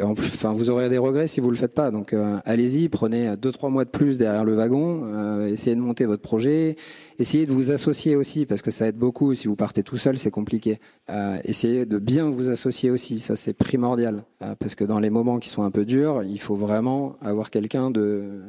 Enfin, 0.00 0.54
vous 0.54 0.70
aurez 0.70 0.88
des 0.88 0.96
regrets 0.96 1.26
si 1.26 1.40
vous 1.40 1.50
le 1.50 1.56
faites 1.56 1.74
pas. 1.74 1.90
Donc, 1.90 2.14
euh, 2.14 2.38
allez-y, 2.46 2.88
prenez 2.88 3.36
deux 3.36 3.52
trois 3.52 3.68
mois 3.68 3.84
de 3.84 3.90
plus 3.90 4.16
derrière 4.16 4.44
le 4.44 4.54
wagon, 4.54 5.02
euh, 5.04 5.46
essayez 5.48 5.76
de 5.76 5.80
monter 5.80 6.06
votre 6.06 6.22
projet, 6.22 6.76
essayez 7.18 7.44
de 7.44 7.52
vous 7.52 7.72
associer 7.72 8.16
aussi 8.16 8.46
parce 8.46 8.62
que 8.62 8.70
ça 8.70 8.86
aide 8.86 8.96
beaucoup. 8.96 9.34
Si 9.34 9.48
vous 9.48 9.56
partez 9.56 9.82
tout 9.82 9.98
seul, 9.98 10.16
c'est 10.16 10.30
compliqué. 10.30 10.80
Euh, 11.10 11.38
essayez 11.44 11.84
de 11.84 11.98
bien 11.98 12.30
vous 12.30 12.48
associer 12.48 12.90
aussi, 12.90 13.20
ça 13.20 13.36
c'est 13.36 13.52
primordial 13.52 14.24
parce 14.58 14.74
que 14.74 14.84
dans 14.84 14.98
les 14.98 15.10
moments 15.10 15.38
qui 15.38 15.50
sont 15.50 15.62
un 15.62 15.70
peu 15.70 15.84
durs, 15.84 16.22
il 16.22 16.40
faut 16.40 16.56
vraiment 16.56 17.16
avoir 17.20 17.50
quelqu'un 17.50 17.90
de 17.90 18.40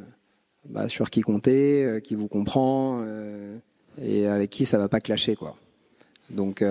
bah, 0.70 0.88
sur 0.88 1.10
qui 1.10 1.20
compter, 1.20 2.00
qui 2.02 2.14
vous 2.14 2.28
comprend 2.28 3.04
et 4.00 4.26
avec 4.26 4.48
qui 4.48 4.64
ça 4.64 4.78
va 4.78 4.88
pas 4.88 5.00
clasher 5.00 5.36
quoi. 5.36 5.56
Donc, 6.30 6.64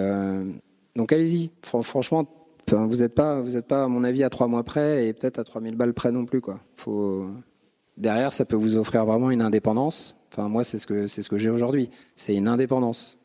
donc 0.95 1.13
allez-y. 1.13 1.51
franchement 1.61 2.27
vous 2.73 2.97
n'êtes 2.97 3.15
pas, 3.15 3.39
vous 3.41 3.57
êtes 3.57 3.67
pas, 3.67 3.83
à 3.83 3.87
mon 3.87 4.03
avis, 4.03 4.23
à 4.23 4.29
trois 4.29 4.47
mois 4.47 4.63
près 4.63 5.07
et 5.07 5.13
peut-être 5.13 5.39
à 5.39 5.43
3000 5.43 5.75
balles 5.75 5.93
près 5.93 6.11
non 6.11 6.25
plus. 6.25 6.41
Quoi. 6.41 6.59
Faut... 6.75 7.27
Derrière, 7.97 8.33
ça 8.33 8.45
peut 8.45 8.55
vous 8.55 8.75
offrir 8.75 9.05
vraiment 9.05 9.31
une 9.31 9.41
indépendance. 9.41 10.15
Enfin, 10.31 10.49
moi, 10.49 10.63
c'est 10.63 10.77
ce 10.77 10.87
que, 10.87 11.07
c'est 11.07 11.21
ce 11.21 11.29
que 11.29 11.37
j'ai 11.37 11.49
aujourd'hui. 11.49 11.89
C'est 12.15 12.35
une 12.35 12.47
indépendance. 12.47 13.17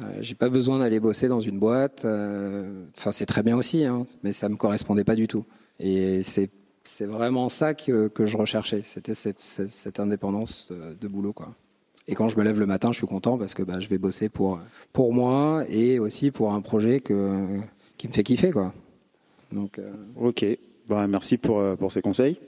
Euh, 0.00 0.04
j'ai 0.20 0.34
pas 0.34 0.48
besoin 0.48 0.78
d'aller 0.78 1.00
bosser 1.00 1.28
dans 1.28 1.40
une 1.40 1.58
boîte. 1.58 2.04
Euh, 2.04 2.84
enfin, 2.96 3.12
c'est 3.12 3.26
très 3.26 3.42
bien 3.42 3.56
aussi, 3.56 3.84
hein, 3.84 4.06
mais 4.22 4.32
ça 4.32 4.48
me 4.48 4.56
correspondait 4.56 5.04
pas 5.04 5.16
du 5.16 5.26
tout. 5.26 5.44
Et 5.80 6.22
c'est, 6.22 6.50
c'est 6.84 7.06
vraiment 7.06 7.48
ça 7.48 7.74
que, 7.74 8.08
que 8.08 8.26
je 8.26 8.36
recherchais. 8.36 8.82
C'était 8.84 9.14
cette, 9.14 9.40
cette, 9.40 10.00
indépendance 10.00 10.70
de, 10.70 10.94
de, 10.94 11.08
boulot, 11.08 11.32
quoi. 11.32 11.54
Et 12.08 12.14
quand 12.14 12.28
je 12.28 12.36
me 12.36 12.44
lève 12.44 12.58
le 12.58 12.66
matin, 12.66 12.90
je 12.92 12.98
suis 12.98 13.06
content 13.06 13.38
parce 13.38 13.54
que 13.54 13.62
bah, 13.62 13.80
je 13.80 13.88
vais 13.88 13.98
bosser 13.98 14.28
pour, 14.28 14.60
pour 14.92 15.12
moi 15.12 15.64
et 15.68 15.98
aussi 15.98 16.30
pour 16.30 16.52
un 16.52 16.60
projet 16.60 17.00
que, 17.00 17.60
qui 17.96 18.08
me 18.08 18.12
fait 18.12 18.22
kiffer, 18.22 18.50
quoi. 18.50 18.72
Donc, 19.52 19.78
euh, 19.78 19.92
Ok, 20.16 20.44
bah, 20.88 21.06
merci 21.06 21.38
pour, 21.38 21.60
euh, 21.60 21.76
pour 21.76 21.92
ces 21.92 22.02
conseils. 22.02 22.38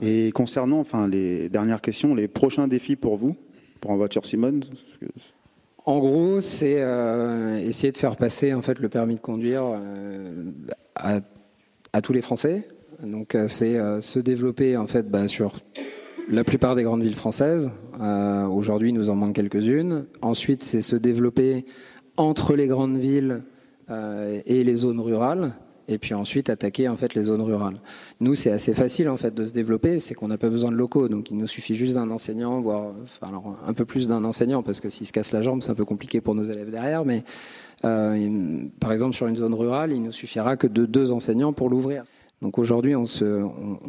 Et 0.00 0.30
concernant 0.32 0.80
enfin, 0.80 1.08
les 1.08 1.48
dernières 1.48 1.80
questions, 1.80 2.14
les 2.14 2.28
prochains 2.28 2.68
défis 2.68 2.96
pour 2.96 3.16
vous, 3.16 3.36
pour 3.80 3.90
en 3.90 3.96
voiture 3.96 4.24
Simone 4.24 4.62
En 5.84 5.98
gros, 5.98 6.40
c'est 6.40 6.76
euh, 6.78 7.58
essayer 7.58 7.92
de 7.92 7.96
faire 7.96 8.16
passer 8.16 8.54
en 8.54 8.62
fait, 8.62 8.78
le 8.78 8.88
permis 8.88 9.16
de 9.16 9.20
conduire 9.20 9.64
à, 10.94 11.20
à, 11.92 12.02
tous 12.02 12.12
les 12.12 12.22
Français. 12.22 12.68
Donc, 13.02 13.36
c'est 13.48 13.78
se 14.00 14.18
développer 14.18 14.76
en 14.76 14.86
fait, 14.86 15.08
bah, 15.10 15.26
sur 15.26 15.56
la 16.30 16.44
plupart 16.44 16.76
des 16.76 16.84
grandes 16.84 17.02
villes 17.02 17.14
françaises. 17.14 17.70
Aujourd'hui, 18.50 18.92
nous 18.92 19.10
en 19.10 19.16
manque 19.16 19.34
quelques-unes. 19.34 20.06
Ensuite, 20.22 20.62
c'est 20.62 20.80
se 20.80 20.94
développer 20.94 21.64
entre 22.16 22.54
les 22.54 22.68
grandes 22.68 22.98
villes 22.98 23.42
et 23.90 24.64
les 24.64 24.74
zones 24.74 25.00
rurales 25.00 25.54
et 25.88 25.98
puis 25.98 26.14
ensuite 26.14 26.50
attaquer 26.50 26.88
en 26.88 26.96
fait 26.96 27.14
les 27.14 27.24
zones 27.24 27.40
rurales. 27.40 27.76
Nous, 28.20 28.34
c'est 28.34 28.50
assez 28.50 28.74
facile 28.74 29.08
en 29.08 29.16
fait 29.16 29.34
de 29.34 29.46
se 29.46 29.52
développer, 29.52 29.98
c'est 29.98 30.14
qu'on 30.14 30.28
n'a 30.28 30.38
pas 30.38 30.50
besoin 30.50 30.70
de 30.70 30.76
locaux, 30.76 31.08
donc 31.08 31.30
il 31.30 31.38
nous 31.38 31.46
suffit 31.46 31.74
juste 31.74 31.94
d'un 31.94 32.10
enseignant, 32.10 32.60
voire 32.60 32.92
alors 33.22 33.58
un 33.66 33.72
peu 33.72 33.84
plus 33.84 34.06
d'un 34.06 34.22
enseignant, 34.24 34.62
parce 34.62 34.80
que 34.80 34.90
s'il 34.90 35.06
se 35.06 35.12
casse 35.12 35.32
la 35.32 35.42
jambe, 35.42 35.62
c'est 35.62 35.70
un 35.70 35.74
peu 35.74 35.86
compliqué 35.86 36.20
pour 36.20 36.34
nos 36.34 36.44
élèves 36.44 36.70
derrière. 36.70 37.04
Mais 37.04 37.24
euh, 37.84 38.64
par 38.78 38.92
exemple, 38.92 39.16
sur 39.16 39.26
une 39.26 39.36
zone 39.36 39.54
rurale, 39.54 39.92
il 39.92 40.02
nous 40.02 40.12
suffira 40.12 40.56
que 40.56 40.66
de 40.66 40.84
deux 40.84 41.10
enseignants 41.10 41.52
pour 41.52 41.70
l'ouvrir. 41.70 42.04
Donc 42.42 42.58
aujourd'hui, 42.58 42.94
on, 42.94 43.04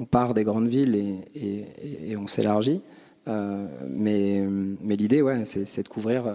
part 0.09 0.33
des 0.33 0.43
grandes 0.43 0.67
villes 0.67 1.19
et, 1.35 2.15
on 2.15 2.27
s'élargit. 2.27 2.81
Euh, 3.27 3.67
mais, 3.87 4.95
l'idée, 4.95 5.23
c'est 5.43 5.83
de 5.83 5.89
couvrir 5.89 6.25
euh, 6.25 6.33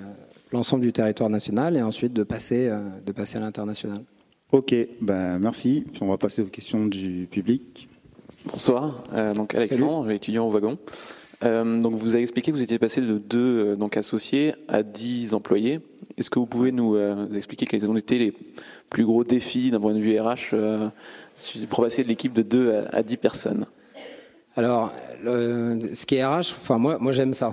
l'ensemble 0.52 0.82
du 0.82 0.92
territoire 0.92 1.30
national 1.30 1.76
et 1.76 1.82
ensuite 1.82 2.12
de 2.12 2.22
passer 2.22 2.68
à 2.68 3.40
l'international. 3.40 3.98
Ok, 4.54 4.72
ben 5.00 5.40
merci. 5.40 5.84
on 6.00 6.06
va 6.06 6.16
passer 6.16 6.40
aux 6.40 6.46
questions 6.46 6.86
du 6.86 7.26
public. 7.28 7.88
Bonsoir, 8.44 9.02
euh, 9.12 9.34
donc 9.34 9.52
Alexandre, 9.52 10.08
étudiant 10.12 10.46
au 10.46 10.50
wagon. 10.52 10.78
Euh, 11.42 11.80
donc 11.80 11.94
vous 11.94 12.14
avez 12.14 12.22
expliqué 12.22 12.52
que 12.52 12.56
vous 12.56 12.62
étiez 12.62 12.78
passé 12.78 13.00
de 13.00 13.18
deux 13.18 13.40
euh, 13.40 13.74
donc 13.74 13.96
associés 13.96 14.54
à 14.68 14.84
dix 14.84 15.34
employés. 15.34 15.80
Est-ce 16.16 16.30
que 16.30 16.38
vous 16.38 16.46
pouvez 16.46 16.70
nous 16.70 16.96
expliquer 17.34 17.66
quels 17.66 17.90
ont 17.90 17.96
été 17.96 18.20
les 18.20 18.32
plus 18.90 19.04
gros 19.04 19.24
défis 19.24 19.72
d'un 19.72 19.80
point 19.80 19.92
de 19.92 19.98
vue 19.98 20.20
RH 20.20 20.54
pour 21.68 21.82
passer 21.82 22.04
de 22.04 22.08
l'équipe 22.08 22.32
de 22.32 22.42
deux 22.42 22.84
à, 22.92 23.02
dix 23.02 23.16
personnes? 23.16 23.66
Alors, 24.54 24.92
ce 25.24 26.06
qui 26.06 26.14
est 26.14 26.24
RH, 26.24 26.54
enfin 26.56 26.78
moi, 26.78 26.98
moi 27.00 27.10
j'aime 27.10 27.34
ça. 27.34 27.52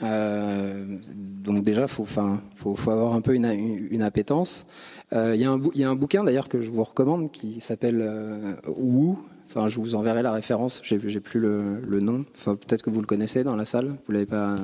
donc 0.00 1.62
déjà, 1.62 1.86
faut, 1.86 2.02
enfin, 2.02 2.42
faut, 2.56 2.74
faut 2.74 2.90
avoir 2.90 3.14
un 3.14 3.20
peu 3.20 3.36
une, 3.36 3.46
une 3.92 4.02
appétence. 4.02 4.66
Euh, 5.12 5.34
il 5.34 5.42
y, 5.42 5.84
a 5.84 5.90
un 5.90 5.94
bouquin 5.94 6.24
d'ailleurs 6.24 6.48
que 6.48 6.62
je 6.62 6.70
vous 6.70 6.84
recommande 6.84 7.30
qui 7.30 7.60
s'appelle 7.60 8.00
euh, 8.02 8.54
Woo. 8.66 9.18
Enfin, 9.48 9.68
je 9.68 9.78
vous 9.78 9.94
enverrai 9.94 10.22
la 10.22 10.32
référence. 10.32 10.80
J'ai, 10.82 10.98
plus 11.20 11.38
le, 11.38 12.00
nom. 12.00 12.24
Enfin, 12.34 12.56
peut-être 12.56 12.82
que 12.82 12.88
vous 12.88 13.00
le 13.00 13.06
connaissez 13.06 13.44
dans 13.44 13.54
la 13.54 13.66
salle. 13.66 13.96
Vous 14.06 14.12
l'avez 14.12 14.24
pas, 14.24 14.54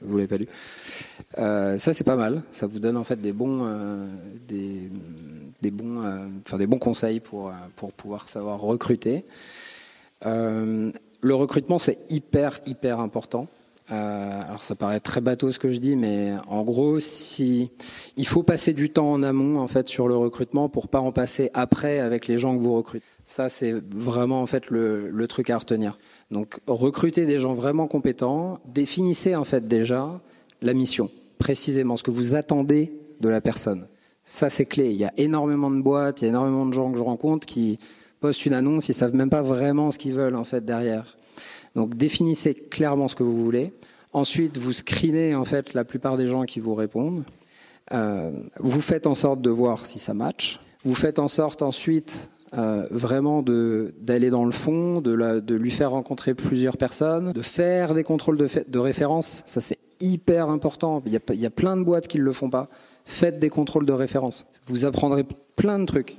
vous 0.00 0.16
l'avez 0.16 0.28
pas 0.28 0.38
lu. 0.38 0.48
Euh, 1.36 1.76
ça, 1.76 1.92
c'est 1.92 2.04
pas 2.04 2.16
mal. 2.16 2.42
Ça 2.50 2.66
vous 2.66 2.78
donne 2.78 2.96
en 2.96 3.04
fait 3.04 3.20
des 3.20 3.32
bons, 3.32 3.68
des, 4.48 5.70
bons, 5.70 6.02
enfin 6.46 6.56
des 6.56 6.66
bons 6.66 6.78
conseils 6.78 7.20
pour 7.20 7.52
pour 7.76 7.92
pouvoir 7.92 8.30
savoir 8.30 8.58
recruter. 8.58 9.26
le 10.24 10.92
recrutement, 11.34 11.76
c'est 11.76 11.98
hyper 12.08 12.60
hyper 12.64 13.00
important. 13.00 13.48
Euh, 13.92 14.42
alors 14.46 14.62
ça 14.62 14.74
paraît 14.74 15.00
très 15.00 15.20
bateau 15.20 15.50
ce 15.50 15.58
que 15.58 15.70
je 15.70 15.78
dis, 15.78 15.96
mais 15.96 16.32
en 16.48 16.62
gros, 16.62 16.98
il 16.98 18.26
faut 18.26 18.42
passer 18.42 18.72
du 18.72 18.90
temps 18.90 19.10
en 19.10 19.22
amont 19.22 19.60
en 19.60 19.66
fait 19.66 19.88
sur 19.88 20.08
le 20.08 20.16
recrutement 20.16 20.70
pour 20.70 20.88
pas 20.88 21.00
en 21.00 21.12
passer 21.12 21.50
après 21.52 21.98
avec 21.98 22.26
les 22.26 22.38
gens 22.38 22.56
que 22.56 22.62
vous 22.62 22.74
recrutez. 22.74 23.04
Ça 23.24 23.50
c'est 23.50 23.74
vraiment 23.94 24.40
en 24.40 24.46
fait 24.46 24.70
le, 24.70 25.10
le 25.10 25.28
truc 25.28 25.50
à 25.50 25.58
retenir. 25.58 25.98
Donc 26.30 26.60
recrutez 26.66 27.26
des 27.26 27.38
gens 27.38 27.52
vraiment 27.52 27.86
compétents, 27.86 28.60
définissez 28.66 29.36
en 29.36 29.44
fait 29.44 29.68
déjà 29.68 30.20
la 30.62 30.72
mission, 30.72 31.10
précisément 31.38 31.96
ce 31.96 32.02
que 32.02 32.10
vous 32.10 32.34
attendez 32.34 32.92
de 33.20 33.28
la 33.28 33.42
personne. 33.42 33.86
Ça 34.24 34.48
c'est 34.48 34.64
clé. 34.64 34.90
Il 34.90 34.96
y 34.96 35.04
a 35.04 35.12
énormément 35.18 35.70
de 35.70 35.82
boîtes, 35.82 36.22
il 36.22 36.24
y 36.24 36.26
a 36.26 36.30
énormément 36.30 36.64
de 36.64 36.72
gens 36.72 36.90
que 36.90 36.96
je 36.96 37.02
rencontre 37.02 37.46
qui 37.46 37.78
postent 38.20 38.46
une 38.46 38.54
annonce, 38.54 38.88
ils 38.88 38.94
savent 38.94 39.14
même 39.14 39.30
pas 39.30 39.42
vraiment 39.42 39.90
ce 39.90 39.98
qu'ils 39.98 40.14
veulent 40.14 40.36
en 40.36 40.44
fait 40.44 40.64
derrière. 40.64 41.16
Donc 41.74 41.96
définissez 41.96 42.54
clairement 42.54 43.08
ce 43.08 43.16
que 43.16 43.22
vous 43.22 43.42
voulez. 43.44 43.72
Ensuite, 44.12 44.58
vous 44.58 44.72
screenez 44.72 45.34
en 45.34 45.44
fait 45.44 45.74
la 45.74 45.84
plupart 45.84 46.16
des 46.16 46.26
gens 46.26 46.44
qui 46.44 46.60
vous 46.60 46.74
répondent. 46.74 47.24
Euh, 47.92 48.30
vous 48.58 48.80
faites 48.80 49.06
en 49.06 49.14
sorte 49.14 49.40
de 49.40 49.50
voir 49.50 49.86
si 49.86 49.98
ça 49.98 50.14
match. 50.14 50.60
Vous 50.84 50.94
faites 50.94 51.18
en 51.18 51.28
sorte 51.28 51.62
ensuite 51.62 52.30
euh, 52.54 52.86
vraiment 52.90 53.42
d'aller 53.42 54.28
dans 54.28 54.44
le 54.44 54.50
fond, 54.50 55.00
de, 55.00 55.40
de, 55.40 55.54
lui 55.54 55.70
faire 55.70 55.92
rencontrer 55.92 56.34
plusieurs 56.34 56.76
personnes, 56.76 57.32
de 57.32 57.42
faire 57.42 57.94
des 57.94 58.04
contrôles 58.04 58.36
de, 58.36 58.46
de 58.68 58.78
référence. 58.78 59.42
Ça 59.46 59.60
c'est 59.60 59.78
hyper 60.00 60.50
important. 60.50 61.02
Il 61.06 61.12
y, 61.12 61.16
a, 61.16 61.20
il 61.30 61.40
y, 61.40 61.46
a, 61.46 61.50
plein 61.50 61.76
de 61.76 61.82
boîtes 61.82 62.08
qui 62.08 62.18
ne 62.18 62.24
le 62.24 62.32
font 62.32 62.50
pas. 62.50 62.68
Faites 63.04 63.38
des 63.38 63.48
contrôles 63.48 63.86
de 63.86 63.92
référence. 63.92 64.44
Vous 64.66 64.84
apprendrez 64.84 65.24
plein 65.56 65.78
de 65.78 65.86
trucs, 65.86 66.18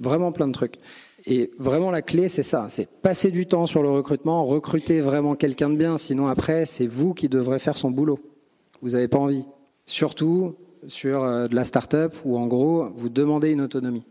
vraiment 0.00 0.32
plein 0.32 0.46
de 0.46 0.52
trucs. 0.52 0.78
Et 1.26 1.50
vraiment, 1.58 1.90
la 1.90 2.02
clé, 2.02 2.28
c'est 2.28 2.44
ça. 2.44 2.66
C'est 2.68 2.88
passer 2.88 3.30
du 3.30 3.46
temps 3.46 3.66
sur 3.66 3.82
le 3.82 3.90
recrutement, 3.90 4.44
recruter 4.44 5.00
vraiment 5.00 5.34
quelqu'un 5.34 5.70
de 5.70 5.76
bien. 5.76 5.96
Sinon, 5.96 6.28
après, 6.28 6.66
c'est 6.66 6.86
vous 6.86 7.14
qui 7.14 7.28
devrez 7.28 7.58
faire 7.58 7.76
son 7.76 7.90
boulot. 7.90 8.20
Vous 8.80 8.90
n'avez 8.90 9.08
pas 9.08 9.18
envie. 9.18 9.44
Surtout 9.86 10.54
sur 10.86 11.24
euh, 11.24 11.48
de 11.48 11.56
la 11.56 11.64
start-up 11.64 12.14
où, 12.24 12.38
en 12.38 12.46
gros, 12.46 12.90
vous 12.96 13.08
demandez 13.08 13.50
une 13.50 13.60
autonomie. 13.60 14.04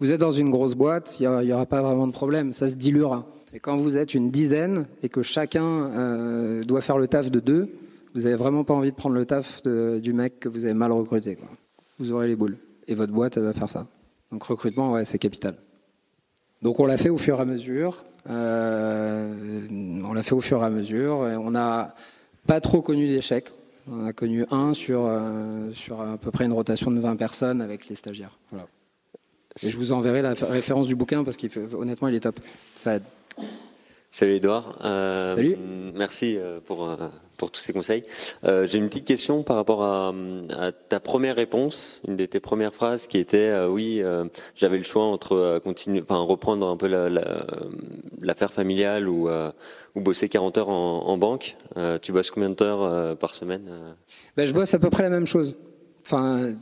Vous 0.00 0.12
êtes 0.12 0.20
dans 0.20 0.32
une 0.32 0.50
grosse 0.50 0.74
boîte, 0.74 1.16
il 1.20 1.28
n'y 1.28 1.52
aura 1.52 1.64
pas 1.64 1.80
vraiment 1.80 2.06
de 2.06 2.12
problème. 2.12 2.52
Ça 2.52 2.68
se 2.68 2.74
diluera. 2.74 3.26
Et 3.54 3.60
quand 3.60 3.76
vous 3.76 3.96
êtes 3.96 4.12
une 4.12 4.30
dizaine 4.30 4.86
et 5.02 5.08
que 5.08 5.22
chacun 5.22 5.64
euh, 5.64 6.64
doit 6.64 6.82
faire 6.82 6.98
le 6.98 7.08
taf 7.08 7.30
de 7.30 7.40
deux, 7.40 7.70
vous 8.14 8.22
n'avez 8.22 8.34
vraiment 8.34 8.64
pas 8.64 8.74
envie 8.74 8.90
de 8.90 8.96
prendre 8.96 9.14
le 9.14 9.24
taf 9.24 9.62
du 9.62 10.12
mec 10.12 10.40
que 10.40 10.48
vous 10.48 10.64
avez 10.64 10.74
mal 10.74 10.92
recruté. 10.92 11.38
Vous 11.98 12.12
aurez 12.12 12.26
les 12.26 12.36
boules. 12.36 12.58
Et 12.88 12.94
votre 12.94 13.12
boîte, 13.12 13.38
va 13.38 13.52
faire 13.52 13.70
ça. 13.70 13.86
Donc, 14.30 14.42
recrutement, 14.42 14.92
ouais, 14.92 15.04
c'est 15.04 15.18
capital. 15.18 15.56
Donc 16.62 16.80
on 16.80 16.86
l'a 16.86 16.96
fait 16.96 17.08
au 17.08 17.18
fur 17.18 17.38
et 17.38 17.42
à 17.42 17.44
mesure. 17.44 18.04
Euh, 18.28 19.66
on 20.04 20.12
l'a 20.12 20.22
fait 20.22 20.34
au 20.34 20.40
fur 20.40 20.62
et 20.62 20.66
à 20.66 20.70
mesure. 20.70 21.28
Et 21.28 21.36
on 21.36 21.50
n'a 21.50 21.94
pas 22.46 22.60
trop 22.60 22.82
connu 22.82 23.06
d'échecs. 23.06 23.50
On 23.90 24.04
a 24.04 24.12
connu 24.12 24.44
un 24.50 24.74
sur, 24.74 25.06
euh, 25.06 25.70
sur 25.72 26.00
à 26.00 26.16
peu 26.16 26.30
près 26.30 26.44
une 26.44 26.52
rotation 26.52 26.90
de 26.90 26.98
20 26.98 27.16
personnes 27.16 27.60
avec 27.60 27.88
les 27.88 27.94
stagiaires. 27.94 28.36
Voilà. 28.50 28.66
Et 29.62 29.70
je 29.70 29.76
vous 29.76 29.92
enverrai 29.92 30.22
la 30.22 30.34
référence 30.34 30.88
du 30.88 30.96
bouquin 30.96 31.24
parce 31.24 31.36
qu'honnêtement, 31.36 32.08
il 32.08 32.14
est 32.14 32.20
top. 32.20 32.40
Ça 32.74 32.96
aide. 32.96 33.04
Salut 34.10 34.34
Edouard. 34.34 34.78
Euh, 34.84 35.34
Salut. 35.34 35.56
Merci 35.94 36.38
pour, 36.64 36.88
pour 37.36 37.50
tous 37.50 37.60
ces 37.60 37.72
conseils. 37.72 38.02
Euh, 38.44 38.66
J'ai 38.66 38.78
une 38.78 38.88
petite 38.88 39.04
question 39.04 39.42
par 39.42 39.56
rapport 39.56 39.84
à, 39.84 40.12
ta 40.88 41.00
première 41.00 41.36
réponse, 41.36 42.00
une 42.06 42.16
de 42.16 42.26
tes 42.26 42.40
premières 42.40 42.74
phrases 42.74 43.06
qui 43.06 43.18
était 43.18 43.38
euh, 43.38 43.68
oui, 43.68 44.00
euh, 44.02 44.24
j'avais 44.54 44.78
le 44.78 44.82
choix 44.82 45.04
entre 45.04 45.60
continuer, 45.64 46.02
enfin 46.02 46.18
reprendre 46.18 46.66
un 46.66 46.76
peu 46.76 46.86
l'affaire 46.86 47.46
la, 48.20 48.34
la, 48.34 48.48
familiale 48.48 49.08
ou, 49.08 49.28
bosser 49.96 50.28
40 50.28 50.58
heures 50.58 50.68
en, 50.68 51.16
banque. 51.18 51.56
tu 52.02 52.12
bosses 52.12 52.30
combien 52.30 52.50
de 52.50 52.62
heures 52.62 53.16
par 53.16 53.34
semaine 53.34 53.62
ben, 54.36 54.46
Je 54.46 54.52
bosse 54.52 54.74
à 54.74 54.78
peu 54.78 54.90
près 54.90 55.02
la 55.02 55.10
même 55.10 55.26
chose. 55.26 55.56
Enfin, 56.02 56.52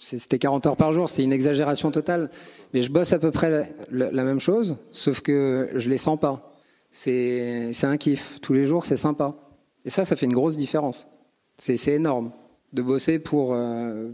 c'était 0.00 0.38
40 0.38 0.66
heures 0.66 0.76
par 0.76 0.92
jour, 0.92 1.10
c'est 1.10 1.22
une 1.22 1.32
exagération 1.32 1.90
totale. 1.90 2.30
Mais 2.72 2.80
je 2.80 2.90
bosse 2.90 3.12
à 3.12 3.18
peu 3.18 3.30
près 3.30 3.50
la, 3.50 3.64
la, 3.90 4.10
la 4.10 4.24
même 4.24 4.40
chose, 4.40 4.76
sauf 4.92 5.20
que 5.20 5.70
je 5.74 5.90
les 5.90 5.98
sens 5.98 6.18
pas 6.18 6.56
c'est 6.96 7.84
un 7.84 7.96
kiff. 7.96 8.40
Tous 8.40 8.52
les 8.52 8.64
jours, 8.64 8.84
c'est 8.84 8.96
sympa. 8.96 9.34
Et 9.86 9.90
ça, 9.90 10.04
ça 10.04 10.16
fait 10.16 10.26
une 10.26 10.34
grosse 10.34 10.56
différence. 10.56 11.06
C'est 11.56 11.92
énorme 11.92 12.32
de 12.72 12.82
bosser 12.82 13.18
pour, 13.18 13.54
euh, 13.54 14.10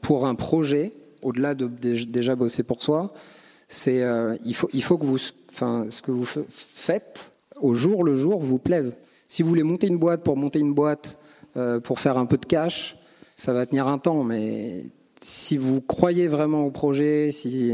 pour 0.00 0.26
un 0.26 0.34
projet, 0.34 0.92
au-delà 1.22 1.54
de, 1.54 1.68
déjà 2.04 2.34
bosser 2.34 2.64
pour 2.64 2.82
soi. 2.82 3.12
Euh, 3.86 4.36
il, 4.44 4.54
faut, 4.54 4.68
il 4.72 4.82
faut 4.82 4.98
que 4.98 5.04
vous, 5.04 5.18
ce 5.18 5.32
que 6.02 6.10
vous 6.10 6.24
faites 6.24 7.32
au 7.60 7.74
jour 7.74 8.02
le 8.02 8.14
jour 8.14 8.40
vous 8.40 8.58
plaise. 8.58 8.96
Si 9.28 9.42
vous 9.42 9.48
voulez 9.48 9.62
monter 9.62 9.86
une 9.86 9.98
boîte 9.98 10.24
pour 10.24 10.36
monter 10.36 10.58
une 10.58 10.74
boîte, 10.74 11.18
euh, 11.56 11.80
pour 11.80 12.00
faire 12.00 12.18
un 12.18 12.26
peu 12.26 12.36
de 12.36 12.46
cash, 12.46 12.96
ça 13.36 13.52
va 13.52 13.66
tenir 13.66 13.86
un 13.88 13.98
temps. 13.98 14.24
Mais 14.24 14.86
si 15.20 15.56
vous 15.56 15.80
croyez 15.80 16.28
vraiment 16.28 16.64
au 16.64 16.70
projet, 16.70 17.30
si, 17.30 17.72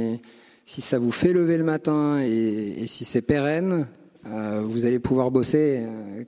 si 0.67 0.81
ça 0.81 0.99
vous 0.99 1.11
fait 1.11 1.33
lever 1.33 1.57
le 1.57 1.65
matin 1.65 2.21
et, 2.21 2.87
si 2.87 3.05
c'est 3.05 3.23
pérenne, 3.23 3.89
vous 4.25 4.87
allez 4.87 4.99
pouvoir 4.99 5.31
bosser 5.31 5.83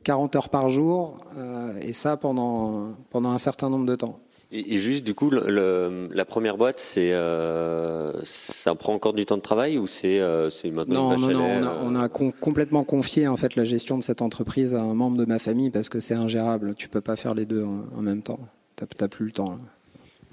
40 0.05 0.35
euh, 0.35 0.39
heures 0.39 0.49
par 0.49 0.71
jour 0.71 1.17
euh, 1.37 1.73
et 1.81 1.93
ça 1.93 2.17
pendant, 2.17 2.95
pendant 3.11 3.31
un 3.31 3.39
certain 3.39 3.71
nombre 3.71 3.87
de 3.87 3.97
temps. 3.97 4.19
Et, 4.55 4.77
juste 4.77 5.05
du 5.05 5.15
coup, 5.15 5.31
le, 5.31 6.09
la 6.13 6.25
première 6.27 6.59
boîte, 6.59 6.79
c'est 6.79 7.15
euh, 7.15 8.13
ça 8.23 8.75
prend 8.75 8.93
encore 8.93 9.15
du 9.15 9.25
temps 9.25 9.39
de 9.39 9.43
travail 9.43 9.79
ou 9.79 9.87
c'est 9.87 10.21
euh, 10.21 10.51
maintenant 10.73 11.17
Non, 11.17 11.19
non, 11.19 11.33
non, 11.33 11.45
on 11.45 11.65
a, 11.65 11.79
on 11.85 11.95
a 11.95 12.09
com 12.11 12.33
complètement 12.39 12.85
confié 12.85 13.27
en 13.29 13.39
fait 13.39 13.57
la 13.57 13.65
gestion 13.65 13.97
de 13.97 14.03
cette 14.03 14.21
entreprise 14.21 14.75
à 14.75 14.83
un 14.83 14.93
membre 14.93 15.17
de 15.17 15.25
ma 15.25 15.39
famille 15.39 15.71
parce 15.71 15.89
que 15.89 16.01
c'est 16.01 16.15
ingérable. 16.15 16.75
Tu 16.75 16.91
peux 16.91 17.01
pas 17.01 17.17
faire 17.17 17.35
les 17.35 17.47
deux 17.47 17.63
en, 17.63 17.85
en 17.97 18.03
même 18.03 18.21
temps. 18.21 18.41
T'as 18.77 19.07
as 19.07 19.09
plus 19.09 19.25
le 19.25 19.33
temps. 19.33 19.59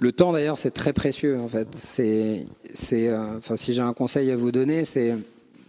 Le 0.00 0.12
temps 0.12 0.32
d'ailleurs, 0.32 0.58
c'est 0.58 0.70
très 0.70 0.92
précieux 0.92 1.38
en 1.38 1.48
fait. 1.48 1.68
C'est, 1.74 2.44
c'est, 2.74 3.14
enfin, 3.14 3.56
si 3.56 3.72
j'ai 3.72 3.82
un 3.82 3.94
conseil 3.94 4.30
à 4.30 4.36
vous 4.36 4.52
donner, 4.52 4.84
c'est 4.84 5.14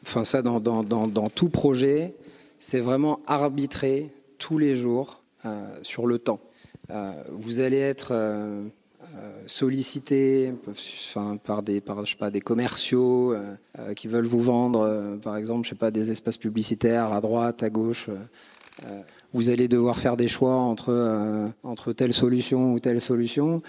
enfin 0.04 0.24
ça 0.24 0.42
dans, 0.42 0.60
dans, 0.60 0.84
dans, 0.84 1.28
tout 1.28 1.50
projet, 1.50 2.14
c'est 2.60 2.80
vraiment 2.80 3.20
arbitrer 3.28 4.10
tous 4.38 4.58
les 4.58 4.76
jours 4.76 5.22
euh, 5.46 5.66
sur 5.84 6.08
le 6.08 6.20
temps. 6.20 6.40
Euh, 6.90 7.12
vous 7.30 7.60
allez 7.60 7.80
être 7.80 8.10
euh, 8.12 8.64
sollicité 9.46 10.54
enfin, 10.70 11.38
par 11.38 11.64
des 11.64 11.82
par 11.82 12.06
je 12.06 12.12
sais 12.12 12.18
pas 12.18 12.32
des 12.32 12.42
commerciaux 12.42 13.36
qui 13.96 14.08
veulent 14.08 14.26
vous 14.26 14.40
vendre 14.40 15.18
par 15.22 15.36
exemple 15.36 15.66
je 15.66 15.70
sais 15.72 15.76
pas 15.76 15.92
des 15.92 16.12
espaces 16.12 16.38
publicitaires 16.38 17.12
à 17.12 17.20
droite 17.20 17.62
à 17.62 17.70
gauche 17.70 18.10
vous 19.34 19.50
allez 19.50 19.68
devoir 19.68 20.00
faire 20.00 20.16
des 20.16 20.30
choix 20.30 20.56
entre 20.56 21.52
entre 21.64 21.92
telle 21.92 22.14
solution 22.14 22.72
ou 22.72 22.80
telle 22.80 23.02
solution 23.02 23.62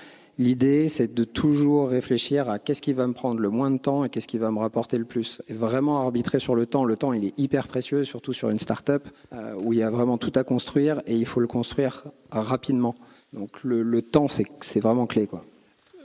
L'idée, 0.42 0.88
c'est 0.88 1.14
de 1.14 1.22
toujours 1.22 1.90
réfléchir 1.90 2.50
à 2.50 2.58
qu'est-ce 2.58 2.82
qui 2.82 2.92
va 2.92 3.06
me 3.06 3.12
prendre 3.12 3.38
le 3.38 3.48
moins 3.48 3.70
de 3.70 3.78
temps 3.78 4.04
et 4.04 4.08
qu'est-ce 4.08 4.26
qui 4.26 4.38
va 4.38 4.50
me 4.50 4.58
rapporter 4.58 4.98
le 4.98 5.04
plus. 5.04 5.40
Et 5.46 5.52
vraiment 5.52 6.00
arbitrer 6.00 6.40
sur 6.40 6.56
le 6.56 6.66
temps. 6.66 6.84
Le 6.84 6.96
temps, 6.96 7.12
il 7.12 7.24
est 7.24 7.38
hyper 7.38 7.68
précieux, 7.68 8.02
surtout 8.02 8.32
sur 8.32 8.50
une 8.50 8.58
start-up 8.58 9.06
euh, 9.32 9.54
où 9.62 9.72
il 9.72 9.78
y 9.78 9.84
a 9.84 9.90
vraiment 9.90 10.18
tout 10.18 10.32
à 10.34 10.42
construire 10.42 11.00
et 11.06 11.14
il 11.14 11.26
faut 11.26 11.38
le 11.38 11.46
construire 11.46 12.06
rapidement. 12.32 12.96
Donc 13.32 13.62
le, 13.62 13.84
le 13.84 14.02
temps, 14.02 14.26
c'est 14.26 14.80
vraiment 14.80 15.06
clé. 15.06 15.28
Quoi. 15.28 15.44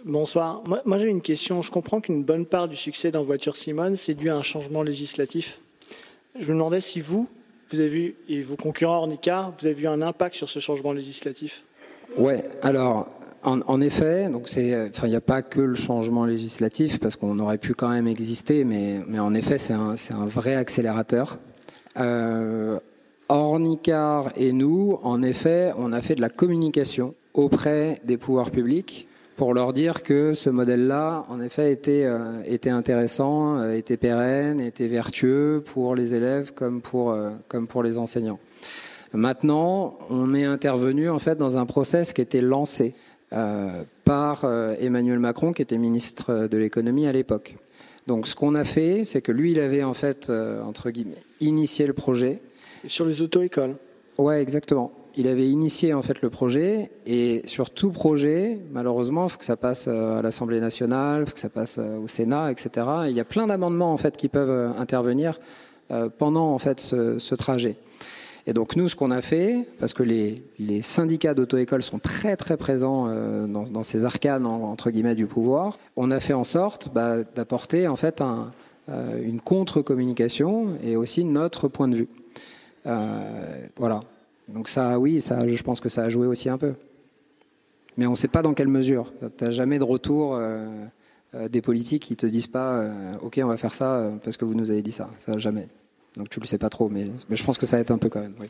Bonsoir. 0.06 0.62
Moi, 0.68 0.84
moi 0.86 1.00
j'ai 1.00 1.08
une 1.08 1.22
question. 1.22 1.64
Je 1.64 1.72
comprends 1.72 2.00
qu'une 2.00 2.24
bonne 2.24 2.46
part 2.46 2.68
du 2.68 2.76
succès 2.76 3.10
dans 3.10 3.24
Voiture 3.24 3.58
Simone, 3.58 3.98
c'est 3.98 4.14
dû 4.14 4.30
à 4.30 4.36
un 4.36 4.44
changement 4.44 4.84
législatif. 4.84 5.62
Je 6.40 6.46
me 6.46 6.54
demandais 6.54 6.80
si 6.80 7.02
vous, 7.02 7.28
vous 7.72 7.80
avez 7.80 7.90
vu, 7.90 8.16
et 8.30 8.44
vos 8.44 8.56
concurrents 8.56 8.98
Ornicar, 8.98 9.52
vous 9.60 9.66
avez 9.66 9.74
vu 9.74 9.88
un 9.88 10.04
impact 10.04 10.36
sur 10.36 10.48
ce 10.48 10.60
changement 10.60 10.94
législatif? 10.94 11.64
Ouais, 12.18 12.46
alors 12.62 13.10
en, 13.44 13.82
effet, 13.82 14.30
donc 14.30 14.48
c'est, 14.48 14.90
enfin, 14.90 15.08
il 15.08 15.12
n'y 15.12 15.16
a 15.16 15.22
pas 15.22 15.42
que 15.42 15.62
le 15.62 15.76
changement 15.76 16.26
législatif 16.26 17.00
parce 17.00 17.16
qu'on 17.16 17.40
aurait 17.40 17.58
pu 17.58 17.74
quand 17.74 17.90
même 17.90 18.08
exister, 18.08 18.64
mais, 18.64 19.00
mais 19.08 19.20
en 19.20 19.34
effet, 19.34 19.58
c'est 19.58 19.74
un, 19.74 19.96
c'est 19.96 20.14
un 20.14 20.26
vrai 20.26 20.56
accélérateur. 20.56 21.38
Euh, 21.98 22.80
et 24.36 24.54
nous, 24.54 25.00
en 25.04 25.22
effet, 25.22 25.74
on 25.78 25.92
a 25.92 26.02
fait 26.02 26.16
de 26.16 26.22
la 26.22 26.30
communication 26.30 27.14
auprès 27.34 28.00
des 28.06 28.18
pouvoirs 28.18 28.52
publics 28.52 29.08
pour 29.36 29.54
leur 29.54 29.74
dire 29.74 30.02
que 30.02 30.34
ce 30.34 30.50
modèle-là, 30.50 31.26
en 31.30 31.42
effet, 31.42 31.72
était, 31.72 32.06
euh, 32.06 32.42
était 32.46 32.70
intéressant, 32.70 33.60
euh, 33.60 33.74
était 33.74 33.98
pérenne, 33.98 34.60
était 34.62 34.88
vertueux 34.88 35.62
pour 35.74 35.94
les 35.94 36.16
élèves 36.16 36.54
comme 36.54 36.82
pour, 36.82 37.12
euh, 37.12 37.32
comme 37.48 37.68
pour 37.68 37.84
les 37.84 37.98
enseignants. 37.98 38.40
Maintenant, 39.14 39.98
on 40.10 40.34
est 40.34 40.44
intervenu 40.44 41.10
en 41.10 41.20
fait 41.20 41.38
dans 41.38 41.58
un 41.58 41.66
process 41.66 42.14
qui 42.14 42.22
était 42.22 42.42
lancé 42.42 42.94
euh, 42.94 43.07
par 43.30 44.46
euh, 44.46 44.76
Emmanuel 44.80 45.20
Macron, 45.20 45.52
qui 45.52 45.62
était 45.62 45.78
ministre 45.78 46.48
de 46.48 46.58
l'économie 46.58 47.08
à 47.08 47.12
l'époque. 47.12 47.56
Donc, 48.08 48.26
ce 48.26 48.36
qu'on 48.36 48.56
a 48.56 48.64
fait, 48.64 49.04
c'est 49.04 49.22
que 49.22 49.32
lui, 49.32 49.52
il 49.52 49.60
avait 49.60 49.84
en 49.84 49.94
fait, 49.94 50.30
euh, 50.30 50.62
entre 50.64 50.92
guillemets, 50.92 51.22
initié 51.42 51.88
le 51.88 51.94
projet. 51.94 52.40
Et 52.86 52.90
sur 52.90 53.06
les 53.06 53.22
auto-écoles 53.22 53.76
Ouais, 54.18 54.42
exactement. 54.42 54.94
Il 55.18 55.28
avait 55.28 55.48
initié 55.48 55.94
en 55.94 56.02
fait 56.02 56.22
le 56.22 56.30
projet, 56.30 56.92
et 57.06 57.42
sur 57.46 57.72
tout 57.72 57.92
projet, 57.92 58.60
malheureusement, 58.72 59.26
il 59.26 59.30
faut 59.30 59.40
que 59.40 59.46
ça 59.46 59.58
passe 59.58 59.88
à 59.88 60.22
l'Assemblée 60.22 60.60
nationale, 60.60 61.24
il 61.24 61.26
faut 61.26 61.34
que 61.34 61.40
ça 61.40 61.50
passe 61.50 61.80
au 61.80 62.08
Sénat, 62.08 62.52
etc. 62.52 62.70
Et 63.06 63.10
il 63.10 63.16
y 63.16 63.20
a 63.20 63.26
plein 63.26 63.48
d'amendements 63.48 63.92
en 63.92 63.98
fait 63.98 64.16
qui 64.16 64.28
peuvent 64.28 64.76
intervenir 64.78 65.40
pendant 66.20 66.54
en 66.54 66.60
fait 66.60 66.80
ce, 66.80 67.18
ce 67.18 67.34
trajet. 67.34 67.78
Et 68.48 68.54
donc 68.54 68.78
nous, 68.78 68.88
ce 68.88 68.96
qu'on 68.96 69.12
a 69.12 69.22
fait, 69.22 69.68
parce 69.78 69.94
que 69.94 70.04
les, 70.04 70.82
syndicats 70.82 71.34
d'auto-école 71.34 71.84
sont 71.84 72.00
très 72.00 72.38
très 72.38 72.56
présents 72.56 73.08
euh, 73.10 73.46
dans, 73.46 73.84
ces 73.84 74.06
arcanes 74.06 74.46
entre 74.46 74.90
guillemets 74.90 75.16
du 75.16 75.28
pouvoir, 75.28 75.78
on 75.98 76.12
a 76.12 76.22
fait 76.22 76.34
en 76.34 76.46
sorte 76.46 76.90
bah, 76.94 77.24
d'apporter 77.36 77.90
en 77.90 77.98
fait 77.98 78.24
euh, 78.90 79.22
une 79.22 79.42
contre-communication 79.42 80.78
et 80.82 80.96
aussi 80.96 81.26
notre 81.26 81.68
point 81.68 81.90
de 81.90 81.98
vue. 81.98 82.08
Euh, 82.86 83.68
voilà. 83.76 84.00
Donc 84.48 84.70
ça, 84.70 84.98
oui, 84.98 85.20
je 85.20 85.64
pense 85.64 85.82
que 85.82 85.90
ça 85.90 86.04
a 86.04 86.10
joué 86.10 86.26
aussi 86.26 86.48
un 86.48 86.58
peu. 86.58 86.76
Mais 87.98 88.08
on 88.08 88.12
ne 88.12 88.16
sait 88.16 88.30
pas 88.30 88.42
dans 88.42 88.54
quelle 88.54 88.70
mesure. 88.70 89.12
Tu 89.38 89.44
n'as 89.44 89.52
jamais 89.52 89.78
de 89.78 89.84
retour 89.84 90.40
des 91.50 91.62
politiques 91.62 92.04
qui 92.04 92.16
te 92.16 92.28
disent 92.28 92.48
pas 92.48 92.86
OK, 93.22 93.42
on 93.44 93.48
va 93.48 93.58
faire 93.58 93.74
ça 93.74 94.10
parce 94.24 94.38
que 94.38 94.46
vous 94.46 94.54
nous 94.54 94.72
avez 94.72 94.84
dit 94.84 94.94
ça. 94.94 95.10
Ça, 95.18 95.38
jamais. 95.38 95.68
Donc 96.18 96.30
tu 96.30 96.40
le 96.40 96.46
sais 96.46 96.58
pas 96.58 96.70
trop, 96.70 96.90
mais, 96.90 97.08
mais 97.30 97.36
je 97.36 97.44
pense 97.44 97.58
que 97.58 97.66
ça 97.66 97.80
être 97.80 97.92
un 97.92 97.98
peu 97.98 98.10
quand 98.10 98.20
même. 98.20 98.34
Oui. 98.42 98.48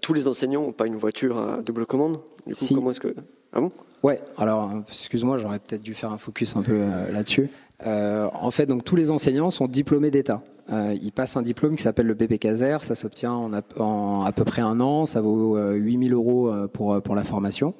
Tous 0.00 0.12
les 0.12 0.28
enseignants 0.28 0.62
n'ont 0.62 0.72
pas 0.72 0.86
une 0.86 0.96
voiture 0.96 1.38
à 1.38 1.58
double 1.62 1.86
commande? 1.86 2.18
Du 2.46 2.54
coup, 2.54 2.64
Si. 2.64 2.74
comment 2.74 2.90
est-ce 2.90 3.00
que. 3.00 3.14
Ah 3.52 3.60
bon? 3.60 3.70
Ouais, 4.02 4.20
alors 4.36 4.70
excuse-moi, 4.88 5.38
j'aurais 5.38 5.58
peut-être 5.58 5.82
dû 5.82 5.94
faire 5.94 6.12
un 6.12 6.18
focus 6.18 6.54
un 6.56 6.62
peu 6.62 6.72
euh, 6.74 7.10
là-dessus. 7.10 7.48
Euh, 7.86 8.28
en 8.34 8.50
fait, 8.50 8.66
donc 8.66 8.84
tous 8.84 8.94
les 8.96 9.10
enseignants 9.10 9.50
sont 9.50 9.66
diplômés 9.66 10.10
d'État. 10.10 10.42
Euh, 10.70 10.94
ils 11.00 11.12
passent 11.12 11.36
un 11.36 11.42
diplôme 11.42 11.76
qui 11.76 11.82
s'appelle 11.82 12.06
le 12.06 12.14
BPCASER, 12.14 12.78
ça 12.82 12.94
s'obtient 12.94 13.32
en, 13.32 13.52
à- 13.54 13.62
en 13.78 14.22
à 14.24 14.32
peu 14.32 14.44
près 14.44 14.60
un 14.62 14.80
an, 14.80 15.06
ça 15.06 15.20
vaut 15.22 15.56
euh, 15.56 15.72
8000 15.74 16.12
euros 16.12 16.52
pour, 16.72 17.00
pour 17.00 17.14
la 17.14 17.24
formation. 17.24 17.72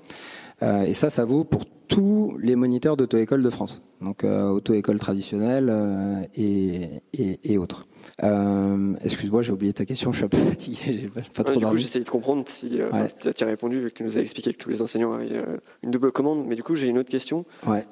Euh, 0.63 0.83
et 0.83 0.93
ça, 0.95 1.09
ça 1.11 1.25
vaut 1.25 1.45
pour 1.45 1.63
tous 1.89 2.37
les 2.39 2.55
moniteurs 2.55 2.97
d'auto-école 2.99 3.43
de 3.43 3.49
France, 3.49 3.81
donc 4.03 4.23
euh, 4.23 4.49
auto-école 4.49 4.99
traditionnelle 4.99 5.69
euh, 5.71 6.21
et, 6.35 7.01
et, 7.15 7.41
et 7.45 7.57
autres. 7.57 7.87
Euh, 8.23 8.93
Excuse-moi, 9.03 9.41
j'ai 9.41 9.53
oublié 9.53 9.73
ta 9.73 9.87
question, 9.87 10.13
je 10.13 10.19
suis 10.19 10.25
un 10.27 10.29
peu 10.29 10.37
fatigué, 10.51 10.79
j'ai 10.85 11.09
pas, 11.09 11.21
pas 11.23 11.51
Ouais, 11.51 11.57
trop 11.57 11.61
Du 11.61 11.67
coup, 11.67 11.77
j'essayais 11.79 12.05
de 12.05 12.11
comprendre 12.11 12.43
si 12.47 12.79
euh, 12.81 12.91
Ouais. 12.91 13.33
tu 13.35 13.43
as 13.43 13.47
répondu, 13.47 13.81
vu 13.81 13.89
que 13.91 13.95
tu 13.95 14.03
nous 14.03 14.19
as 14.19 14.21
expliqué 14.21 14.53
que 14.53 14.59
tous 14.59 14.69
les 14.69 14.83
enseignants 14.83 15.15
avaient 15.15 15.33
euh, 15.33 15.57
une 15.83 15.91
double 15.91 16.13
commande. 16.13 16.45
Mais 16.47 16.57
du 16.57 16.63
coup, 16.63 16.75
j'ai 16.75 16.89
une 16.89 16.99
autre 16.99 17.09
question. 17.09 17.47
Ouais. 17.67 17.87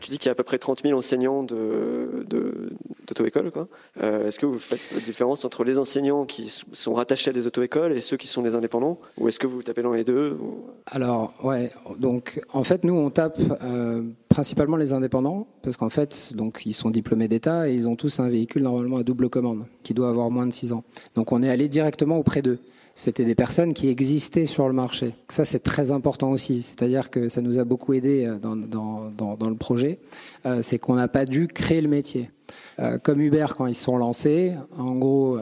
Tu 0.00 0.10
dis 0.10 0.18
qu'il 0.18 0.26
y 0.26 0.28
a 0.28 0.32
à 0.32 0.34
peu 0.34 0.44
près 0.44 0.58
30 0.58 0.82
000 0.82 0.98
enseignants 0.98 1.42
de, 1.44 2.26
de, 2.28 2.70
d'auto-école. 3.08 3.50
quoi. 3.50 3.68
Euh, 4.02 4.28
est-ce 4.28 4.38
que 4.38 4.46
vous 4.46 4.58
faites 4.58 4.80
la 4.94 5.00
différence 5.00 5.44
entre 5.44 5.64
les 5.64 5.78
enseignants 5.78 6.24
qui 6.24 6.54
sont 6.72 6.94
rattachés 6.94 7.30
à 7.30 7.32
des 7.32 7.46
auto-écoles 7.46 7.92
et 7.92 8.00
ceux 8.00 8.16
qui 8.16 8.26
sont 8.26 8.42
des 8.42 8.54
indépendants? 8.54 8.98
Ou 9.18 9.28
est-ce 9.28 9.38
que 9.38 9.46
vous 9.46 9.62
tapez 9.62 9.82
dans 9.82 9.92
les 9.92 10.04
deux 10.04 10.36
Alors, 10.86 11.32
ouais, 11.42 11.70
donc 11.98 12.40
en 12.52 12.62
fait, 12.62 12.84
nous, 12.84 12.94
on 12.94 13.10
tape 13.10 13.38
euh, 13.62 14.02
principalement 14.28 14.76
les 14.76 14.92
indépendants, 14.92 15.48
parce 15.62 15.76
qu'en 15.76 15.90
fait, 15.90 16.32
donc 16.34 16.62
ils 16.66 16.74
sont 16.74 16.90
diplômés 16.90 17.28
d'État 17.28 17.68
et 17.68 17.74
ils 17.74 17.88
ont 17.88 17.96
tous 17.96 18.20
un 18.20 18.28
véhicule 18.28 18.62
normalement 18.62 18.98
à 18.98 19.02
double 19.02 19.28
commande, 19.28 19.64
qui 19.82 19.94
doit 19.94 20.08
avoir 20.08 20.30
moins 20.30 20.46
de 20.46 20.52
6 20.52 20.72
ans. 20.72 20.84
Donc 21.14 21.32
on 21.32 21.42
est 21.42 21.50
allé 21.50 21.68
directement 21.68 22.18
auprès 22.18 22.42
d'eux. 22.42 22.58
C'était 22.98 23.24
des 23.24 23.36
personnes 23.36 23.74
qui 23.74 23.86
existaient 23.90 24.46
sur 24.46 24.66
le 24.66 24.74
marché. 24.74 25.14
Ça, 25.28 25.44
c'est 25.44 25.60
très 25.60 25.92
important 25.92 26.32
aussi. 26.32 26.62
C'est-à-dire 26.62 27.10
que 27.10 27.28
ça 27.28 27.40
nous 27.40 27.60
a 27.60 27.64
beaucoup 27.64 27.92
aidé 27.92 28.26
euh, 28.26 28.38
dans, 28.38 28.56
le 28.56 29.54
projet. 29.54 30.00
Euh, 30.46 30.62
c'est 30.62 30.80
qu'on 30.80 30.96
n'a 30.96 31.06
pas 31.06 31.24
dû 31.24 31.46
créer 31.46 31.80
le 31.80 31.86
métier. 31.86 32.28
Euh, 32.80 32.98
comme 32.98 33.20
Uber, 33.20 33.46
quand 33.56 33.66
ils 33.66 33.76
sont 33.76 33.98
lancés, 33.98 34.54
en 34.76 34.96
gros, 34.96 35.38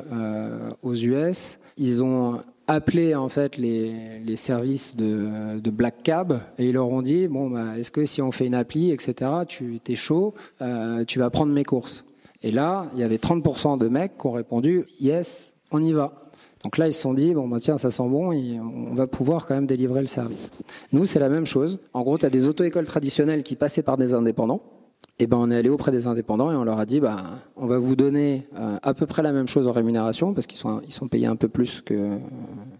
aux 0.83 0.95
US, 0.95 1.59
ils 1.79 2.05
ont 2.05 2.43
appelé 2.67 3.15
en 3.15 3.31
fait 3.31 3.57
les, 3.57 4.37
services 4.37 4.95
de, 4.95 5.71
Black 5.71 6.03
Cab 6.03 6.39
et 6.59 6.67
ils 6.67 6.75
leur 6.75 6.91
ont 6.91 7.01
dit 7.01 7.27
bon 7.27 7.49
bah 7.49 7.79
est-ce 7.79 7.91
que 7.91 8.05
si 8.05 8.21
on 8.21 8.33
fait 8.33 8.47
une 8.47 8.55
appli 8.55 8.91
etc 8.91 9.31
tu 9.47 9.79
t'es 9.83 9.95
chaud 9.95 10.35
tu 11.07 11.19
vas 11.19 11.31
prendre 11.31 11.53
mes 11.53 11.65
courses 11.65 12.05
et 12.43 12.51
là 12.51 12.87
il 12.95 12.99
y 12.99 13.03
avait 13.05 13.19
30% 13.19 13.79
de 13.79 13.89
mecs 13.89 14.19
qui 14.19 14.27
ont 14.27 14.33
répondu 14.33 14.85
yes 14.99 15.55
on 15.71 15.83
y 15.83 15.93
va 15.93 16.26
donc 16.67 16.79
là 16.79 16.89
ils 16.89 16.93
se 16.93 17.01
sont 17.01 17.15
dit 17.15 17.33
bon 17.33 17.47
bah 17.47 17.59
tiens 17.61 17.79
ça 17.79 17.93
sent 17.93 18.09
bon 18.09 18.33
et 18.33 18.59
on 18.61 18.95
va 18.95 19.07
pouvoir 19.07 19.47
quand 19.47 19.55
même 19.55 19.67
délivrer 19.67 20.01
le 20.01 20.09
service. 20.09 20.51
Nous 20.93 21.07
c'est 21.07 21.21
la 21.21 21.29
même 21.29 21.47
chose. 21.47 21.79
En 21.93 22.03
gros 22.03 22.19
tu 22.19 22.27
as 22.27 22.31
des 22.31 22.49
auto-écoles 22.49 22.87
traditionnelles 22.87 23.43
qui 23.45 23.55
passaient 23.55 23.83
par 23.83 23.97
des 23.97 24.15
indépendants. 24.15 24.63
Et 25.19 25.27
ben 25.27 25.39
on 25.39 25.51
est 25.51 25.57
allé 25.57 25.69
auprès 25.69 25.93
des 25.93 26.07
indépendants 26.07 26.51
et 26.51 26.57
on 26.57 26.65
leur 26.65 26.79
a 26.79 26.85
dit 26.85 26.99
bah 26.99 27.23
on 27.57 27.67
va 27.67 27.79
vous 27.79 27.95
donner 27.95 28.49
euh, 28.59 28.79
à 28.83 28.95
peu 28.95 29.07
près 29.07 29.23
la 29.23 29.33
même 29.33 29.47
chose 29.47 29.69
en 29.69 29.73
rémunération 29.73 30.35
parce 30.35 30.47
qu'ils 30.47 30.59
sont 30.59 30.81
ils 30.85 30.93
sont 30.93 31.09
payés 31.09 31.27
un 31.27 31.37
peu 31.37 31.49
plus 31.49 31.83
que 31.83 32.19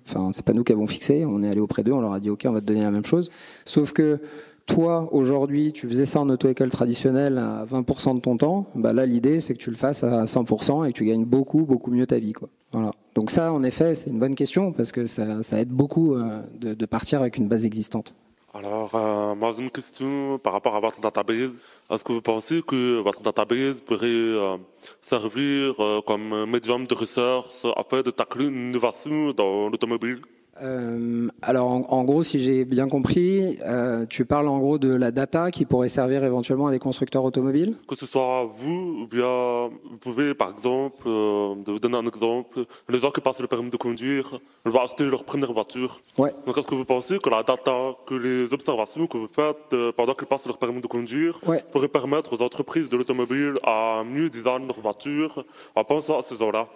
enfin 0.07 0.33
c'est 0.35 0.45
pas 0.45 0.53
nous 0.53 0.65
qui 0.65 0.73
avons 0.73 0.87
fixé. 0.87 1.25
On 1.25 1.43
est 1.43 1.49
allé 1.49 1.61
auprès 1.61 1.85
d'eux 1.85 1.93
on 1.93 2.01
leur 2.01 2.13
a 2.13 2.21
dit 2.21 2.29
ok 2.29 2.45
on 2.49 2.53
va 2.53 2.61
te 2.61 2.67
donner 2.67 2.83
la 2.83 2.91
même 2.91 3.07
chose. 3.07 3.31
Sauf 3.65 3.93
que 3.93 4.21
toi 4.67 5.09
aujourd'hui 5.13 5.73
tu 5.73 5.89
faisais 5.89 6.07
ça 6.07 6.21
en 6.21 6.29
auto-école 6.29 6.71
traditionnelle 6.71 7.39
à 7.39 7.65
20% 7.65 8.17
de 8.17 8.21
ton 8.21 8.37
temps. 8.37 8.67
Bah 8.75 8.93
là 8.93 9.07
l'idée 9.07 9.39
c'est 9.39 9.55
que 9.55 9.61
tu 9.61 9.71
le 9.71 9.77
fasses 9.77 10.03
à 10.03 10.25
100% 10.25 10.87
et 10.87 10.93
que 10.93 10.97
tu 10.99 11.05
gagnes 11.05 11.25
beaucoup 11.25 11.65
beaucoup 11.65 11.93
mieux 11.93 12.07
ta 12.07 12.19
vie 12.19 12.33
quoi. 12.33 12.49
Voilà 12.73 12.91
donc 13.17 13.31
ça 13.31 13.53
en 13.53 13.63
effet 13.65 13.95
c'est 13.95 14.11
une 14.11 14.21
bonne 14.21 14.37
question 14.37 14.73
parce 14.73 14.93
que 14.93 15.07
ça, 15.07 15.25
aide 15.59 15.71
beaucoup 15.71 16.15
euh, 16.15 16.43
de, 16.61 16.87
partir 16.87 17.21
avec 17.21 17.39
une 17.39 17.49
base 17.49 17.65
existante 17.65 18.15
Alors, 18.55 18.95
euh, 18.95 19.35
moi, 19.35 19.55
une 19.59 19.71
question 19.71 20.39
par 20.39 20.55
rapport 20.55 20.75
à 20.77 20.81
votre 20.81 21.01
database. 21.01 21.55
Est-ce 21.91 22.03
que 22.03 22.13
vous 22.13 22.23
pensez 22.23 22.63
que 22.63 23.01
votre 23.01 23.21
database 23.21 23.83
pourrait 23.89 24.07
euh, 24.07 24.57
servir 25.03 25.75
euh, 25.79 26.01
comme 26.09 26.47
médium 26.55 26.87
de 26.87 26.95
recherche 26.95 27.59
afin 27.77 28.01
de 28.01 28.11
tacler 28.11 28.47
une 28.47 28.71
innovation 28.71 29.33
dans 29.33 29.69
l'automobile? 29.69 30.21
Euh, 30.63 31.29
alors 31.43 31.69
en, 31.69 31.85
en 31.89 32.05
gros, 32.05 32.23
si 32.23 32.41
j'ai 32.41 32.65
bien 32.65 32.89
compris, 32.89 33.59
euh, 33.67 34.07
tu 34.07 34.25
parles 34.25 34.49
en 34.49 34.59
gros 34.59 34.79
de 34.79 34.89
la 34.95 35.11
data 35.11 35.51
qui 35.51 35.65
pourrait 35.67 35.89
servir 35.89 36.25
éventuellement 36.25 36.69
à 36.69 36.71
des 36.71 36.79
constructeurs 36.79 37.25
automobiles? 37.25 37.75
Que 37.89 37.97
ce 37.97 38.07
soit 38.07 38.49
vous 38.59 39.03
ou 39.03 39.07
bien 39.07 39.69
vous 39.91 39.97
pouvez, 40.01 40.35
par 40.35 40.51
exemple, 40.51 41.03
euh, 41.07 41.55
de 41.57 41.73
vous 41.73 41.79
donner 41.79 41.99
un 41.99 42.07
exemple, 42.07 42.65
les 42.89 42.99
gens 43.01 43.11
qui 43.11 43.21
passent 43.21 43.41
le 43.41 43.47
permis 43.49 43.71
de 43.71 43.77
conduire 43.77 44.39
vont 44.65 44.81
acheter 44.81 45.05
leur 45.05 45.25
première 45.25 45.53
voiture. 45.53 46.01
Ouais. 46.19 46.35
Donc, 46.47 46.57
est-ce 46.57 46.67
que 46.67 46.75
vous 46.75 46.85
pensez 46.85 47.19
que 47.19 47.29
la 47.31 47.43
data, 47.43 47.95
que 48.07 48.15
les 48.15 48.45
observations 48.53 49.07
que 49.07 49.19
vous 49.19 49.29
faites 49.31 49.93
pendant 49.97 50.15
qu'ils 50.15 50.27
passent 50.27 50.47
leur 50.47 50.59
permis 50.59 50.81
de 50.81 50.87
conduire 50.87 51.39
Ouais. 51.47 51.63
pourraient 51.73 51.89
permettre 51.89 52.33
aux 52.39 52.43
entreprises 52.43 52.89
de 52.89 52.97
l'automobile 52.97 53.55
à 53.63 54.03
mieux 54.05 54.31
design 54.31 54.67
leur 54.67 54.81
voiture 54.81 55.45
en 55.75 55.85
pensant 55.85 56.19
à 56.19 56.23
ces 56.23 56.37
gens-là? 56.37 56.67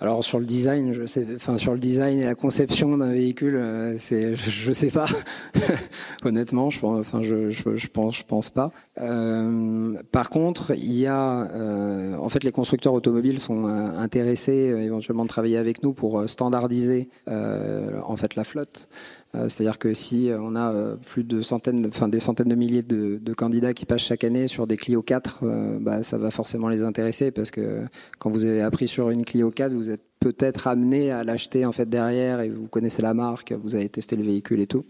Alors 0.00 0.24
sur 0.24 0.40
le 0.40 0.44
design, 0.44 0.92
je 0.92 1.06
sais, 1.06 1.26
enfin 1.36 1.56
sur 1.56 1.72
le 1.72 1.78
design 1.78 2.18
et 2.20 2.24
la 2.24 2.34
conception 2.34 2.96
d'un 2.96 3.12
véhicule, 3.12 3.56
euh, 3.56 3.96
c'est, 3.98 4.34
je 4.36 4.72
sais 4.72 4.90
pas. 4.90 5.06
Honnêtement, 6.24 6.70
je 6.70 6.84
enfin 6.84 7.22
je, 7.22 7.50
je, 7.50 7.76
je 7.76 7.86
pense, 7.86 8.18
je 8.18 8.24
pense 8.24 8.50
pas. 8.50 8.70
Euh, 9.00 9.94
par 10.10 10.30
contre, 10.30 10.72
il 10.76 10.94
y 10.94 11.06
a, 11.06 11.48
euh, 11.52 12.16
en 12.16 12.28
fait, 12.28 12.42
les 12.44 12.52
constructeurs 12.52 12.92
automobiles 12.92 13.38
sont 13.38 13.68
euh, 13.68 13.96
intéressés 13.98 14.70
euh, 14.70 14.80
éventuellement 14.80 15.24
de 15.24 15.28
travailler 15.28 15.58
avec 15.58 15.82
nous 15.82 15.92
pour 15.92 16.28
standardiser 16.28 17.08
en 17.26 18.16
fait 18.16 18.34
la 18.34 18.44
flotte. 18.44 18.88
Euh, 19.34 19.48
C'est-à-dire 19.48 19.78
que 19.78 19.94
si 19.94 20.30
euh, 20.30 20.38
on 20.40 20.54
a 20.54 20.72
euh, 20.72 20.96
plus 20.96 21.24
de 21.24 21.42
centaines, 21.42 21.86
enfin 21.86 22.08
des 22.08 22.20
centaines 22.20 22.48
de 22.48 22.54
milliers 22.54 22.82
de, 22.82 23.34
candidats 23.34 23.72
qui 23.72 23.84
passent 23.84 24.02
chaque 24.02 24.24
année 24.24 24.46
sur 24.46 24.66
des 24.66 24.76
Clio 24.76 25.02
4, 25.02 25.40
euh, 25.42 25.78
bah, 25.80 26.02
ça 26.02 26.18
va 26.18 26.30
forcément 26.30 26.68
les 26.68 26.82
intéresser 26.82 27.30
parce 27.30 27.50
que 27.50 27.84
quand 28.18 28.30
vous 28.30 28.44
avez 28.44 28.62
appris 28.62 28.86
sur 28.86 29.10
une 29.10 29.24
Clio 29.24 29.50
4, 29.50 29.72
vous 29.72 29.90
êtes 29.90 30.02
peut-être 30.20 30.68
amené 30.68 31.10
à 31.10 31.24
l'acheter 31.24 31.66
en 31.66 31.72
fait 31.72 31.88
derrière 31.88 32.40
et 32.40 32.48
vous 32.48 32.68
connaissez 32.68 33.02
la 33.02 33.12
marque, 33.12 33.52
vous 33.52 33.74
avez 33.74 33.88
testé 33.88 34.16
le 34.16 34.22
véhicule 34.22 34.60
et 34.60 34.66
tout. 34.66 34.84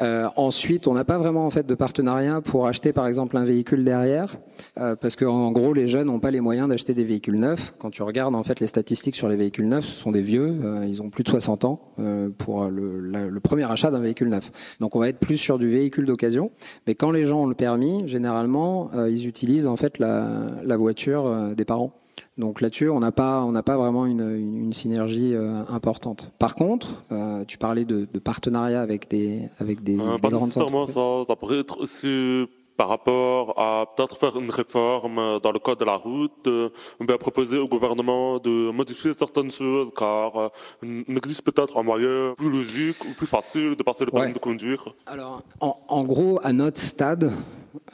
Euh, 0.00 0.28
ensuite, 0.36 0.86
on 0.86 0.94
n'a 0.94 1.04
pas 1.04 1.18
vraiment 1.18 1.46
en 1.46 1.50
fait 1.50 1.66
de 1.66 1.74
partenariat 1.74 2.40
pour 2.40 2.66
acheter 2.66 2.92
par 2.92 3.06
exemple 3.06 3.36
un 3.36 3.44
véhicule 3.44 3.84
derrière, 3.84 4.36
euh, 4.78 4.94
parce 4.96 5.16
qu'en 5.16 5.46
en 5.46 5.52
gros 5.52 5.72
les 5.72 5.88
jeunes 5.88 6.08
n'ont 6.08 6.20
pas 6.20 6.30
les 6.30 6.40
moyens 6.40 6.68
d'acheter 6.68 6.94
des 6.94 7.04
véhicules 7.04 7.38
neufs. 7.38 7.74
Quand 7.78 7.90
tu 7.90 8.02
regardes 8.02 8.34
en 8.34 8.42
fait 8.42 8.60
les 8.60 8.66
statistiques 8.66 9.16
sur 9.16 9.28
les 9.28 9.36
véhicules 9.36 9.68
neufs, 9.68 9.84
ce 9.84 9.96
sont 9.96 10.12
des 10.12 10.20
vieux, 10.20 10.54
euh, 10.62 10.84
ils 10.86 11.02
ont 11.02 11.10
plus 11.10 11.24
de 11.24 11.28
60 11.28 11.64
ans 11.64 11.80
euh, 11.98 12.28
pour 12.36 12.66
le, 12.66 13.00
le 13.00 13.40
premier 13.40 13.70
achat 13.70 13.90
d'un 13.90 14.00
véhicule 14.00 14.28
neuf. 14.28 14.50
Donc 14.80 14.96
on 14.96 15.00
va 15.00 15.08
être 15.08 15.18
plus 15.18 15.36
sur 15.36 15.58
du 15.58 15.70
véhicule 15.70 16.04
d'occasion. 16.04 16.50
Mais 16.86 16.94
quand 16.94 17.10
les 17.10 17.24
gens 17.24 17.42
ont 17.42 17.46
le 17.46 17.54
permis, 17.54 18.06
généralement 18.06 18.90
euh, 18.94 19.10
ils 19.10 19.26
utilisent 19.26 19.66
en 19.66 19.76
fait 19.76 19.98
la, 19.98 20.26
la 20.62 20.76
voiture 20.76 21.26
euh, 21.26 21.54
des 21.54 21.64
parents. 21.64 21.92
Donc 22.38 22.60
là-dessus, 22.60 22.90
on 22.90 23.00
n'a 23.00 23.12
pas, 23.12 23.42
on 23.44 23.52
n'a 23.52 23.62
pas 23.62 23.76
vraiment 23.78 24.04
une, 24.04 24.20
une, 24.20 24.56
une 24.66 24.72
synergie 24.74 25.34
euh, 25.34 25.62
importante. 25.70 26.30
Par 26.38 26.54
contre, 26.54 26.88
euh, 27.10 27.44
tu 27.46 27.56
parlais 27.56 27.84
de, 27.86 28.06
de 28.12 28.18
partenariat 28.18 28.82
avec 28.82 29.08
des, 29.08 29.48
avec 29.58 29.82
des, 29.82 29.98
Euh, 29.98 30.16
des 30.16 30.20
Pas 30.20 30.28
grandes 30.28 30.48
nécessairement 30.48 30.82
entreprises. 30.82 31.24
ça, 31.24 31.32
ça 31.32 31.36
pourrait 31.36 31.58
être 31.60 31.80
aussi 31.80 32.46
par 32.76 32.88
rapport 32.90 33.58
à 33.58 33.86
peut-être 33.96 34.18
faire 34.18 34.38
une 34.38 34.50
réforme 34.50 35.40
dans 35.42 35.50
le 35.50 35.58
code 35.58 35.78
de 35.78 35.86
la 35.86 35.96
route, 35.96 36.46
euh, 36.46 36.68
ou 37.00 37.06
bien 37.06 37.16
proposer 37.16 37.56
au 37.56 37.66
gouvernement 37.68 38.38
de 38.38 38.70
modifier 38.70 39.12
certaines 39.18 39.50
choses, 39.50 39.88
car 39.96 40.50
il 40.82 41.16
existe 41.16 41.40
peut-être 41.40 41.78
un 41.78 41.82
moyen 41.82 42.34
plus 42.36 42.50
logique 42.50 43.02
ou 43.08 43.14
plus 43.14 43.26
facile 43.26 43.76
de 43.76 43.82
passer 43.82 44.04
le 44.04 44.10
permis 44.10 44.26
Ouais. 44.26 44.32
de 44.34 44.38
conduire. 44.38 44.94
Alors, 45.06 45.40
en, 45.62 45.74
en 45.88 46.04
gros, 46.04 46.38
à 46.42 46.52
notre 46.52 46.78
stade, 46.78 47.32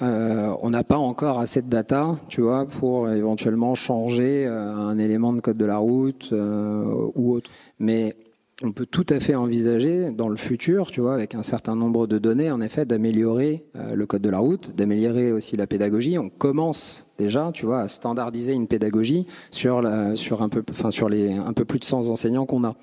euh, 0.01 0.55
on 0.63 0.71
n'a 0.71 0.85
pas 0.85 0.99
encore 0.99 1.39
assez 1.39 1.63
de 1.63 1.69
data, 1.69 2.19
tu 2.29 2.41
vois, 2.41 2.67
pour 2.67 3.09
éventuellement 3.09 3.75
changer 3.75 4.47
euh, 4.47 4.75
un 4.75 4.99
élément 4.99 5.33
de 5.33 5.41
code 5.41 5.57
de 5.57 5.65
la 5.65 5.79
route 5.79 6.31
euh, 6.33 7.11
ou 7.15 7.33
autre. 7.33 7.51
Mais 7.79 8.17
on 8.65 8.73
peut 8.73 8.87
tout 8.87 9.07
à 9.09 9.19
fait 9.19 9.35
envisager 9.35 10.13
dans 10.13 10.29
le 10.29 10.37
futur, 10.37 10.91
tu 10.91 11.01
vois, 11.01 11.15
avec 11.15 11.35
un 11.35 11.43
certain 11.43 11.75
nombre 11.75 12.07
de 12.07 12.19
données, 12.19 12.51
en 12.51 12.61
effet, 12.61 12.85
d'améliorer 12.87 13.65
le 13.93 14.07
code 14.07 14.23
de 14.23 14.31
la 14.31 14.39
route, 14.39 14.77
d'améliorer 14.77 15.33
aussi 15.33 15.57
la 15.57 15.67
pédagogie. 15.67 16.17
On 16.17 16.29
commence 16.29 17.09
déjà, 17.19 17.51
tu 17.53 17.67
vois, 17.67 17.81
à 17.81 17.89
standardiser 17.89 18.53
une 18.53 18.69
pédagogie 18.69 19.27
sur, 19.51 19.83
sur, 20.15 20.43
un, 20.43 20.49
peu, 20.49 20.63
enfin, 20.71 20.93
sur 20.93 21.09
les 21.09 21.33
un 21.33 21.53
peu 21.55 21.65
plus 21.65 21.81
de 21.81 21.85
100 21.85 22.07
enseignants 22.07 22.47
qu'on 22.47 22.63
a. 22.63 22.77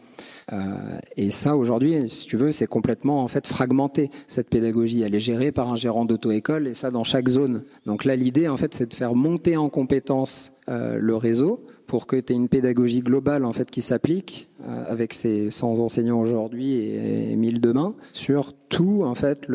Euh, 0.52 1.00
et 1.18 1.32
ça, 1.32 1.56
aujourd'hui, 1.56 2.10
si 2.10 2.26
tu 2.26 2.38
veux, 2.38 2.52
c'est 2.52 2.68
complètement 2.68 3.24
en 3.24 3.28
fait 3.28 3.46
fragmenté 3.46 4.10
cette 4.28 4.50
pédagogie. 4.50 5.02
Elle 5.02 5.16
est 5.16 5.20
gérée 5.20 5.52
par 5.52 5.72
un 5.72 5.76
gérant 5.76 6.06
d'auto-école 6.06 6.68
et 6.68 6.74
ça 6.74 6.90
dans 6.90 7.04
chaque 7.04 7.28
zone. 7.28 7.64
Donc 7.86 8.06
là, 8.06 8.16
l'idée, 8.16 8.48
en 8.48 8.58
fait, 8.58 8.74
c'est 8.74 8.88
de 8.88 8.94
faire 8.94 9.16
monter 9.16 9.58
en 9.58 9.70
compétence 9.70 10.54
euh, 10.70 10.98
le 11.00 11.16
réseau 11.16 11.66
pour 11.88 12.06
que 12.06 12.16
tu 12.16 12.34
aies 12.34 12.36
une 12.36 12.50
pédagogie 12.50 13.02
globale 13.02 13.46
en 13.46 13.54
fait 13.54 13.72
qui 13.72 13.82
s'applique 13.82 14.48
euh, 14.68 14.84
avec 14.88 15.14
ces 15.14 15.50
100 15.50 15.80
enseignants 15.80 16.20
aujourd'hui 16.20 16.74
et, 16.74 17.36
1000 17.36 17.62
demain 17.62 17.96
sur 18.14 18.54
tout 18.54 19.02
en 19.04 19.16
fait 19.16 19.48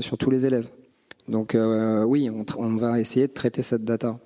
sur 0.00 0.16
tous 0.16 0.30
les 0.30 0.46
élèves. 0.46 0.68
Donc 1.28 1.56
oui, 2.06 2.30
on, 2.30 2.76
va 2.76 3.00
essayer 3.00 3.26
de 3.26 3.32
traiter 3.32 3.60
cette 3.60 3.84
data. 3.84 4.18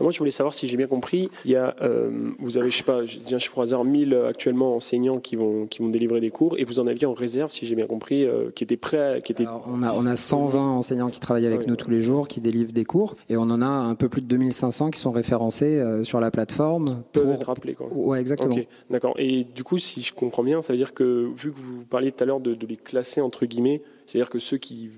Moi, 0.00 0.10
je 0.10 0.18
voulais 0.18 0.30
savoir 0.30 0.54
si 0.54 0.66
j'ai 0.68 0.78
bien 0.78 0.86
compris. 0.86 1.30
Il 1.44 1.50
y 1.50 1.56
a, 1.56 1.76
euh, 1.82 2.30
vous 2.38 2.56
avez, 2.56 2.70
je 2.70 2.78
sais 2.78 2.82
pas, 2.82 3.04
je 3.04 3.18
dis 3.18 3.34
un 3.34 3.38
chiffre 3.38 3.58
au 3.58 3.60
hasard, 3.60 3.84
1000 3.84 4.14
actuellement 4.26 4.74
enseignants 4.76 5.18
qui 5.18 5.36
vont, 5.36 5.66
qui 5.66 5.80
vont 5.82 5.88
délivrer 5.88 6.20
des 6.20 6.30
cours, 6.30 6.58
et 6.58 6.64
vous 6.64 6.80
en 6.80 6.86
aviez 6.86 7.06
en 7.06 7.12
réserve, 7.12 7.50
si 7.50 7.66
j'ai 7.66 7.74
bien 7.74 7.86
compris, 7.86 8.24
euh, 8.24 8.50
qui 8.54 8.64
étaient 8.64 8.78
prêts, 8.78 9.16
à, 9.16 9.20
qui 9.20 9.32
étaient. 9.32 9.44
Alors, 9.44 9.68
on 9.68 9.82
a, 9.82 9.92
on 9.92 10.06
a 10.06 10.16
120 10.16 10.58
enseignants 10.58 11.10
qui 11.10 11.20
travaillent 11.20 11.46
avec 11.46 11.66
nous 11.66 11.76
tous 11.76 11.90
les 11.90 12.00
jours, 12.00 12.26
qui 12.26 12.40
délivrent 12.40 12.72
des 12.72 12.86
cours, 12.86 13.16
et 13.28 13.36
on 13.36 13.42
en 13.42 13.60
a 13.60 13.66
un 13.66 13.94
peu 13.94 14.08
plus 14.08 14.22
de 14.22 14.26
2500 14.26 14.90
qui 14.90 14.98
sont 14.98 15.12
référencés 15.12 15.78
euh, 15.78 16.04
sur 16.04 16.20
la 16.20 16.30
plateforme. 16.30 17.02
Peuvent 17.12 17.30
être 17.32 17.50
appelés, 17.50 17.74
quoi. 17.74 17.88
Ouais, 17.92 18.20
exactement. 18.20 18.54
Ok, 18.54 18.66
d'accord. 18.88 19.14
Et 19.18 19.44
du 19.44 19.62
coup, 19.62 19.78
si 19.78 20.00
je 20.00 20.14
comprends 20.14 20.42
bien, 20.42 20.62
ça 20.62 20.72
veut 20.72 20.78
dire 20.78 20.94
que 20.94 21.30
vu 21.36 21.52
que 21.52 21.60
vous 21.60 21.84
parliez 21.84 22.12
tout 22.12 22.24
à 22.24 22.26
l'heure 22.26 22.40
de, 22.40 22.54
de 22.54 22.66
les 22.66 22.76
classer 22.76 23.20
entre 23.20 23.44
guillemets, 23.44 23.82
c'est-à-dire 24.06 24.30
que 24.30 24.38
ceux 24.38 24.58
qui 24.58 24.90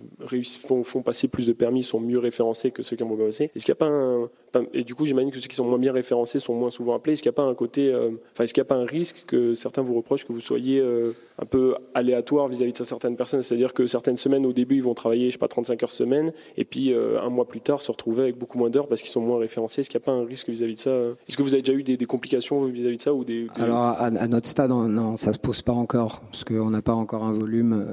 font, 0.61 0.83
font, 0.85 1.03
passer 1.03 1.29
plus 1.29 1.47
de 1.47 1.53
permis 1.53 1.83
sont 1.83 2.01
mieux 2.01 2.19
référencés 2.19 2.71
que 2.71 2.83
ceux 2.83 2.97
qui 2.97 3.03
ont 3.03 3.17
pas 3.17 3.25
passé. 3.25 3.51
Est-ce 3.55 3.65
qu'il 3.65 3.73
n'y 3.73 3.79
a 3.79 3.87
pas 3.87 4.29
et 4.73 4.85
du 4.85 4.95
coup, 4.95 5.05
j'imagine 5.07 5.31
que 5.31 5.39
ceux 5.39 5.49
qui 5.49 5.57
sont 5.57 5.65
moins 5.65 5.79
bien 5.79 5.93
référencés 5.93 6.39
sont 6.39 6.55
moins 6.55 6.71
souvent 6.71 6.95
appelés. 6.95 7.15
Est-ce 7.15 7.23
qu'il 7.23 7.31
n'y 7.31 7.35
a 7.35 7.41
pas 7.43 7.43
un 7.43 7.55
côté, 7.55 7.93
euh, 7.93 8.11
enfin, 8.33 8.45
est-ce 8.45 8.55
qu'il 8.55 8.61
n'y 8.61 8.67
a 8.67 8.69
pas 8.69 8.77
un 8.77 8.87
risque 8.87 9.25
que 9.27 9.55
certains 9.55 9.83
vous 9.83 9.95
reprochent 9.95 10.25
que 10.25 10.33
vous 10.33 10.41
soyez 10.41 10.79
euh, 10.79 11.13
un 11.39 11.47
peu 11.47 11.75
aléatoire 11.95 12.49
vis-à-vis 12.49 12.73
de 12.73 12.85
certaines 12.85 13.17
personnes 13.17 13.43
C'est-à-dire 13.43 13.73
que 13.73 13.87
certaines 13.87 14.17
semaines, 14.17 14.47
au 14.47 14.53
début, 14.53 14.77
ils 14.77 14.83
vont 14.83 14.95
travailler, 14.95 15.27
je 15.27 15.33
sais 15.33 15.39
pas, 15.39 15.49
35 15.49 15.83
heures 15.83 15.91
semaine, 15.91 16.33
et 16.57 16.65
puis 16.65 16.93
euh, 16.93 17.21
un 17.21 17.29
mois 17.29 17.47
plus 17.47 17.61
tard, 17.61 17.81
se 17.81 17.91
retrouver 17.91 18.23
avec 18.23 18.39
beaucoup 18.39 18.59
moins 18.59 18.71
d'heures 18.71 18.89
parce 18.89 19.03
qu'ils 19.03 19.11
sont 19.11 19.21
moins 19.21 19.39
référencés. 19.39 19.81
Est-ce 19.81 19.91
qu'il 19.91 19.99
n'y 19.99 20.05
a 20.05 20.07
pas 20.07 20.13
un 20.13 20.25
risque 20.25 20.49
vis-à-vis 20.49 20.75
de 20.75 20.81
ça 20.81 20.91
Est-ce 21.29 21.37
que 21.37 21.43
vous 21.43 21.55
avez 21.55 21.63
déjà 21.63 21.77
eu 21.77 21.83
des, 21.83 21.97
complications 22.07 22.65
vis-à-vis 22.67 22.99
de 22.99 23.03
ça 23.03 23.15
ou 23.15 23.25
des. 23.25 23.49
Alors, 23.57 23.83
à, 23.83 24.11
notre 24.29 24.47
stade, 24.47 24.71
non, 24.71 25.17
ça 25.17 25.33
se 25.33 25.39
pose 25.39 25.63
pas 25.63 25.73
encore 25.73 26.21
parce 26.31 26.45
qu'on 26.45 26.71
n'a 26.71 26.83
pas 26.83 26.95
encore 26.95 27.25
un 27.25 27.33
volume 27.33 27.85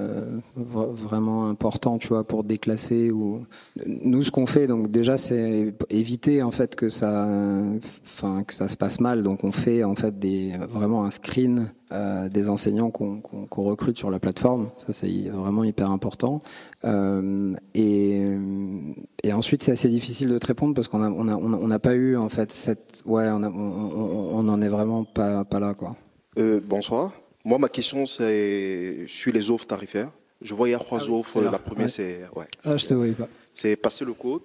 vraiment 0.56 1.48
important, 1.48 1.98
tu 1.98 2.10
vois, 2.10 2.24
pour 2.24 2.44
déclasser 2.44 3.12
ou 3.12 3.46
nous, 3.86 4.24
ce 4.24 4.32
qu'on 4.32 4.46
fait, 4.46 4.68
donc 4.68 4.92
déjà, 4.92 5.18
c'est 5.18 5.74
éviter 5.90 6.44
en 6.44 6.52
fait 6.52 6.76
que 6.76 6.90
ça 6.90 7.28
enfin 8.04 8.44
que 8.44 8.54
ça 8.54 8.68
se 8.68 8.78
passe 8.78 9.00
mal. 9.00 9.24
Donc 9.24 9.44
on 9.44 9.52
fait 9.52 9.84
en 9.84 9.96
fait 9.96 10.20
des 10.20 10.54
vraiment 10.70 11.06
un 11.06 11.12
screen 11.12 11.72
euh, 11.92 12.30
des 12.30 12.50
enseignants 12.50 12.90
qu'on 12.90 13.22
qu 13.22 13.60
recrute 13.60 13.98
sur 13.98 14.10
la 14.10 14.20
plateforme. 14.20 14.70
Ça 14.86 14.94
c'est 14.94 15.30
vraiment 15.30 15.64
hyper 15.64 15.92
important. 15.92 16.42
Euh, 16.86 17.54
et, 17.74 18.24
et 19.24 19.34
ensuite 19.34 19.64
c'est 19.64 19.72
assez 19.72 19.90
difficile 19.90 20.30
de 20.30 20.38
te 20.38 20.48
répondre 20.48 20.74
parce 20.74 20.88
qu'on 20.88 21.02
a 21.04 21.10
on 21.10 21.28
a 21.28 21.36
on 21.36 21.68
n'a 21.68 21.80
pas 21.80 21.94
eu 21.94 22.16
en 22.18 22.30
fait 22.30 22.52
cette 22.52 23.04
ouais 23.06 23.28
on 23.30 23.44
on 23.44 24.44
n'en 24.44 24.62
est 24.62 24.70
vraiment 24.70 25.04
pas 25.04 25.44
pas 25.44 25.60
là 25.60 25.74
quoi. 25.74 25.96
Euh, 26.38 26.60
bonsoir. 26.64 27.12
Moi 27.44 27.58
ma 27.58 27.70
question 27.70 28.06
c'est 28.06 29.06
sur 29.08 29.34
les 29.34 29.52
offres 29.52 29.68
tarifaires. 29.68 30.12
Je 30.42 30.54
vois 30.56 30.70
il 30.70 30.72
y 30.72 30.76
a 30.76 30.80
trois 30.80 31.02
ah 31.08 31.12
offres. 31.12 31.42
La 31.42 31.60
première 31.60 31.86
ouais. 31.86 31.90
c'est 31.90 32.22
ouais. 32.36 32.48
Ah 32.64 32.78
je 32.78 32.88
te 32.88 32.94
voyais 32.94 33.14
pas. 33.14 33.28
C'est 33.54 33.76
passer 33.76 34.06
le 34.06 34.14
code. 34.14 34.42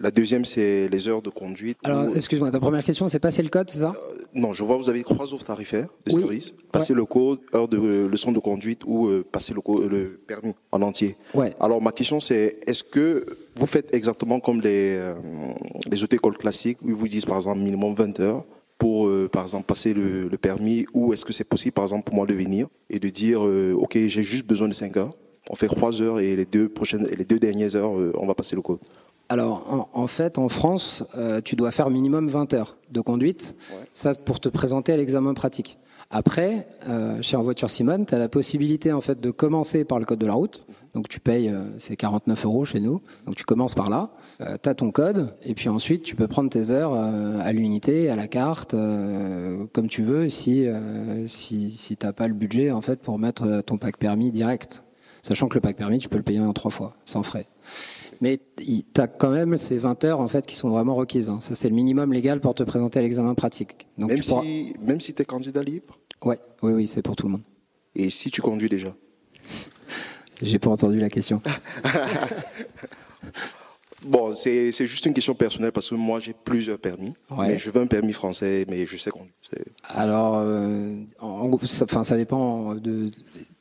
La 0.00 0.10
deuxième, 0.12 0.44
c'est 0.44 0.88
les 0.88 1.08
heures 1.08 1.22
de 1.22 1.30
conduite. 1.30 1.78
Alors, 1.82 2.14
excuse-moi, 2.14 2.50
ta 2.50 2.60
première 2.60 2.84
question, 2.84 3.08
c'est 3.08 3.18
passer 3.18 3.42
le 3.42 3.48
code, 3.48 3.68
c'est 3.68 3.80
ça 3.80 3.94
euh, 3.96 4.16
Non, 4.32 4.52
je 4.52 4.62
vois, 4.62 4.76
vous 4.76 4.88
avez 4.88 5.02
trois 5.02 5.34
offres 5.34 5.44
tarifaires 5.44 5.88
de 6.06 6.14
oui. 6.14 6.20
service. 6.20 6.54
Passer 6.70 6.92
ouais. 6.92 6.98
le 6.98 7.04
code, 7.04 7.40
heure 7.52 7.66
de 7.66 7.78
euh, 7.78 8.08
leçon 8.08 8.30
de 8.30 8.38
conduite 8.38 8.82
ou 8.86 9.08
euh, 9.08 9.24
passer 9.30 9.54
le, 9.54 9.60
code, 9.60 9.90
le, 9.90 10.20
permis 10.26 10.54
en 10.70 10.82
entier. 10.82 11.16
Ouais. 11.34 11.52
Alors, 11.58 11.82
ma 11.82 11.90
question, 11.90 12.20
c'est 12.20 12.60
est-ce 12.66 12.84
que 12.84 13.26
vous 13.56 13.66
faites 13.66 13.92
exactement 13.92 14.38
comme 14.38 14.60
les, 14.60 15.00
les 15.90 16.04
auto-écoles 16.04 16.36
classiques 16.36 16.78
où 16.82 16.90
ils 16.90 16.94
vous 16.94 17.08
disent, 17.08 17.24
par 17.24 17.36
exemple, 17.36 17.58
minimum 17.58 17.94
20 17.94 18.20
heures 18.20 18.44
pour, 18.78 19.08
euh, 19.08 19.28
par 19.28 19.42
exemple, 19.42 19.64
passer 19.64 19.92
le, 19.92 20.28
le 20.28 20.38
permis 20.38 20.86
ou 20.94 21.12
est-ce 21.12 21.24
que 21.24 21.32
c'est 21.32 21.42
possible, 21.42 21.72
par 21.72 21.82
exemple, 21.82 22.04
pour 22.04 22.14
moi 22.14 22.26
de 22.26 22.34
venir 22.34 22.68
et 22.88 23.00
de 23.00 23.08
dire, 23.08 23.40
OK, 23.42 23.94
j'ai 23.94 24.22
juste 24.22 24.46
besoin 24.46 24.68
de 24.68 24.74
5 24.74 24.96
heures 24.96 25.10
on 25.50 25.54
fait 25.54 25.66
3 25.66 26.02
heures 26.02 26.20
et 26.20 26.36
les 26.36 26.44
deux, 26.44 26.68
prochaines, 26.68 27.08
et 27.10 27.16
les 27.16 27.24
deux 27.24 27.38
dernières 27.38 27.74
heures, 27.74 27.92
on 27.92 28.26
va 28.26 28.34
passer 28.34 28.54
le 28.54 28.60
code? 28.60 28.80
Alors, 29.28 29.70
en, 29.70 29.88
en, 29.92 30.06
fait, 30.06 30.38
en 30.38 30.48
France, 30.48 31.04
euh, 31.16 31.40
tu 31.42 31.54
dois 31.54 31.70
faire 31.70 31.90
minimum 31.90 32.28
20 32.28 32.54
heures 32.54 32.76
de 32.90 33.00
conduite, 33.00 33.56
ouais. 33.72 33.86
ça 33.92 34.14
pour 34.14 34.40
te 34.40 34.48
présenter 34.48 34.92
à 34.92 34.96
l'examen 34.96 35.34
pratique. 35.34 35.78
Après, 36.10 36.66
euh, 36.88 37.20
chez 37.20 37.36
En 37.36 37.42
Voiture 37.42 37.68
Simone, 37.68 38.06
tu 38.06 38.14
as 38.14 38.18
la 38.18 38.30
possibilité 38.30 38.92
en 38.92 39.02
fait 39.02 39.20
de 39.20 39.30
commencer 39.30 39.84
par 39.84 39.98
le 39.98 40.06
code 40.06 40.18
de 40.18 40.26
la 40.26 40.32
route. 40.32 40.66
Donc 40.94 41.08
tu 41.08 41.20
payes, 41.20 41.50
euh, 41.50 41.64
c'est 41.78 41.96
49 41.96 42.46
euros 42.46 42.64
chez 42.64 42.80
nous. 42.80 43.02
Donc 43.26 43.36
tu 43.36 43.44
commences 43.44 43.74
par 43.74 43.90
là, 43.90 44.10
euh, 44.40 44.56
tu 44.62 44.70
as 44.70 44.74
ton 44.74 44.90
code, 44.90 45.34
et 45.42 45.52
puis 45.54 45.68
ensuite 45.68 46.02
tu 46.02 46.16
peux 46.16 46.26
prendre 46.26 46.48
tes 46.48 46.70
heures 46.70 46.94
euh, 46.94 47.38
à 47.42 47.52
l'unité, 47.52 48.08
à 48.08 48.16
la 48.16 48.26
carte, 48.26 48.72
euh, 48.72 49.66
comme 49.74 49.88
tu 49.88 50.02
veux, 50.02 50.30
si, 50.30 50.66
si, 51.26 51.70
si 51.70 51.96
tu 51.98 52.06
n'as 52.06 52.14
pas 52.14 52.26
le 52.26 52.34
budget 52.34 52.70
en 52.70 52.80
fait 52.80 53.00
pour 53.00 53.18
mettre 53.18 53.60
ton 53.60 53.76
pack 53.76 53.98
permis 53.98 54.32
direct. 54.32 54.82
Sachant 55.20 55.48
que 55.48 55.56
le 55.56 55.60
pack 55.60 55.76
permis, 55.76 55.98
tu 55.98 56.08
peux 56.08 56.16
le 56.16 56.22
payer 56.22 56.40
en 56.40 56.52
trois 56.54 56.70
fois, 56.70 56.94
sans 57.04 57.22
frais 57.22 57.48
mais 58.20 58.40
tu 58.56 59.00
as 59.00 59.06
quand 59.06 59.30
même 59.30 59.56
ces 59.56 59.76
20 59.76 60.04
heures 60.04 60.20
en 60.20 60.28
fait 60.28 60.46
qui 60.46 60.54
sont 60.54 60.70
vraiment 60.70 60.94
requises. 60.94 61.28
Hein. 61.28 61.38
Ça 61.40 61.54
c'est 61.54 61.68
le 61.68 61.74
minimum 61.74 62.12
légal 62.12 62.40
pour 62.40 62.54
te 62.54 62.62
présenter 62.62 62.98
à 62.98 63.02
l'examen 63.02 63.34
pratique. 63.34 63.86
Donc, 63.96 64.10
même, 64.10 64.20
pourras... 64.20 64.42
si, 64.42 64.74
même 64.80 65.00
si 65.00 65.14
tu 65.14 65.22
es 65.22 65.24
candidat 65.24 65.62
libre 65.62 65.98
ouais, 66.22 66.38
Oui, 66.62 66.72
oui, 66.72 66.86
c'est 66.86 67.02
pour 67.02 67.16
tout 67.16 67.26
le 67.26 67.32
monde. 67.32 67.42
Et 67.94 68.10
si 68.10 68.30
tu 68.30 68.40
conduis 68.40 68.68
déjà 68.68 68.94
J'ai 70.42 70.58
pas 70.58 70.70
entendu 70.70 71.00
la 71.00 71.10
question. 71.10 71.42
bon, 74.04 74.34
c'est 74.34 74.70
juste 74.70 75.06
une 75.06 75.14
question 75.14 75.34
personnelle 75.34 75.72
parce 75.72 75.90
que 75.90 75.96
moi 75.96 76.20
j'ai 76.20 76.32
plusieurs 76.32 76.78
permis. 76.78 77.14
Ouais. 77.30 77.48
Mais 77.48 77.58
je 77.58 77.70
veux 77.70 77.80
un 77.80 77.86
permis 77.86 78.12
français, 78.12 78.64
mais 78.68 78.86
je 78.86 78.96
sais 78.96 79.10
conduire. 79.10 79.32
Alors, 79.82 80.36
euh, 80.38 80.94
en, 81.20 81.50
enfin, 81.52 82.04
ça 82.04 82.16
dépend 82.16 82.76
de 82.76 83.10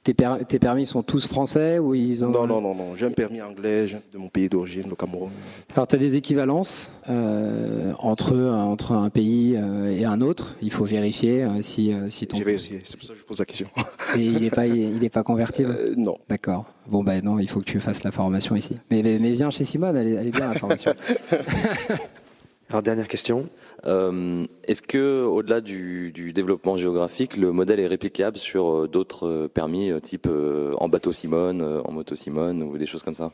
tes, 0.08 0.14
per 0.14 0.45
tes, 0.47 0.60
permis 0.60 0.86
sont 0.86 1.03
tous 1.03 1.28
français 1.28 1.80
ou 1.80 1.93
ils 1.93 2.24
ont... 2.24 2.30
Non, 2.30 2.47
non, 2.47 2.62
non, 2.62 2.74
non. 2.74 2.95
j'ai 2.95 3.05
un 3.05 3.12
permis 3.12 3.41
anglais 3.41 3.88
de 4.12 4.18
mon 4.18 4.30
pays 4.30 4.47
d'origine, 4.47 4.84
le 4.89 4.95
Cameroun. 4.95 5.30
Alors 5.74 5.88
tu 5.88 5.95
as 5.95 5.99
des 5.99 6.16
équivalences 6.16 6.89
euh, 7.10 7.91
entre, 7.99 8.38
entre 8.38 8.93
un 8.93 9.10
pays 9.10 9.55
euh, 9.58 9.91
et 9.91 10.05
un 10.05 10.22
autre. 10.22 10.55
Il 10.62 10.72
faut 10.72 10.86
vérifier 10.86 11.43
euh, 11.43 11.62
si, 11.62 11.93
si 12.10 12.26
ton... 12.26 12.38
J'ai 12.38 12.43
vérifié, 12.45 12.80
c'est 12.84 12.95
pour 12.95 13.05
ça 13.05 13.14
que 13.14 13.20
je 13.20 13.26
pose 13.26 13.39
la 13.39 13.45
question. 13.45 13.68
et 14.16 14.26
il 14.26 14.41
n'est 14.41 14.49
pas, 14.49 14.66
il 14.66 15.03
est 15.03 15.10
pas 15.10 15.24
convertible 15.24 15.76
euh, 15.78 15.93
Non. 15.97 16.18
D'accord. 16.30 16.66
Bon, 16.88 17.03
ben 17.03 17.22
non, 17.24 17.39
il 17.39 17.49
faut 17.49 17.60
que 17.60 17.66
tu 17.66 17.80
fasses 17.82 18.03
la 18.03 18.12
formation 18.12 18.55
ici. 18.55 18.76
Mais, 18.89 19.03
mais, 19.03 19.18
mais 19.20 19.34
viens 19.34 19.49
chez 19.49 19.66
Simone, 19.66 19.97
elle 19.97 20.08
est, 20.08 20.14
elle 20.14 20.28
est 20.28 20.32
bien 20.32 20.47
la 20.53 20.60
formation. 20.60 20.93
Alors 22.70 22.84
dernière 22.84 23.07
question. 23.07 23.47
Euh, 23.86 24.45
Est-ce 24.65 24.82
que, 24.82 25.24
au-delà 25.24 25.61
du, 25.61 26.11
du, 26.11 26.34
développement 26.34 26.76
géographique, 26.76 27.38
le 27.38 27.53
modèle 27.53 27.80
est 27.80 27.88
réplicable 27.88 28.38
sur 28.38 28.70
euh, 28.70 28.88
d'autres 28.89 29.47
permis, 29.53 29.89
euh, 29.89 30.01
type 30.01 30.28
euh, 30.30 30.74
en 30.78 30.89
bateau 30.89 31.13
Simone, 31.13 31.61
euh, 31.61 31.82
en 31.86 31.93
moto 31.93 32.15
Simone 32.15 32.63
ou 32.63 32.78
des 32.78 32.86
choses 32.86 33.03
comme 33.03 33.13
ça? 33.13 33.32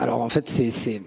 Alors 0.00 0.20
en 0.20 0.28
fait, 0.28 0.48
c'est 0.48 1.00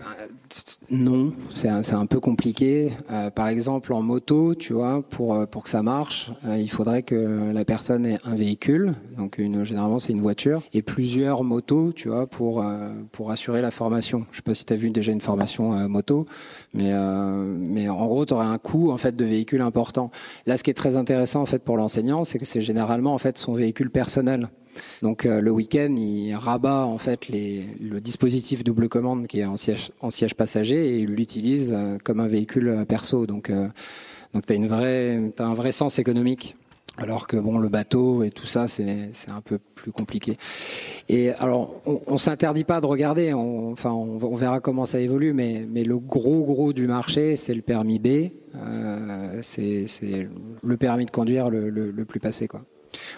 non, 0.89 1.33
c'est 1.51 1.69
un, 1.69 2.05
peu 2.05 2.19
compliqué. 2.19 2.91
par 3.35 3.47
exemple, 3.47 3.93
en 3.93 4.01
moto, 4.01 4.55
tu 4.55 4.73
vois, 4.73 5.01
pour 5.01 5.47
pour 5.47 5.63
que 5.63 5.69
ça 5.69 5.83
marche, 5.83 6.31
il 6.57 6.69
faudrait 6.69 7.03
que 7.03 7.51
la 7.53 7.65
personne 7.65 8.05
ait 8.05 8.19
un 8.23 8.35
véhicule, 8.35 8.93
donc 9.17 9.39
généralement 9.63 9.99
c'est 9.99 10.13
une 10.13 10.21
voiture, 10.21 10.63
et 10.73 10.81
plusieurs 10.81 11.43
motos, 11.43 11.91
tu 11.93 12.09
vois, 12.09 12.27
pour 12.27 12.63
pour 13.11 13.31
assurer 13.31 13.61
la 13.61 13.71
formation. 13.71 14.25
Je 14.31 14.37
sais 14.37 14.43
pas 14.43 14.53
si 14.53 14.65
tu 14.65 14.73
as 14.73 14.77
vu 14.77 14.89
déjà 14.89 15.11
une 15.11 15.21
formation 15.21 15.87
moto, 15.89 16.25
mais 16.73 16.93
mais 17.57 17.89
en 17.89 18.05
gros 18.07 18.25
tu 18.25 18.33
aurais 18.33 18.45
un 18.45 18.57
coût 18.57 18.91
en 18.91 18.97
fait 18.97 19.15
de 19.15 19.25
véhicule 19.25 19.61
important. 19.61 20.11
Là, 20.45 20.57
ce 20.57 20.63
qui 20.63 20.69
est 20.69 20.75
très 20.75 20.97
intéressant 20.97 21.41
en 21.41 21.45
fait 21.45 21.63
pour 21.63 21.77
l'enseignant, 21.77 22.23
c'est 22.23 22.39
que 22.39 22.45
c'est 22.45 22.61
généralement 22.61 23.13
en 23.13 23.17
fait 23.17 23.37
son 23.37 23.53
véhicule 23.53 23.89
personnel. 23.89 24.49
Donc 25.01 25.25
euh, 25.25 25.41
le 25.41 25.51
week-end, 25.51 25.93
il 25.97 26.33
rabat 26.35 26.85
en 26.85 26.97
fait 26.97 27.29
le 27.29 27.99
dispositif 27.99 28.63
double 28.63 28.89
commande 28.89 29.27
qui 29.27 29.39
est 29.39 29.45
en 29.45 29.57
siège, 29.57 30.35
passager 30.35 30.95
et 30.95 30.99
il 30.99 31.11
l'utilise 31.11 31.73
euh, 31.75 31.97
comme 32.03 32.19
un 32.19 32.27
véhicule 32.27 32.85
perso. 32.87 33.25
Donc 33.25 33.49
euh, 33.49 33.67
donc 34.33 34.45
t'as 34.45 34.55
as 34.55 35.47
un 35.47 35.53
vrai 35.53 35.71
sens 35.71 35.99
économique. 35.99 36.55
Alors 36.99 37.27
que 37.27 37.37
bon, 37.37 37.59
le 37.59 37.69
bateau 37.69 38.23
et 38.23 38.31
tout 38.31 38.47
ça, 38.47 38.67
c'est 38.67 39.11
un 39.27 39.41
peu 39.41 39.59
plus 39.75 39.91
compliqué. 39.91 40.37
Et 41.09 41.29
alors, 41.33 41.79
on, 41.85 42.01
on 42.07 42.17
s'interdit 42.17 42.63
pas 42.63 42.81
de 42.81 42.87
regarder. 42.87 43.35
On, 43.35 43.71
enfin, 43.71 43.91
on, 43.91 44.35
verra 44.35 44.59
comment 44.61 44.85
ça 44.85 44.99
évolue, 44.99 45.31
mais, 45.31 45.67
mais 45.69 45.83
le 45.83 45.99
gros 45.99 46.43
gros 46.43 46.73
du 46.73 46.87
marché, 46.87 47.35
c'est 47.35 47.53
le 47.53 47.61
permis 47.61 47.99
B. 47.99 48.31
Euh, 48.55 49.39
c'est 49.43 49.85
le 50.63 50.77
permis 50.77 51.05
de 51.05 51.11
conduire 51.11 51.51
le, 51.51 51.69
le, 51.69 51.91
le 51.91 52.05
plus 52.05 52.19
passé, 52.19 52.47
quoi. 52.47 52.63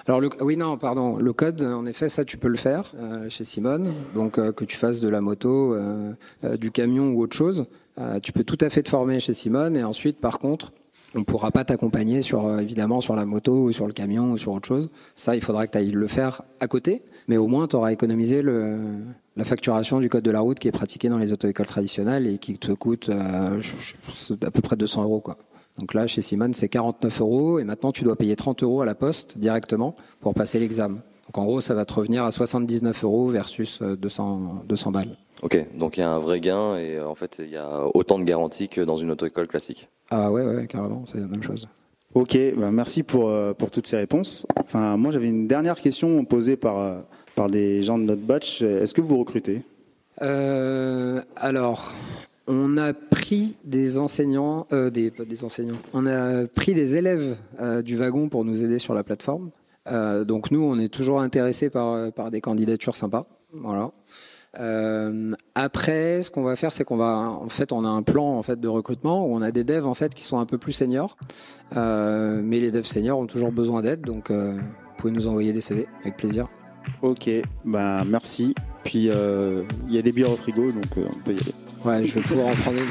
Alors 0.07 0.21
oui 0.41 0.57
non 0.57 0.77
pardon. 0.77 1.17
Le 1.17 1.33
code 1.33 1.61
en 1.61 1.85
effet 1.85 2.09
ça 2.09 2.25
tu 2.25 2.37
peux 2.37 2.47
le 2.47 2.57
faire 2.57 2.91
euh, 2.99 3.29
chez 3.29 3.43
Simone. 3.43 3.93
Donc 4.15 4.37
euh, 4.37 4.51
que 4.51 4.65
tu 4.65 4.77
fasses 4.77 4.99
de 4.99 5.09
la 5.09 5.21
moto 5.21 5.73
euh, 5.73 6.13
du 6.57 6.71
camion 6.71 7.09
ou 7.11 7.21
autre 7.21 7.35
chose 7.35 7.65
tu 8.23 8.31
peux 8.31 8.45
tout 8.45 8.57
à 8.61 8.69
fait 8.69 8.81
te 8.81 8.87
former 8.87 9.19
chez 9.19 9.33
Simone. 9.33 9.75
Et 9.75 9.83
ensuite 9.83 10.21
par 10.21 10.39
contre 10.39 10.71
on 11.15 11.25
pourra 11.25 11.51
pas 11.51 11.65
t'accompagner 11.65 12.21
sur 12.21 12.57
évidemment 12.57 13.01
sur 13.01 13.13
la 13.17 13.25
moto 13.25 13.63
ou 13.63 13.73
sur 13.73 13.87
le 13.87 13.91
camion 13.91 14.31
ou 14.31 14.37
sur 14.37 14.53
autre 14.53 14.69
chose. 14.69 14.89
Ça 15.15 15.35
il 15.35 15.41
faudra 15.41 15.67
que 15.67 15.73
tu 15.73 15.79
ailles 15.79 15.91
le 15.91 16.07
faire 16.07 16.43
à 16.61 16.67
côté. 16.67 17.03
Mais 17.27 17.35
au 17.35 17.47
moins 17.47 17.67
tu 17.67 17.75
auras 17.75 17.91
économisé 17.91 18.41
la 18.41 19.43
facturation 19.43 19.99
du 19.99 20.07
code 20.07 20.23
de 20.23 20.31
la 20.31 20.39
route 20.39 20.59
qui 20.59 20.69
est 20.69 20.71
pratiqué 20.71 21.09
dans 21.09 21.17
les 21.17 21.33
auto-écoles 21.33 21.67
traditionnelles 21.67 22.25
et 22.25 22.37
qui 22.37 22.57
te 22.57 22.71
coûte 22.71 23.09
à 23.09 24.51
peu 24.51 24.61
près 24.61 24.77
200 24.77 25.03
euros 25.03 25.19
quoi. 25.19 25.37
Donc 25.79 25.93
là, 25.93 26.07
chez 26.07 26.21
Simone, 26.21 26.53
c'est 26.53 26.69
49 26.69 27.21
euros 27.21 27.59
et 27.59 27.63
maintenant 27.63 27.91
tu 27.91 28.03
dois 28.03 28.15
payer 28.15 28.35
30 28.35 28.63
euros 28.63 28.81
à 28.81 28.85
la 28.85 28.95
poste 28.95 29.37
directement 29.37 29.95
pour 30.19 30.33
passer 30.33 30.59
l'examen. 30.59 30.99
Donc 31.27 31.37
en 31.37 31.45
gros, 31.45 31.61
ça 31.61 31.73
va 31.73 31.85
te 31.85 31.93
revenir 31.93 32.23
à 32.23 32.31
79 32.31 33.03
euros 33.03 33.27
versus 33.27 33.79
euh, 33.81 33.95
200, 33.95 34.63
200 34.67 34.91
balles. 34.91 35.17
Ok, 35.41 35.57
donc 35.77 35.97
il 35.97 36.01
y 36.01 36.03
a 36.03 36.09
un 36.09 36.19
vrai 36.19 36.39
gain 36.39 36.75
et 36.77 36.97
euh, 36.97 37.07
en 37.07 37.15
fait 37.15 37.37
il 37.39 37.49
y 37.49 37.57
a 37.57 37.85
autant 37.93 38.19
de 38.19 38.25
garanties 38.25 38.67
que 38.67 38.81
dans 38.81 38.97
une 38.97 39.11
auto-école 39.11 39.47
classique. 39.47 39.87
Ah 40.09 40.31
ouais, 40.31 40.43
ouais, 40.43 40.67
carrément, 40.67 41.03
c'est 41.05 41.19
la 41.19 41.27
même 41.27 41.43
chose. 41.43 41.69
Ok, 42.15 42.37
bah 42.57 42.71
merci 42.71 43.03
pour, 43.03 43.29
euh, 43.29 43.53
pour 43.53 43.69
toutes 43.69 43.85
ces 43.85 43.97
réponses. 43.97 44.47
Enfin, 44.59 44.97
moi, 44.97 45.11
j'avais 45.11 45.27
une 45.27 45.47
dernière 45.47 45.79
question 45.79 46.25
posée 46.25 46.57
par, 46.57 46.79
euh, 46.79 46.99
par 47.35 47.47
des 47.47 47.83
gens 47.83 47.99
de 47.99 48.03
notre 48.03 48.23
batch. 48.23 48.63
Est-ce 48.63 48.95
que 48.95 49.01
vous 49.01 49.17
recrutez? 49.19 49.61
Euh, 50.23 51.21
alors, 51.35 51.93
on 52.49 52.77
a 52.77 52.93
pris 52.93 53.55
des 53.63 53.99
enseignants, 53.99 54.65
euh, 54.73 54.89
des, 54.89 55.13
enseignants, 55.43 55.77
on 55.93 56.07
a 56.07 56.47
pris 56.47 56.73
des 56.73 56.95
élèves 56.95 57.37
euh, 57.59 57.83
du 57.83 57.95
wagon 57.95 58.27
pour 58.27 58.43
nous 58.43 58.63
aider 58.63 58.79
sur 58.79 58.95
la 58.95 59.03
plateforme. 59.03 59.51
Euh, 59.87 60.25
donc 60.25 60.49
nous, 60.49 60.63
on 60.63 60.79
est 60.79 60.91
toujours 60.91 61.21
intéressés 61.21 61.69
par, 61.69 62.11
des 62.31 62.41
candidatures 62.41 62.95
sympas. 62.95 63.25
Voilà. 63.53 63.91
Après, 65.53 66.23
ce 66.23 66.31
qu'on 66.31 66.41
va 66.41 66.55
faire, 66.55 66.71
c'est 66.71 66.83
qu'on 66.83 66.97
va, 66.97 67.29
en 67.39 67.49
fait, 67.49 67.71
on 67.71 67.85
a 67.85 67.87
un 67.87 68.01
plan 68.01 68.25
en 68.25 68.41
fait 68.41 68.59
de 68.59 68.67
recrutement 68.67 69.27
où 69.27 69.35
on 69.35 69.43
a 69.43 69.51
des 69.51 69.63
devs 69.63 69.85
en 69.85 69.93
fait 69.93 70.15
qui 70.15 70.23
sont 70.23 70.39
un 70.39 70.47
peu 70.47 70.57
plus 70.57 70.71
seniors, 70.71 71.17
mais 71.75 72.59
les 72.59 72.71
devs 72.71 72.83
seniors 72.83 73.19
ont 73.19 73.27
toujours 73.27 73.51
besoin 73.51 73.83
d'aide, 73.83 74.01
donc 74.01 74.31
vous 74.31 74.59
pouvez 74.97 75.13
nous 75.13 75.27
envoyer 75.27 75.53
des 75.53 75.61
CV 75.61 75.87
avec 76.01 76.17
plaisir. 76.17 76.47
Ok, 77.03 77.29
bah 77.63 78.03
merci. 78.05 78.55
Puis 78.83 79.05
il 79.05 79.93
y 79.93 79.99
a 79.99 80.01
des 80.01 80.11
bières 80.11 80.31
au 80.31 80.35
frigo, 80.35 80.71
donc 80.71 80.87
on 80.97 81.23
peut 81.23 81.33
y 81.33 81.39
aller. 81.39 81.53
Ouais, 81.85 82.05
je 82.05 82.13
vais 82.13 82.21
pouvoir 82.21 82.47
en 82.47 82.55
prendre 82.55 82.77
une. 82.77 82.87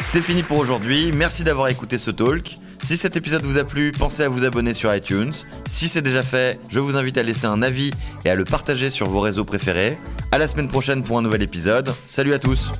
C'est 0.00 0.20
fini 0.20 0.42
pour 0.42 0.58
aujourd'hui, 0.58 1.10
merci 1.12 1.42
d'avoir 1.42 1.68
écouté 1.68 1.98
ce 1.98 2.10
talk. 2.10 2.56
Si 2.82 2.96
cet 2.96 3.16
épisode 3.16 3.42
vous 3.42 3.58
a 3.58 3.64
plu, 3.64 3.90
pensez 3.90 4.22
à 4.22 4.28
vous 4.28 4.44
abonner 4.44 4.74
sur 4.74 4.94
iTunes. 4.94 5.32
Si 5.66 5.88
c'est 5.88 6.02
déjà 6.02 6.22
fait, 6.22 6.60
je 6.68 6.78
vous 6.78 6.96
invite 6.96 7.18
à 7.18 7.22
laisser 7.22 7.46
un 7.46 7.62
avis 7.62 7.90
et 8.24 8.30
à 8.30 8.34
le 8.34 8.44
partager 8.44 8.90
sur 8.90 9.08
vos 9.08 9.20
réseaux 9.20 9.44
préférés. 9.44 9.98
À 10.30 10.38
la 10.38 10.46
semaine 10.46 10.68
prochaine 10.68 11.02
pour 11.02 11.18
un 11.18 11.22
nouvel 11.22 11.42
épisode. 11.42 11.92
Salut 12.04 12.34
à 12.34 12.38
tous 12.38 12.70